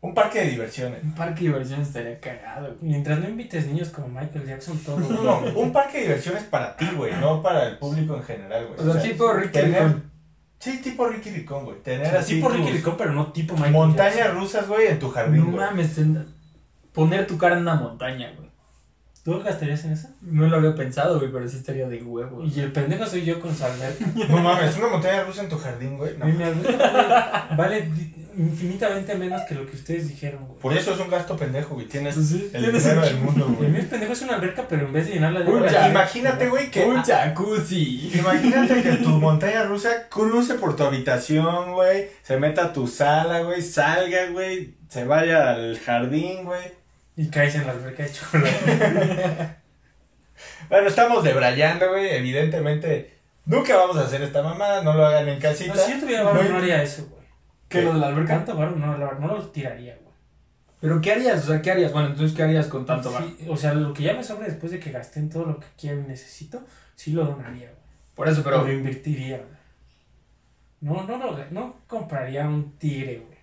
Un 0.02 0.14
parque 0.14 0.40
de 0.42 0.50
diversiones. 0.52 1.04
Un 1.04 1.16
parque 1.16 1.42
de 1.44 1.48
diversiones 1.48 1.88
estaría 1.88 2.20
cagado. 2.20 2.76
Mientras 2.82 3.18
no 3.20 3.28
invites 3.28 3.66
niños 3.66 3.90
como 3.90 4.08
Michael 4.08 4.46
Jackson, 4.46 4.78
todo. 4.80 5.00
No, 5.00 5.40
un 5.60 5.74
parque 5.74 5.98
de 5.98 6.04
diversiones 6.04 6.44
para 6.44 6.76
ti, 6.78 6.86
güey, 6.96 7.12
no 7.20 7.42
para 7.42 7.68
el 7.68 7.78
público 7.80 8.16
en 8.16 8.24
general, 8.24 8.68
güey. 8.68 8.88
O 8.88 8.94
sea, 8.94 9.02
tipo 9.02 9.34
Ricky 9.34 9.52
tener- 9.54 9.84
Ricón. 9.84 10.12
Sí, 10.60 10.82
tipo 10.82 11.08
Ricky 11.08 11.32
Ricón, 11.32 11.66
güey. 11.66 11.82
Tener 11.82 12.16
así 12.16 12.36
tipo 12.36 12.50
Ricky 12.50 12.72
Ricón, 12.72 12.96
pero 12.98 13.12
no 13.14 13.32
tipo 13.32 13.54
Michael 13.56 13.74
montañas 13.74 14.16
Jackson. 14.16 14.38
rusas, 14.40 14.68
güey, 14.68 14.88
en 14.88 15.00
tu 15.00 15.10
jardín, 15.10 15.52
No 15.52 15.58
mames, 15.58 16.00
poner 16.94 17.26
tu 17.28 17.38
cara 17.38 17.56
en 17.56 17.62
una 17.64 17.76
montaña, 17.76 18.32
güey. 18.36 18.45
¿Tú 19.26 19.42
gastarías 19.42 19.84
en 19.86 19.94
eso? 19.94 20.08
No 20.22 20.46
lo 20.48 20.58
había 20.58 20.76
pensado, 20.76 21.18
güey, 21.18 21.32
pero 21.32 21.50
sí 21.50 21.58
estaría 21.58 21.88
de 21.90 22.02
huevo. 22.04 22.44
Y 22.46 22.60
el 22.60 22.72
pendejo 22.72 23.08
soy 23.08 23.26
yo 23.26 23.40
con 23.42 23.56
su 23.56 23.66
alberca. 23.66 24.06
No 24.30 24.38
mames, 24.38 24.78
una 24.78 24.88
montaña 24.88 25.24
rusa 25.24 25.42
en 25.42 25.50
tu 25.50 25.58
jardín, 25.58 25.98
güey. 25.98 26.16
No. 26.18 26.30
Y 26.30 26.34
mi 26.34 26.44
alberca 26.44 27.48
vale, 27.58 27.90
infinitamente 28.38 29.16
menos 29.16 29.42
que 29.48 29.56
lo 29.56 29.66
que 29.66 29.76
ustedes 29.76 30.08
dijeron, 30.10 30.46
güey. 30.46 30.60
Por 30.60 30.74
eso 30.78 30.94
es 30.94 31.00
un 31.00 31.10
gasto 31.10 31.36
pendejo, 31.36 31.74
güey. 31.74 31.88
Tienes 31.88 32.14
Pues 32.16 32.28
sí, 32.28 32.52
el 32.54 32.62
tienes 32.66 32.84
dinero 32.84 33.02
del 33.02 33.18
mundo, 33.18 33.48
El 33.50 33.56
güey. 33.56 33.70
mío 33.72 33.82
es 33.82 33.88
pendejo 33.88 34.14
es 34.14 34.22
una 34.22 34.36
alberca, 34.36 34.66
pero 34.70 34.86
en 34.86 34.94
vez 34.94 35.08
de 35.08 35.14
llenarla 35.16 35.40
de 35.40 35.50
Un 35.50 35.58
agua, 35.58 35.72
ya- 35.72 35.90
Imagínate, 35.90 36.48
güey, 36.50 36.70
que... 36.70 36.86
Un 36.86 37.02
jacuzzi. 37.02 38.12
Imagínate 38.20 38.84
que 38.84 38.92
tu 38.98 39.10
montaña 39.20 39.64
rusa 39.64 40.08
cruce 40.10 40.54
por 40.56 40.76
tu 40.76 40.84
habitación, 40.84 41.74
güey. 41.74 42.10
Se 42.22 42.38
meta 42.38 42.66
a 42.66 42.74
tu 42.74 42.88
sala, 42.88 43.40
güey. 43.42 43.62
Salga, 43.64 44.28
güey. 44.32 44.76
Se 44.88 45.04
vaya 45.04 45.50
al 45.50 45.80
jardín, 45.80 46.44
güey. 46.46 46.85
Y 47.18 47.30
caes 47.30 47.56
en 47.56 47.66
la 47.68 47.74
alberca 47.74 48.04
de 48.04 48.12
chocolate. 48.12 49.56
Bueno, 50.70 50.88
estamos 50.88 51.24
debrayando, 51.24 51.90
güey. 51.90 52.10
Evidentemente, 52.10 53.14
nunca 53.46 53.78
vamos 53.78 53.98
a 53.98 54.02
hacer 54.02 54.22
esta 54.22 54.42
mamada. 54.42 54.84
No 54.84 54.94
lo 54.94 55.06
hagan 55.06 55.30
en 55.30 55.40
casita. 55.40 55.74
No, 55.74 55.80
si 55.80 55.94
yo 55.94 56.00
tuviera 56.00 56.24
barro 56.24 56.44
No, 56.44 56.50
no 56.50 56.58
haría 56.58 56.82
eso, 56.84 57.08
güey. 57.10 57.24
¿Qué, 57.70 57.82
lo 57.84 57.94
de 57.94 58.00
la 58.00 58.08
alberca? 58.08 58.36
Tanto 58.38 58.56
barro 58.58 58.76
no, 58.76 58.98
la- 58.98 59.14
no 59.14 59.28
lo 59.28 59.48
tiraría, 59.50 59.96
güey. 59.96 60.14
¿Pero 60.82 61.00
qué 61.02 61.14
harías? 61.14 61.44
O 61.44 61.48
sea, 61.52 61.62
¿qué 61.62 61.72
harías? 61.72 61.94
Bueno, 61.94 62.10
entonces, 62.10 62.36
¿qué 62.36 62.44
harías 62.44 62.68
con 62.68 62.86
tanto 62.86 63.12
bar? 63.12 63.24
Sí, 63.24 63.46
o 63.48 63.56
sea, 63.56 63.74
lo 63.74 63.94
que 63.94 64.04
ya 64.04 64.14
me 64.14 64.24
sobra 64.24 64.48
después 64.48 64.72
de 64.72 64.80
que 64.80 64.92
gasté 64.92 65.20
en 65.20 65.30
todo 65.30 65.46
lo 65.46 65.60
que 65.60 65.68
quiero 65.80 66.00
y 66.00 66.04
necesito, 66.04 66.64
sí 66.96 67.12
lo 67.12 67.24
donaría, 67.26 67.68
güey. 67.68 67.82
Por 68.16 68.28
eso, 68.28 68.44
Pero 68.44 68.58
pero... 68.58 68.68
lo 68.68 68.74
invertiría, 68.78 69.38
güey. 69.38 69.50
No, 70.82 71.04
no, 71.04 71.18
no, 71.18 71.38
no 71.52 71.76
compraría 71.88 72.48
un 72.48 72.78
tigre, 72.78 73.24
güey. 73.26 73.35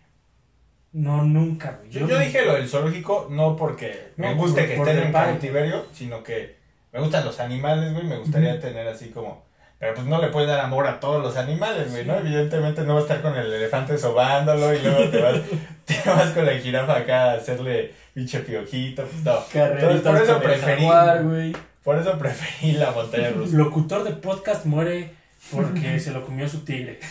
No, 0.92 1.22
nunca, 1.24 1.78
güey. 1.78 1.90
Yo, 1.90 2.06
yo 2.06 2.18
dije 2.18 2.44
lo 2.44 2.54
del 2.54 2.68
zoológico 2.68 3.26
no 3.30 3.56
porque 3.56 4.12
me 4.16 4.34
guste 4.34 4.62
por- 4.62 4.70
que 4.70 4.76
por 4.76 4.88
estén 4.88 5.06
en 5.06 5.12
cautiverio, 5.12 5.86
sino 5.92 6.22
que 6.22 6.56
me 6.92 7.00
gustan 7.00 7.24
los 7.24 7.40
animales, 7.40 7.92
güey. 7.94 8.04
Me 8.06 8.18
gustaría 8.18 8.60
tener 8.60 8.86
así 8.88 9.08
como. 9.08 9.42
Pero 9.78 9.94
pues 9.94 10.06
no 10.06 10.20
le 10.20 10.28
puedes 10.28 10.48
dar 10.48 10.60
amor 10.60 10.86
a 10.86 11.00
todos 11.00 11.20
los 11.22 11.36
animales, 11.36 11.90
güey, 11.90 12.04
¿no? 12.04 12.16
Evidentemente 12.16 12.82
no 12.82 12.94
vas 12.94 13.02
a 13.10 13.14
estar 13.14 13.22
con 13.22 13.36
el 13.36 13.52
elefante 13.52 13.98
sobándolo 13.98 14.72
y 14.74 14.78
luego 14.80 15.08
te 15.10 15.20
vas, 15.20 15.40
te 15.86 16.00
vas 16.08 16.30
con 16.30 16.46
la 16.46 16.52
jirafa 16.52 16.98
acá 16.98 17.32
a 17.32 17.34
hacerle 17.34 17.92
pinche 18.14 18.38
piojito, 18.40 19.02
pues 19.04 19.24
no. 19.24 19.38
Entonces, 19.52 20.00
por 20.02 20.16
eso 20.22 20.40
preferí- 20.40 20.86
jaguar, 20.86 21.24
güey. 21.24 21.52
Por 21.82 21.98
eso 21.98 22.16
preferí 22.16 22.72
la 22.72 22.92
montaña 22.92 23.30
rusa. 23.30 23.56
Locutor 23.56 24.04
de 24.04 24.12
podcast 24.12 24.66
muere 24.66 25.10
porque 25.50 25.98
se 25.98 26.12
lo 26.12 26.22
comió 26.24 26.48
su 26.48 26.60
tigre. 26.64 27.00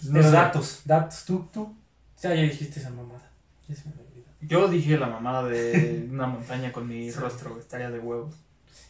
Pues 0.00 0.06
no 0.10 0.14
Pero 0.14 0.24
sé. 0.30 0.36
datos, 0.36 0.80
datos, 0.84 1.24
tú, 1.26 1.48
tú. 1.52 1.74
Ya, 2.22 2.34
ya 2.34 2.42
dijiste 2.42 2.80
esa 2.80 2.90
mamada. 2.90 3.30
Ya 3.68 3.74
se 3.76 3.84
me 3.88 3.94
olvidó. 3.94 4.24
Yo 4.40 4.68
dije 4.68 4.98
la 4.98 5.06
mamada 5.08 5.44
de 5.48 6.06
una 6.10 6.26
montaña 6.26 6.72
con 6.72 6.88
mi 6.88 7.10
rostro. 7.10 7.58
Estaría 7.58 7.90
de 7.90 7.98
huevos. 7.98 8.34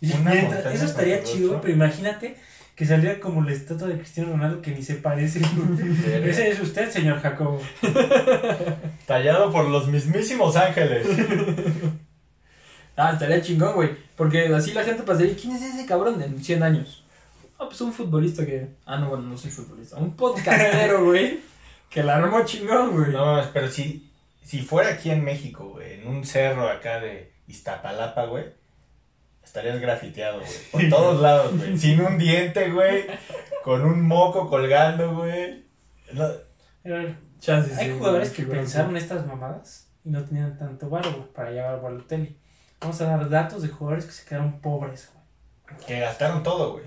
Y 0.01 0.13
Una 0.13 0.31
mientras- 0.31 0.55
montaña 0.55 0.75
eso 0.77 0.85
estaría 0.87 1.23
con 1.23 1.27
chido, 1.33 1.47
rostro. 1.49 1.61
pero 1.63 1.75
imagínate 1.75 2.37
que 2.77 2.87
saliera 2.87 3.21
como 3.21 3.43
la 3.43 3.53
estatua 3.53 3.89
de 3.89 3.99
Cristiano 3.99 4.31
Ronaldo 4.33 4.63
que 4.63 4.71
ni 4.71 4.83
se 4.83 4.95
parece. 4.95 5.41
Ese 6.25 6.49
es 6.51 6.61
usted, 6.61 6.91
señor 6.91 7.21
Jacobo. 7.21 7.61
Tallado 9.07 9.53
por 9.53 9.69
los 9.69 9.89
mismísimos 9.89 10.57
ángeles. 10.57 11.07
Ah, 12.97 13.13
estaría 13.13 13.41
chingón, 13.43 13.75
güey. 13.75 13.91
Porque 14.17 14.47
así 14.55 14.73
la 14.73 14.85
gente 14.85 15.03
pasaría, 15.03 15.35
¿quién 15.37 15.55
es 15.57 15.63
ese 15.63 15.87
cabrón 15.87 16.23
en 16.23 16.43
100 16.43 16.63
años? 16.63 17.05
Ah, 17.61 17.67
pues 17.67 17.81
un 17.83 17.93
futbolista 17.93 18.47
que... 18.47 18.71
Ah, 18.87 18.97
no, 18.97 19.11
bueno, 19.11 19.25
no 19.25 19.37
soy 19.37 19.51
futbolista. 19.51 19.97
Un 19.99 20.17
podcastero, 20.17 21.05
güey. 21.05 21.41
Que 21.91 22.03
la 22.03 22.17
armó 22.17 22.43
chingón, 22.47 22.93
güey. 22.93 23.13
No 23.13 23.27
mames, 23.27 23.49
pero 23.53 23.69
si, 23.69 24.11
si 24.43 24.63
fuera 24.63 24.95
aquí 24.95 25.11
en 25.11 25.23
México, 25.23 25.69
güey, 25.69 26.01
en 26.01 26.09
un 26.09 26.25
cerro 26.25 26.71
acá 26.71 27.01
de 27.01 27.31
Iztapalapa, 27.49 28.25
güey, 28.25 28.47
estarías 29.45 29.79
grafiteado, 29.79 30.41
güey. 30.41 30.53
Por 30.73 30.89
todos 30.89 31.21
lados, 31.21 31.55
güey. 31.59 31.77
Sin 31.77 32.01
un 32.01 32.17
diente, 32.17 32.71
güey. 32.71 33.05
Con 33.63 33.85
un 33.85 34.07
moco 34.07 34.49
colgando, 34.49 35.15
güey. 35.17 35.67
No, 36.15 36.27
Chances, 37.41 37.77
Hay 37.77 37.89
sí, 37.91 37.99
jugadores 37.99 38.29
güey, 38.31 38.37
que 38.37 38.45
güey. 38.45 38.59
pensaron 38.59 38.97
estas 38.97 39.27
mamadas 39.27 39.89
y 40.03 40.11
no 40.11 40.25
tenían 40.25 40.57
tanto 40.57 40.89
güey, 40.89 41.03
para 41.35 41.51
llevar 41.51 41.75
a 41.75 41.77
Balotelli. 41.77 42.39
Vamos 42.81 42.99
a 43.03 43.05
dar 43.05 43.29
datos 43.29 43.61
de 43.63 43.69
jugadores 43.69 44.07
que 44.07 44.13
se 44.13 44.25
quedaron 44.27 44.61
pobres, 44.61 45.11
güey. 45.13 45.87
que 45.87 46.01
gastaron 46.01 46.43
todo, 46.43 46.73
güey. 46.73 46.85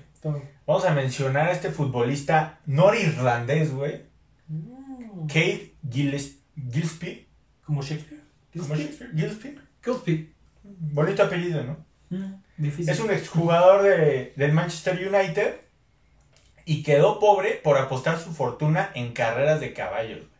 Vamos 0.65 0.85
a 0.85 0.93
mencionar 0.93 1.49
a 1.49 1.51
este 1.51 1.71
futbolista 1.71 2.59
norirlandés, 2.65 3.73
güey. 3.73 4.03
Mm. 4.47 5.27
Kate 5.27 5.73
Gilles, 5.89 6.39
Gillespie. 6.55 7.27
Como 7.65 7.81
Shakespeare. 7.81 8.21
¿Cómo 8.57 8.75
Shakespeare? 8.75 9.11
Gillespie. 9.11 9.59
Gillespie. 9.83 10.33
Bonito 10.63 11.23
apellido, 11.23 11.63
¿no? 11.63 11.85
Mm, 12.09 12.33
difícil. 12.57 12.89
Es 12.89 12.99
un 12.99 13.11
exjugador 13.11 13.83
de, 13.83 14.33
del 14.35 14.53
Manchester 14.53 14.95
United 14.95 15.55
y 16.65 16.83
quedó 16.83 17.19
pobre 17.19 17.59
por 17.63 17.77
apostar 17.77 18.19
su 18.19 18.31
fortuna 18.33 18.91
en 18.95 19.13
carreras 19.13 19.59
de 19.59 19.73
caballos. 19.73 20.19
güey. 20.19 20.33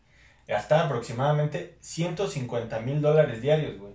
Gastaba 0.48 0.86
aproximadamente 0.86 1.78
150 1.82 2.80
mil 2.82 3.02
dólares 3.02 3.42
diarios, 3.42 3.78
güey. 3.80 3.94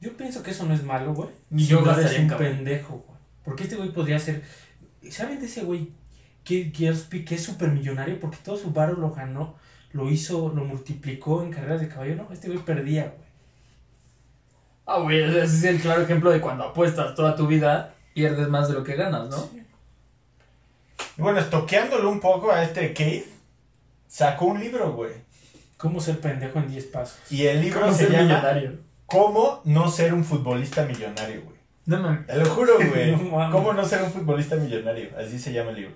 Yo 0.00 0.16
pienso 0.16 0.42
que 0.42 0.50
eso 0.50 0.64
no 0.64 0.74
es 0.74 0.82
malo, 0.82 1.14
güey. 1.14 1.30
Ni 1.50 1.64
yo 1.64 1.82
gastaría 1.84 2.20
un 2.20 2.28
pendejo, 2.28 3.04
güey. 3.06 3.18
Porque 3.44 3.64
este 3.64 3.76
güey 3.76 3.90
podría 3.90 4.18
ser. 4.18 4.42
¿Saben 5.10 5.40
de 5.40 5.46
ese 5.46 5.62
güey 5.62 5.90
que 6.44 6.70
Gillespie, 6.74 7.24
que 7.24 7.34
es 7.34 7.42
súper 7.42 7.70
millonario? 7.70 8.20
Porque 8.20 8.38
todo 8.42 8.56
su 8.56 8.70
varo 8.72 8.94
lo 8.94 9.10
ganó, 9.10 9.56
lo 9.92 10.10
hizo, 10.10 10.52
lo 10.54 10.64
multiplicó 10.64 11.42
en 11.42 11.50
carreras 11.50 11.80
de 11.80 11.88
caballo. 11.88 12.16
No, 12.16 12.28
este 12.32 12.48
güey 12.48 12.60
perdía, 12.60 13.04
güey. 13.04 13.32
Ah, 14.86 14.98
güey, 14.98 15.22
ese 15.22 15.42
es 15.42 15.64
el 15.64 15.80
claro 15.80 16.02
ejemplo 16.02 16.30
de 16.30 16.40
cuando 16.40 16.64
apuestas 16.64 17.14
toda 17.14 17.36
tu 17.36 17.46
vida, 17.46 17.94
pierdes 18.14 18.48
más 18.48 18.68
de 18.68 18.74
lo 18.74 18.82
que 18.82 18.96
ganas, 18.96 19.28
¿no? 19.28 19.48
Y 21.16 21.22
bueno, 21.22 21.38
estoqueándolo 21.38 22.10
un 22.10 22.20
poco 22.20 22.50
a 22.50 22.62
este 22.62 22.88
Kate, 22.92 23.26
sacó 24.08 24.46
un 24.46 24.60
libro, 24.60 24.92
güey. 24.92 25.12
¿Cómo 25.76 26.00
ser 26.00 26.20
pendejo 26.20 26.58
en 26.58 26.68
10 26.68 26.84
pasos? 26.86 27.18
Y 27.30 27.46
el 27.46 27.60
libro 27.60 27.80
¿Cómo 27.80 27.92
se 27.92 27.98
ser 27.98 28.12
llama 28.12 28.24
millonario? 28.24 28.78
¿Cómo 29.06 29.60
no 29.64 29.90
ser 29.90 30.14
un 30.14 30.24
futbolista 30.24 30.84
millonario, 30.84 31.42
güey? 31.42 31.51
No 31.86 31.98
mames. 32.00 32.26
Te 32.26 32.36
lo 32.36 32.46
juro, 32.46 32.74
güey. 32.90 33.12
No. 33.16 33.50
¿Cómo 33.50 33.72
no 33.72 33.84
ser 33.84 34.02
un 34.02 34.10
futbolista 34.10 34.56
millonario? 34.56 35.08
Así 35.18 35.38
se 35.38 35.52
llama 35.52 35.70
el 35.70 35.76
libro. 35.76 35.94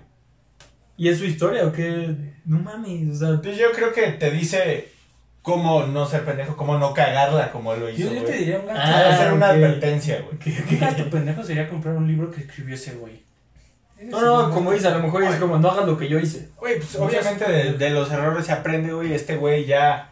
¿Y 0.97 1.09
es 1.09 1.19
su 1.19 1.25
historia 1.25 1.65
o 1.65 1.71
qué? 1.71 2.15
No 2.45 2.59
mames, 2.59 3.15
o 3.15 3.15
sea... 3.15 3.41
Pues 3.41 3.57
yo 3.57 3.71
creo 3.71 3.93
que 3.93 4.07
te 4.13 4.31
dice 4.31 4.89
cómo 5.43 5.85
no 5.85 6.05
ser 6.07 6.25
pendejo, 6.25 6.57
cómo 6.57 6.77
no 6.79 6.93
cagarla 6.93 7.51
como 7.51 7.73
él 7.73 7.79
lo 7.81 7.89
hizo, 7.89 8.09
Yo, 8.09 8.13
yo 8.15 8.23
te 8.23 8.33
diría 8.33 8.59
un 8.59 8.65
gasto. 8.65 8.81
Ah, 8.83 9.09
hacer 9.13 9.31
una 9.31 9.45
ok. 9.47 9.51
advertencia, 9.53 10.21
güey. 10.21 10.57
Un 10.71 10.79
gasto 10.79 11.09
pendejo 11.09 11.43
sería 11.43 11.69
comprar 11.69 11.95
un 11.95 12.07
libro 12.07 12.31
que 12.31 12.41
escribió 12.41 12.75
ese 12.75 12.95
güey. 12.95 13.21
No, 14.01 14.21
no, 14.21 14.53
como 14.53 14.71
dice, 14.73 14.87
a 14.87 14.97
lo 14.97 14.99
mejor 15.03 15.23
es 15.23 15.35
como, 15.37 15.57
no 15.57 15.69
hagas 15.69 15.85
lo 15.85 15.97
que 15.97 16.07
yo 16.07 16.19
hice. 16.19 16.49
Güey, 16.57 16.77
pues 16.77 16.95
obviamente 16.97 17.49
de, 17.49 17.73
de 17.73 17.89
los 17.91 18.11
errores 18.11 18.45
se 18.45 18.51
aprende, 18.51 18.93
güey. 18.93 19.13
Este 19.13 19.37
güey 19.37 19.65
ya 19.65 20.11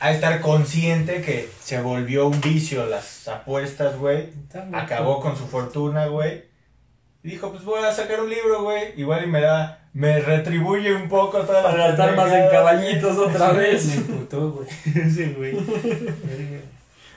a 0.00 0.10
estar 0.12 0.40
consciente 0.40 1.20
que 1.22 1.48
se 1.62 1.80
volvió 1.80 2.26
un 2.26 2.40
vicio 2.40 2.86
las 2.86 3.28
apuestas, 3.28 3.96
güey. 3.98 4.30
Acabó 4.72 5.20
con 5.20 5.36
su 5.36 5.46
fortuna, 5.46 6.06
güey. 6.06 6.44
Y 7.22 7.30
dijo, 7.32 7.50
pues 7.52 7.64
voy 7.64 7.84
a 7.84 7.92
sacar 7.92 8.20
un 8.20 8.30
libro, 8.30 8.62
güey. 8.62 8.98
Igual 8.98 9.24
y 9.24 9.26
me 9.26 9.42
da, 9.42 9.86
me 9.92 10.18
retribuye 10.20 10.94
un 10.94 11.08
poco 11.08 11.40
toda 11.42 11.62
la 11.62 11.70
Para 11.70 11.86
gastar 11.88 12.16
más 12.16 12.32
en 12.32 12.48
caballitos 12.50 13.18
otra 13.18 13.52
Me 13.52 13.58
vez. 13.58 13.94
imputó, 13.96 14.52
güey. 14.52 14.68
Ese 15.06 15.34
güey. 15.34 15.54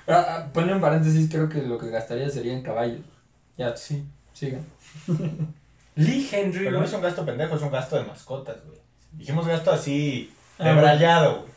Ah, 0.07 0.25
ah, 0.27 0.47
ponle 0.53 0.73
en 0.73 0.81
paréntesis, 0.81 1.29
creo 1.31 1.47
que 1.47 1.61
lo 1.61 1.77
que 1.77 1.89
gastaría 1.89 2.29
sería 2.29 2.51
en 2.53 2.61
caballos. 2.63 2.99
Ya, 3.57 3.75
Sí. 3.77 4.03
sigan. 4.33 4.65
Lee 5.95 6.27
Henry, 6.31 6.65
Pero 6.65 6.79
no 6.79 6.85
es 6.85 6.91
un 6.93 7.01
gasto 7.01 7.25
pendejo, 7.25 7.55
es 7.55 7.61
un 7.61 7.71
gasto 7.71 7.95
de 7.95 8.03
mascotas, 8.03 8.57
güey. 8.65 8.79
Dijimos 9.13 9.47
gasto 9.47 9.71
así, 9.71 10.33
Ah, 10.59 10.65
debrayado, 10.69 11.41
güey. 11.41 11.52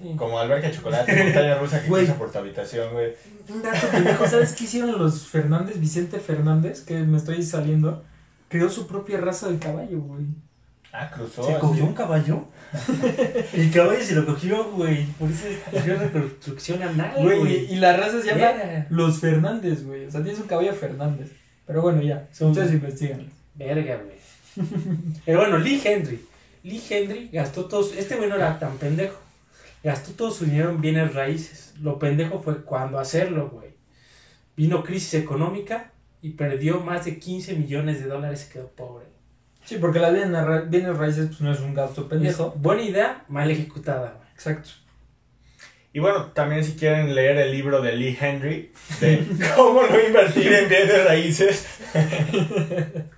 Sí. 0.00 0.14
Como 0.16 0.38
alberca 0.38 0.68
de 0.68 0.74
chocolate, 0.74 1.12
montaña 1.24 1.58
rusa 1.58 1.82
que 1.82 1.88
cruza 1.88 2.14
por 2.16 2.30
tu 2.30 2.38
habitación, 2.38 2.92
güey. 2.92 3.12
Un 3.48 3.62
dato 3.62 3.88
pendejo, 3.88 4.26
¿sabes 4.28 4.52
qué 4.52 4.64
hicieron 4.64 4.96
los 4.98 5.26
Fernández? 5.26 5.80
Vicente 5.80 6.20
Fernández, 6.20 6.82
que 6.82 6.94
me 7.00 7.16
estoy 7.18 7.42
saliendo, 7.42 8.04
creó 8.48 8.68
su 8.70 8.86
propia 8.86 9.18
raza 9.18 9.48
de 9.48 9.58
caballo, 9.58 10.00
güey. 10.00 10.26
Ah, 10.92 11.10
cruzó. 11.10 11.42
¿Se 11.44 11.58
cogió 11.58 11.84
un 11.84 11.94
caballo? 11.94 12.44
El 13.52 13.70
caballo 13.70 14.02
se 14.02 14.14
lo 14.14 14.24
cogió, 14.24 14.70
güey. 14.70 15.04
Por 15.18 15.28
eso 15.30 15.46
es 15.72 15.86
reproducción 15.98 16.82
anal, 16.82 17.12
Güey, 17.20 17.38
güey. 17.38 17.72
y, 17.72 17.76
la 17.76 17.96
raza 17.96 18.22
se 18.22 18.28
llama. 18.28 18.86
Los 18.88 19.18
Fernández, 19.20 19.84
güey. 19.84 20.06
O 20.06 20.10
sea, 20.10 20.22
tienes 20.22 20.40
un 20.40 20.46
caballo 20.46 20.72
Fernández. 20.72 21.32
Pero 21.66 21.82
bueno, 21.82 22.00
ya, 22.00 22.26
Son- 22.32 22.52
ustedes 22.52 22.72
investigan. 22.72 23.26
Verga, 23.54 23.96
güey. 24.02 24.68
Pero 25.26 25.40
bueno, 25.40 25.58
Lee 25.58 25.80
Henry. 25.84 26.24
Lee 26.62 26.82
Henry 26.88 27.28
gastó 27.32 27.66
todos. 27.66 27.94
Este 27.94 28.16
güey 28.16 28.28
no 28.28 28.36
era 28.36 28.58
tan 28.58 28.76
pendejo. 28.78 29.18
Gastó 29.82 30.12
todo 30.12 30.30
su 30.30 30.44
dinero 30.44 30.70
en 30.70 30.80
bienes 30.80 31.14
raíces. 31.14 31.74
Lo 31.80 31.98
pendejo 31.98 32.40
fue 32.42 32.62
cuando 32.64 32.98
hacerlo, 32.98 33.48
güey. 33.50 33.70
Vino 34.56 34.82
crisis 34.82 35.14
económica 35.14 35.92
y 36.20 36.30
perdió 36.30 36.80
más 36.80 37.04
de 37.04 37.18
15 37.18 37.54
millones 37.54 38.00
de 38.00 38.06
dólares 38.08 38.40
y 38.40 38.44
se 38.46 38.52
quedó 38.52 38.66
pobre. 38.68 39.06
Sí, 39.64 39.76
porque 39.76 39.98
la 40.00 40.10
bienes, 40.10 40.44
ra- 40.44 40.62
bienes 40.62 40.96
raíces 40.96 41.26
pues, 41.28 41.40
no 41.42 41.52
es 41.52 41.60
un 41.60 41.74
gasto 41.74 42.08
pendejo. 42.08 42.52
Es 42.56 42.62
buena 42.62 42.82
idea, 42.82 43.24
mal 43.28 43.50
ejecutada, 43.50 44.14
güey. 44.16 44.28
Exacto. 44.34 44.70
Y 45.92 46.00
bueno, 46.00 46.26
también 46.32 46.64
si 46.64 46.72
quieren 46.74 47.14
leer 47.14 47.36
el 47.38 47.50
libro 47.52 47.80
de 47.80 47.92
Lee 47.92 48.16
Henry, 48.20 48.72
de 49.00 49.26
cómo 49.56 49.82
no 49.82 50.00
invertir 50.00 50.52
en 50.52 50.68
bienes 50.68 51.04
raíces. 51.04 51.66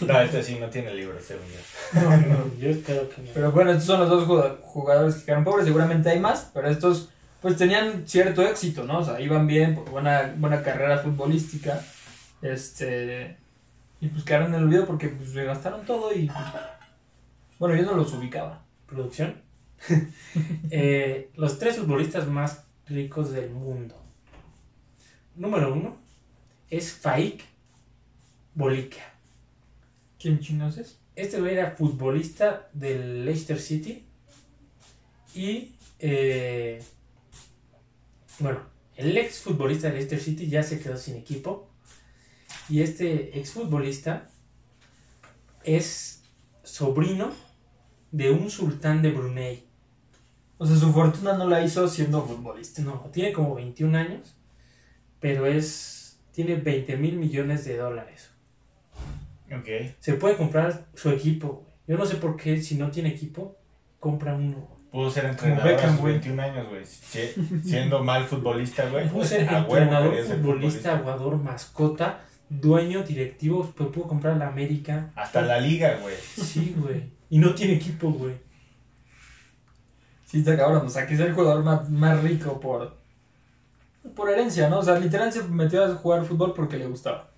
No, 0.00 0.20
este 0.20 0.42
sí 0.42 0.58
no 0.60 0.68
tiene 0.70 0.94
libro, 0.94 1.18
según 1.20 1.44
yo. 1.46 2.00
No, 2.00 2.16
no, 2.16 2.56
yo 2.58 2.70
espero 2.70 3.08
que 3.08 3.22
no. 3.22 3.28
Pero 3.34 3.52
bueno, 3.52 3.70
estos 3.72 3.86
son 3.86 4.00
los 4.00 4.08
dos 4.10 4.24
jugad- 4.26 4.56
jugadores 4.62 5.16
que 5.16 5.24
quedaron 5.26 5.44
pobres. 5.44 5.66
Seguramente 5.66 6.10
hay 6.10 6.20
más, 6.20 6.50
pero 6.54 6.68
estos 6.68 7.10
pues 7.42 7.56
tenían 7.56 8.06
cierto 8.06 8.42
éxito, 8.42 8.84
¿no? 8.84 8.98
O 9.00 9.04
sea, 9.04 9.20
iban 9.20 9.46
bien, 9.46 9.74
por 9.74 9.90
buena, 9.90 10.34
buena 10.36 10.62
carrera 10.62 10.98
futbolística. 10.98 11.80
Este. 12.42 13.36
Y 14.00 14.08
pues 14.08 14.24
quedaron 14.24 14.48
en 14.48 14.54
el 14.56 14.64
olvido 14.64 14.86
porque 14.86 15.08
pues 15.08 15.30
se 15.32 15.44
gastaron 15.44 15.84
todo 15.86 16.12
y. 16.14 16.26
pues, 16.26 16.38
bueno, 17.58 17.76
yo 17.76 17.82
no 17.84 17.94
los 17.96 18.12
ubicaba. 18.12 18.62
producción. 18.86 19.42
Eh, 20.70 21.30
los 21.36 21.58
tres 21.58 21.76
futbolistas 21.78 22.26
más 22.28 22.64
ricos 22.86 23.32
del 23.32 23.50
mundo. 23.50 23.94
Número 25.34 25.72
uno 25.72 25.96
es 26.70 26.92
Faik 26.92 27.42
Bolica. 28.54 29.02
¿Quién 30.18 30.40
chinos 30.40 30.78
es? 30.78 30.98
Este 31.14 31.40
güey 31.40 31.54
era 31.54 31.72
futbolista 31.72 32.68
del 32.72 33.24
Leicester 33.24 33.58
City. 33.58 34.06
Y, 35.34 35.74
eh, 35.98 36.82
bueno, 38.38 38.60
el 38.96 39.16
ex 39.16 39.40
futbolista 39.40 39.88
del 39.88 39.96
Leicester 39.96 40.20
City 40.20 40.48
ya 40.48 40.62
se 40.62 40.80
quedó 40.80 40.96
sin 40.96 41.16
equipo. 41.16 41.70
Y 42.68 42.82
este 42.82 43.38
ex 43.38 43.52
futbolista 43.52 44.28
es 45.64 46.22
sobrino 46.62 47.32
de 48.10 48.30
un 48.30 48.50
sultán 48.50 49.02
de 49.02 49.10
Brunei. 49.10 49.66
O 50.58 50.66
sea, 50.66 50.76
su 50.76 50.92
fortuna 50.92 51.36
no 51.36 51.48
la 51.48 51.62
hizo 51.62 51.86
siendo 51.88 52.24
futbolista. 52.24 52.82
No, 52.82 53.10
tiene 53.12 53.32
como 53.32 53.54
21 53.54 53.98
años, 53.98 54.36
pero 55.20 55.46
es 55.46 56.18
tiene 56.32 56.56
20 56.56 56.96
mil 56.98 57.16
millones 57.16 57.64
de 57.64 57.78
dólares. 57.78 58.30
Ok. 59.52 59.94
Se 60.00 60.14
puede 60.14 60.36
comprar 60.36 60.86
su 60.94 61.10
equipo. 61.10 61.64
Yo 61.86 61.96
no 61.96 62.04
sé 62.06 62.16
por 62.16 62.36
qué 62.36 62.60
si 62.60 62.74
no 62.76 62.90
tiene 62.90 63.10
equipo, 63.10 63.56
compra 64.00 64.34
uno. 64.34 64.76
Pudo 64.90 65.10
ser 65.10 65.26
entrenador 65.26 65.64
Beckham, 65.72 65.88
a 65.88 65.92
sus 65.92 66.00
güey. 66.00 66.12
21 66.14 66.42
años, 66.42 66.68
güey. 66.68 66.84
Si- 66.86 67.60
siendo 67.68 68.02
mal 68.02 68.24
futbolista, 68.24 68.88
güey. 68.88 69.08
Pudo 69.08 69.24
ser 69.24 69.42
entrenador, 69.42 70.14
ser 70.16 70.38
futbolista, 70.38 70.98
jugador, 70.98 71.36
mascota, 71.36 72.20
dueño, 72.48 73.02
directivo, 73.02 73.72
pues 73.76 73.90
pudo 73.90 74.06
comprar 74.08 74.36
la 74.36 74.48
América. 74.48 75.12
Hasta 75.14 75.42
la 75.42 75.60
liga, 75.60 75.98
güey. 76.00 76.14
Sí, 76.16 76.74
güey. 76.78 77.02
Y 77.28 77.38
no 77.38 77.54
tiene 77.54 77.74
equipo, 77.74 78.10
güey. 78.10 78.34
Sí, 80.24 80.38
está 80.38 80.56
cabrón. 80.56 80.86
O 80.86 80.90
sea, 80.90 81.06
que 81.06 81.14
es 81.14 81.20
el 81.20 81.32
jugador 81.34 81.62
más, 81.62 81.88
más 81.90 82.22
rico 82.22 82.58
por. 82.60 82.96
Por 84.14 84.30
herencia, 84.30 84.68
¿no? 84.68 84.78
O 84.78 84.82
sea, 84.82 84.98
literal 84.98 85.32
se 85.32 85.42
metió 85.44 85.84
a 85.84 85.94
jugar 85.96 86.24
fútbol 86.24 86.54
porque 86.54 86.78
le 86.78 86.86
gustaba. 86.86 87.28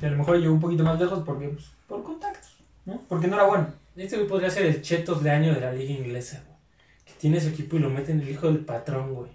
Y 0.00 0.06
a 0.06 0.10
lo 0.10 0.16
mejor 0.18 0.38
llegó 0.38 0.54
un 0.54 0.60
poquito 0.60 0.82
más 0.84 0.98
lejos 1.00 1.22
porque, 1.24 1.48
pues, 1.48 1.66
por 1.86 2.02
contactos, 2.02 2.56
¿no? 2.86 3.02
Porque 3.08 3.26
no 3.28 3.34
era 3.36 3.44
bueno. 3.44 3.68
Este 3.96 4.16
güey 4.16 4.28
podría 4.28 4.50
ser 4.50 4.66
el 4.66 4.80
Chetos 4.82 5.22
de 5.22 5.30
año 5.30 5.54
de 5.54 5.60
la 5.60 5.72
liga 5.72 5.92
inglesa, 5.92 6.42
güey. 6.46 6.56
Que 7.04 7.12
tiene 7.20 7.40
su 7.40 7.48
equipo 7.48 7.76
y 7.76 7.80
lo 7.80 7.90
mete 7.90 8.12
en 8.12 8.20
el 8.20 8.28
hijo 8.30 8.46
del 8.46 8.64
patrón, 8.64 9.14
güey. 9.14 9.30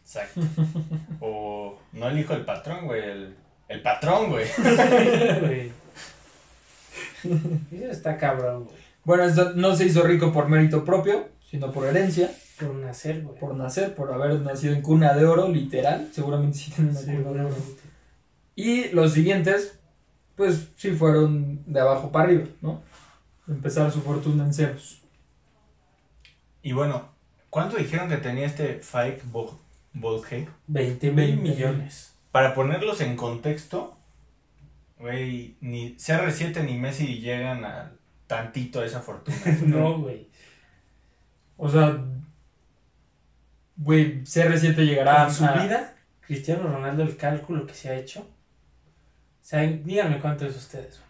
Exacto. 0.00 0.40
O 1.20 1.78
no 1.92 2.08
el 2.08 2.18
hijo 2.18 2.32
del 2.34 2.44
patrón, 2.44 2.86
güey. 2.86 3.02
El, 3.02 3.36
el 3.68 3.82
patrón, 3.82 4.30
güey. 4.30 4.44
Eso 7.22 7.90
está 7.90 8.16
cabrón, 8.18 8.64
güey. 8.64 8.76
Bueno, 9.04 9.24
esto 9.24 9.52
no 9.54 9.74
se 9.76 9.86
hizo 9.86 10.02
rico 10.02 10.32
por 10.32 10.48
mérito 10.48 10.84
propio, 10.84 11.28
sino 11.48 11.72
por 11.72 11.86
herencia, 11.86 12.30
Por 12.58 12.74
nacer, 12.74 13.22
güey. 13.22 13.38
por 13.38 13.54
nacer, 13.56 13.94
por 13.94 14.12
haber 14.12 14.40
nacido 14.40 14.74
en 14.74 14.82
cuna 14.82 15.14
de 15.14 15.24
oro, 15.24 15.48
literal. 15.48 16.08
Seguramente 16.12 16.58
sí 16.58 16.70
tienen 16.70 16.96
una 16.96 17.00
cuna 17.22 17.40
de 17.40 17.46
oro. 17.46 17.56
Y 18.54 18.88
los 18.90 19.12
siguientes, 19.12 19.78
pues 20.36 20.68
sí 20.76 20.90
fueron 20.92 21.62
de 21.70 21.80
abajo 21.80 22.10
para 22.12 22.24
arriba, 22.26 22.44
¿no? 22.60 22.82
Empezar 23.48 23.90
su 23.90 24.00
fortuna 24.02 24.44
en 24.44 24.54
ceros. 24.54 25.02
Y 26.62 26.72
bueno, 26.72 27.08
¿cuánto 27.50 27.76
dijeron 27.76 28.08
que 28.08 28.16
tenía 28.18 28.46
este 28.46 28.76
Fike 28.80 29.22
Bolge? 29.94 30.48
20 30.68 31.06
mil 31.08 31.16
20 31.16 31.42
mil. 31.42 31.52
millones. 31.54 32.14
Para 32.30 32.54
ponerlos 32.54 33.00
en 33.00 33.16
contexto, 33.16 33.96
güey, 34.98 35.56
ni 35.60 35.96
CR7 35.96 36.64
ni 36.64 36.78
Messi 36.78 37.18
llegan 37.20 37.64
a 37.64 37.92
tantito 38.26 38.80
a 38.80 38.86
esa 38.86 39.00
fortuna. 39.00 39.36
No, 39.66 39.98
güey. 39.98 40.28
O 41.58 41.68
sea, 41.68 42.00
güey, 43.76 44.22
CR7 44.24 44.76
llegará 44.84 45.26
En 45.26 45.34
su 45.34 45.44
a- 45.44 45.52
vida, 45.52 45.94
Cristiano 46.20 46.62
Ronaldo, 46.68 47.02
el 47.02 47.16
cálculo 47.16 47.66
que 47.66 47.74
se 47.74 47.90
ha 47.90 47.96
hecho. 47.98 48.26
¿Saben? 49.42 49.84
Díganme 49.84 50.18
cuánto 50.18 50.46
es 50.46 50.56
ustedes. 50.56 51.00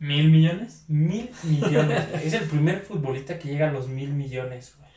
güey. 0.00 0.16
mil 0.18 0.30
millones. 0.32 0.84
Mil 0.88 1.30
millones. 1.44 2.04
es 2.24 2.32
el 2.32 2.48
primer 2.48 2.80
futbolista 2.80 3.38
que 3.38 3.48
llega 3.48 3.68
a 3.68 3.72
los 3.72 3.88
mil 3.88 4.10
millones, 4.12 4.74
güey. 4.78 4.90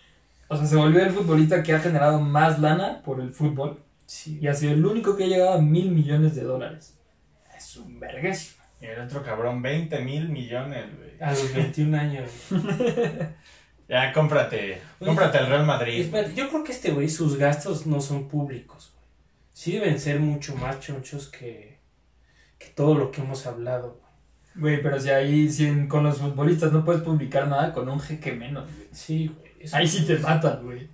O 0.47 0.57
sea, 0.57 0.65
se 0.65 0.75
volvió 0.75 1.03
el 1.03 1.11
futbolista 1.11 1.61
que 1.61 1.73
ha 1.73 1.79
generado 1.79 2.19
más 2.19 2.59
lana 2.59 3.01
por 3.03 3.21
el 3.21 3.31
fútbol 3.31 3.83
Sí, 4.07 4.39
y 4.41 4.47
ha 4.47 4.55
sido 4.55 4.73
el 4.73 4.83
único 4.83 5.15
que 5.15 5.25
ha 5.25 5.27
llegado 5.27 5.53
a 5.53 5.61
mil 5.61 5.91
millones 5.91 6.33
de 6.33 6.41
dólares. 6.41 6.97
Es 7.55 7.77
un 7.77 7.99
vergués. 7.99 8.55
Y 8.81 8.85
el 8.87 9.01
otro 9.01 9.21
cabrón, 9.21 9.61
20 9.61 9.99
mil 9.99 10.29
millones, 10.29 10.85
güey. 10.97 11.11
a 11.21 11.29
los 11.31 11.53
21 11.53 11.95
años. 11.95 12.31
güey. 12.49 12.63
Ya, 13.87 14.11
cómprate, 14.13 14.81
cómprate 14.99 15.37
el 15.39 15.47
Real 15.47 15.65
Madrid. 15.65 16.01
Espérate, 16.01 16.33
yo 16.33 16.49
creo 16.49 16.63
que 16.63 16.71
este 16.71 16.91
güey, 16.91 17.09
sus 17.09 17.37
gastos 17.37 17.85
no 17.85 18.01
son 18.01 18.27
públicos. 18.27 18.93
Sí 19.59 19.73
deben 19.73 19.99
ser 19.99 20.21
mucho 20.21 20.55
más 20.55 20.79
chonchos 20.79 21.27
que, 21.27 21.79
que 22.57 22.67
todo 22.67 22.93
lo 22.95 23.11
que 23.11 23.19
hemos 23.19 23.45
hablado, 23.45 23.99
güey. 24.55 24.81
Pero 24.81 24.97
si 25.01 25.09
ahí 25.09 25.49
si 25.51 25.65
en- 25.65 25.89
con 25.89 26.03
los 26.05 26.19
futbolistas 26.19 26.71
no 26.71 26.85
puedes 26.85 27.01
publicar 27.01 27.45
nada, 27.49 27.73
con 27.73 27.89
un 27.89 27.99
jeque 27.99 28.31
menos, 28.31 28.73
güey. 28.73 28.87
Sí, 28.93 29.27
güey. 29.27 29.51
Ahí 29.73 29.85
sí 29.85 30.05
te 30.05 30.17
matan, 30.17 30.63
güey. 30.63 30.87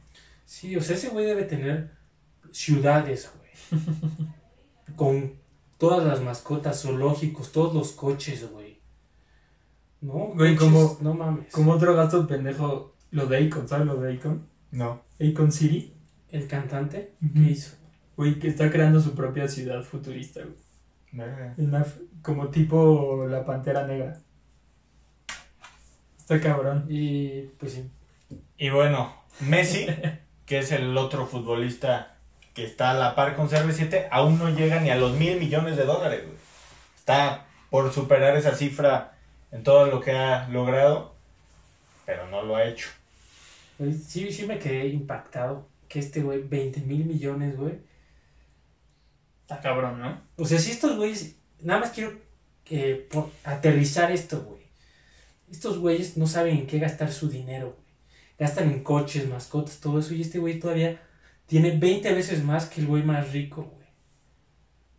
Sí, 0.45 0.75
o 0.75 0.81
sea, 0.81 0.95
ese 0.95 1.09
güey 1.09 1.27
debe 1.27 1.43
tener 1.43 1.91
ciudades, 2.51 3.31
güey. 3.37 3.81
Con 4.95 5.33
todas 5.77 6.03
las 6.07 6.21
mascotas, 6.21 6.81
zoológicos, 6.81 7.51
todos 7.51 7.71
los 7.75 7.91
coches, 7.91 8.49
güey. 8.51 8.79
¿No? 10.01 10.31
Güey, 10.33 10.55
Coches, 10.55 10.73
como- 10.73 10.97
No 11.01 11.13
mames. 11.13 11.51
Como 11.53 11.71
otro 11.73 11.95
gasto 11.95 12.27
pendejo, 12.27 12.95
lo 13.11 13.27
de 13.27 13.45
Akon, 13.45 13.67
¿sabes 13.67 13.85
lo 13.85 13.97
de 13.97 14.15
Akon? 14.15 14.47
No. 14.71 15.03
Akon 15.21 15.51
City. 15.51 15.93
El 16.31 16.47
cantante, 16.47 17.13
Ujú. 17.23 17.33
¿qué 17.35 17.51
hizo? 17.51 17.75
Güey, 18.17 18.39
que 18.39 18.47
está 18.47 18.71
creando 18.71 18.99
su 19.01 19.13
propia 19.13 19.47
ciudad 19.47 19.83
futurista, 19.83 20.41
güey. 20.41 20.55
Af- 21.57 22.01
como 22.21 22.47
tipo 22.49 23.25
la 23.27 23.45
Pantera 23.45 23.85
Negra. 23.87 24.17
Está 26.19 26.39
cabrón. 26.41 26.85
Y 26.89 27.41
pues 27.59 27.73
sí. 27.73 27.89
Y 28.57 28.69
bueno, 28.69 29.13
Messi, 29.41 29.85
que 30.45 30.59
es 30.59 30.71
el 30.71 30.97
otro 30.97 31.25
futbolista 31.27 32.17
que 32.53 32.63
está 32.65 32.91
a 32.91 32.93
la 32.93 33.15
par 33.15 33.35
con 33.35 33.49
CR7, 33.49 34.07
aún 34.11 34.39
no 34.39 34.49
llega 34.49 34.79
ni 34.79 34.89
a 34.89 34.95
los 34.95 35.17
mil 35.17 35.37
millones 35.39 35.75
de 35.75 35.83
dólares, 35.85 36.23
güey. 36.23 36.37
Está 36.97 37.45
por 37.69 37.91
superar 37.93 38.35
esa 38.37 38.55
cifra 38.55 39.17
en 39.51 39.63
todo 39.63 39.87
lo 39.87 39.99
que 39.99 40.11
ha 40.11 40.47
logrado, 40.49 41.13
pero 42.05 42.27
no 42.29 42.41
lo 42.43 42.55
ha 42.55 42.65
hecho. 42.65 42.87
Güey, 43.77 43.93
Sí, 43.93 44.31
sí 44.31 44.45
me 44.47 44.57
quedé 44.57 44.87
impactado. 44.87 45.67
Que 45.89 45.99
este 45.99 46.21
güey, 46.23 46.41
20 46.41 46.81
mil 46.81 47.05
millones, 47.05 47.55
güey. 47.57 47.73
Está 49.45 49.61
cabrón, 49.61 49.99
¿no? 49.99 50.21
O 50.37 50.45
sea, 50.45 50.57
si 50.59 50.71
estos 50.71 50.97
güeyes. 50.97 51.35
Nada 51.61 51.79
más 51.81 51.91
quiero 51.91 52.19
que 52.63 52.95
por- 53.11 53.31
aterrizar 53.43 54.11
esto, 54.11 54.41
güey. 54.43 54.63
Estos 55.51 55.77
güeyes 55.77 56.17
no 56.17 56.25
saben 56.27 56.57
en 56.57 56.67
qué 56.67 56.79
gastar 56.79 57.11
su 57.11 57.29
dinero, 57.29 57.67
güey. 57.77 57.85
gastan 58.37 58.69
en 58.71 58.83
coches, 58.83 59.29
mascotas, 59.29 59.79
todo 59.79 59.99
eso, 59.99 60.13
y 60.13 60.21
este 60.21 60.39
güey 60.39 60.59
todavía 60.59 61.01
tiene 61.45 61.77
20 61.77 62.11
veces 62.13 62.43
más 62.43 62.65
que 62.65 62.81
el 62.81 62.87
güey 62.87 63.01
más 63.03 63.31
rico, 63.31 63.63
güey. 63.63 63.87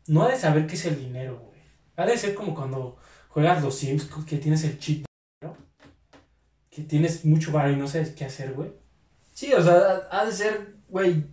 No 0.07 0.23
ha 0.23 0.31
de 0.31 0.39
saber 0.39 0.67
qué 0.67 0.75
es 0.77 0.85
el 0.87 0.99
dinero, 0.99 1.39
güey. 1.45 1.61
Ha 1.97 2.07
de 2.07 2.17
ser 2.17 2.35
como 2.35 2.55
cuando 2.55 2.97
juegas 3.29 3.63
los 3.63 3.77
Sims, 3.77 4.09
que 4.27 4.39
tienes 4.39 4.65
el 4.65 4.79
chip, 4.79 5.05
¿no? 5.43 5.55
Que 6.71 6.83
tienes 6.85 7.25
mucho 7.27 7.53
barro 7.53 7.73
y 7.73 7.77
no 7.77 7.87
sabes 7.89 8.11
qué 8.11 8.25
hacer, 8.25 8.53
güey. 8.55 8.71
Sí, 9.35 9.53
o 9.53 9.63
sea, 9.63 10.09
ha 10.11 10.25
de 10.25 10.33
ser, 10.33 10.77
güey, 10.89 11.25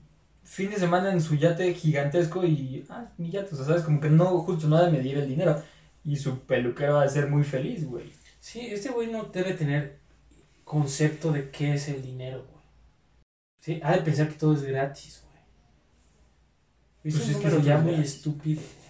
fin 0.44 0.70
de 0.70 0.78
semana 0.78 1.12
en 1.12 1.22
su 1.22 1.36
yate 1.36 1.74
gigantesco 1.74 2.46
y, 2.46 2.86
ah, 2.90 3.06
mi 3.18 3.32
yate, 3.32 3.54
o 3.54 3.58
sea, 3.58 3.66
sabes, 3.66 3.84
como 3.84 4.00
que 4.00 4.10
no, 4.10 4.26
justo 4.40 4.68
no 4.68 4.78
ha 4.78 4.86
de 4.86 4.92
medir 4.92 5.18
el 5.18 5.28
dinero. 5.28 5.62
Y 6.06 6.18
su 6.18 6.40
peluquero 6.42 6.96
va 6.96 7.04
a 7.04 7.10
ser 7.10 7.28
muy 7.30 7.44
feliz, 7.44 7.86
güey. 7.86 8.12
Sí, 8.40 8.60
este 8.68 8.90
güey 8.90 9.08
no 9.12 9.24
debe 9.26 9.54
tener 9.54 10.00
concepto 10.66 11.32
de 11.32 11.50
qué 11.50 11.74
es 11.76 11.88
el 11.90 12.02
dinero, 12.02 12.40
güey. 12.50 12.64
Sí, 13.62 13.80
ha 13.84 13.94
de 13.94 14.02
pensar 14.02 14.28
que 14.28 14.36
todo 14.36 14.54
es 14.54 14.64
gratis, 14.64 15.24
güey. 15.26 15.44
Es 17.06 17.16
Pues 17.16 17.26
un 17.26 17.32
es 17.32 17.38
que 17.38 17.50
número 17.50 17.60
ya 17.60 17.78
muy 17.78 17.94
gratis. 17.94 18.16
estúpido, 18.16 18.62
güey. 18.62 18.84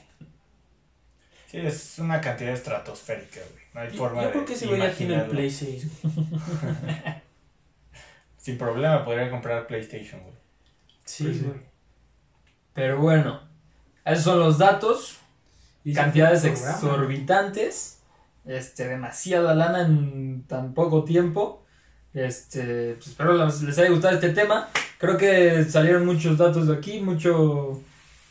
Sí, 1.45 1.57
es 1.59 1.99
una 1.99 2.19
cantidad 2.19 2.51
estratosférica, 2.53 3.41
güey. 3.51 3.63
No 3.73 3.81
hay 3.81 3.91
Yo, 3.91 3.97
forma 3.97 4.21
yo 4.21 4.29
de 4.29 4.31
creo 4.31 4.45
que 4.45 4.53
ese 4.53 4.67
güey 4.67 4.81
ya 4.81 4.95
tiene 4.95 5.15
el 5.15 5.25
imaginarlo. 5.25 5.29
Play 5.29 5.49
6, 5.51 5.87
güey. 6.01 6.13
Sin 8.37 8.57
problema 8.57 9.03
podría 9.05 9.29
comprar 9.29 9.67
PlayStation, 9.67 10.21
güey. 10.21 10.35
Sí, 11.05 11.23
Pues 11.25 11.37
sí. 11.37 11.43
güey. 11.43 11.59
Pero 12.73 12.99
bueno, 12.99 13.41
esos 14.05 14.23
son 14.23 14.39
los 14.39 14.57
datos. 14.57 15.17
Y 15.85 15.93
cantidades 15.93 16.45
exorbitantes. 16.45 17.99
Este, 18.45 18.87
demasiada 18.87 19.53
lana 19.53 19.81
en 19.81 20.43
tan 20.47 20.73
poco 20.73 21.03
tiempo. 21.03 21.63
Este, 22.13 22.93
pues 22.95 23.07
espero 23.07 23.33
les 23.45 23.77
haya 23.79 23.89
gustado 23.89 24.13
este 24.15 24.29
tema. 24.29 24.69
Creo 24.97 25.17
que 25.17 25.65
salieron 25.65 26.05
muchos 26.05 26.37
datos 26.37 26.67
de 26.67 26.75
aquí, 26.75 27.01
mucho 27.01 27.81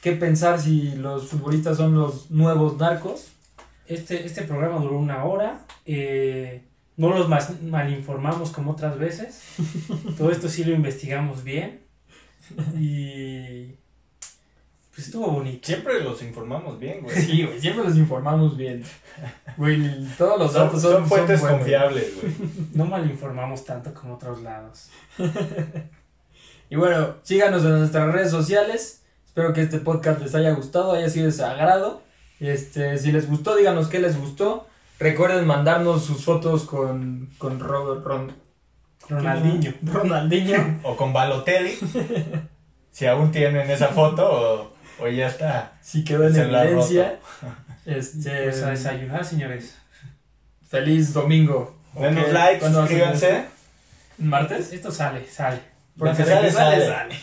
que 0.01 0.13
pensar 0.13 0.59
si 0.61 0.93
los 0.97 1.29
futbolistas 1.29 1.77
son 1.77 1.95
los 1.95 2.31
nuevos 2.31 2.79
narcos. 2.79 3.29
Este, 3.87 4.25
este 4.25 4.43
programa 4.45 4.79
duró 4.81 4.99
una 4.99 5.25
hora. 5.25 5.61
eh, 5.85 6.65
no 6.97 7.09
los 7.17 7.29
malinformamos 7.63 8.51
como 8.51 8.73
otras 8.73 8.99
veces. 8.99 9.43
Todo 10.19 10.31
esto 10.31 10.49
sí 10.49 10.63
lo 10.65 10.75
investigamos 10.75 11.43
bien. 11.43 11.82
Y. 12.79 13.75
Pues 14.95 15.07
estuvo 15.07 15.27
bonito. 15.31 15.67
Siempre 15.67 16.05
los 16.05 16.23
informamos 16.23 16.79
bien, 16.79 17.01
güey. 17.03 17.17
Sí, 17.17 17.45
güey, 17.45 17.59
siempre 17.59 17.85
los 17.85 17.97
informamos 17.97 18.57
bien. 18.59 18.85
Güey, 19.57 20.07
todos 20.19 20.39
los 20.39 20.53
Son, 20.53 20.67
datos 20.67 20.83
son 20.83 20.93
son, 20.93 21.07
fuentes 21.07 21.41
confiables, 21.41 22.13
güey. 22.21 22.35
No 22.75 22.85
malinformamos 22.85 23.65
tanto 23.65 23.95
como 23.95 24.15
otros 24.15 24.43
lados. 24.43 24.91
Y 26.71 26.77
bueno, 26.77 27.17
síganos 27.23 27.63
en 27.65 27.79
nuestras 27.81 28.11
redes 28.15 28.31
sociales. 28.31 29.03
Espero 29.27 29.53
que 29.53 29.61
este 29.61 29.79
podcast 29.79 30.23
les 30.23 30.35
haya 30.35 30.53
gustado, 30.53 30.93
haya 30.93 31.11
sido 31.11 31.27
de 31.27 31.33
su 31.33 31.45
agrado. 31.45 32.01
Este, 32.41 32.97
si 32.97 33.13
les 33.13 33.29
gustó, 33.29 33.55
díganos 33.57 33.89
qué 33.89 34.01
les 34.01 34.19
gustó. 34.19 34.67
Recuerden 34.99 35.47
mandarnos 35.47 36.03
sus 36.05 36.25
fotos 36.25 36.65
con, 36.65 37.29
con 37.37 37.61
Robert 37.61 38.07
Ron- 38.07 38.33
Ronaldinho. 39.09 39.75
Ronaldinho. 39.83 40.81
O 40.83 40.97
con 40.97 41.13
Balotelli. 41.13 41.79
si 42.91 43.07
aún 43.07 43.31
tienen 43.33 43.71
esa 43.71 43.89
foto 43.89 44.73
o, 44.99 45.05
o 45.05 45.09
ya 45.09 45.29
está. 45.29 45.73
Si 45.81 46.05
quedó 46.05 46.27
en 46.29 46.37
evidencia. 46.37 47.19
Este, 47.85 48.45
Pues 48.45 48.63
a 48.63 48.71
desayunar, 48.71 49.25
señores. 49.25 49.77
feliz 50.69 51.13
domingo. 51.13 51.77
Denos 51.95 52.25
Ok, 52.25 52.33
like, 52.33 52.61
¿cuándo 52.61 52.79
va 52.79 52.85
a 52.85 52.89
ser 52.89 52.99
suscríbanse. 52.99 53.45
¿Martes? 54.19 54.73
Esto 54.73 54.91
sale, 54.91 55.27
sale. 55.27 55.59
Porque 55.99 56.25
sale, 56.25 56.51
sale, 56.51 56.87
sale. 56.87 57.15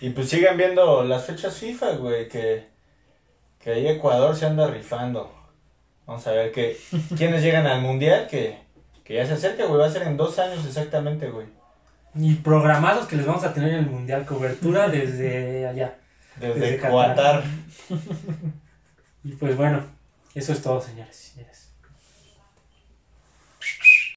Y 0.00 0.10
pues 0.10 0.30
sigan 0.30 0.56
viendo 0.56 1.04
las 1.04 1.26
fechas 1.26 1.56
FIFA, 1.56 1.90
güey, 1.96 2.28
que, 2.28 2.68
que 3.62 3.70
ahí 3.70 3.86
Ecuador 3.86 4.34
se 4.34 4.46
anda 4.46 4.66
rifando. 4.66 5.30
Vamos 6.06 6.26
a 6.26 6.32
ver 6.32 6.52
que, 6.52 6.78
quiénes 7.18 7.42
llegan 7.42 7.66
al 7.66 7.82
Mundial, 7.82 8.26
que, 8.30 8.58
que 9.10 9.16
ya 9.16 9.26
se 9.26 9.32
acerca, 9.32 9.66
güey, 9.66 9.80
va 9.80 9.86
a 9.86 9.90
ser 9.90 10.02
en 10.02 10.16
dos 10.16 10.38
años 10.38 10.64
exactamente, 10.64 11.28
güey. 11.28 11.48
Y 12.14 12.36
programados 12.36 13.08
que 13.08 13.16
les 13.16 13.26
vamos 13.26 13.42
a 13.42 13.52
tener 13.52 13.70
en 13.70 13.80
el 13.80 13.90
Mundial. 13.90 14.24
Cobertura 14.24 14.88
desde 14.88 15.66
allá. 15.66 15.98
Desde 16.38 16.60
Desde 16.60 16.78
Qatar. 16.78 17.42
Y 19.24 19.32
pues 19.32 19.56
bueno, 19.56 19.82
eso 20.32 20.52
es 20.52 20.62
todo, 20.62 20.80
señores 20.80 21.26
y 21.26 21.30
señores. 21.32 21.49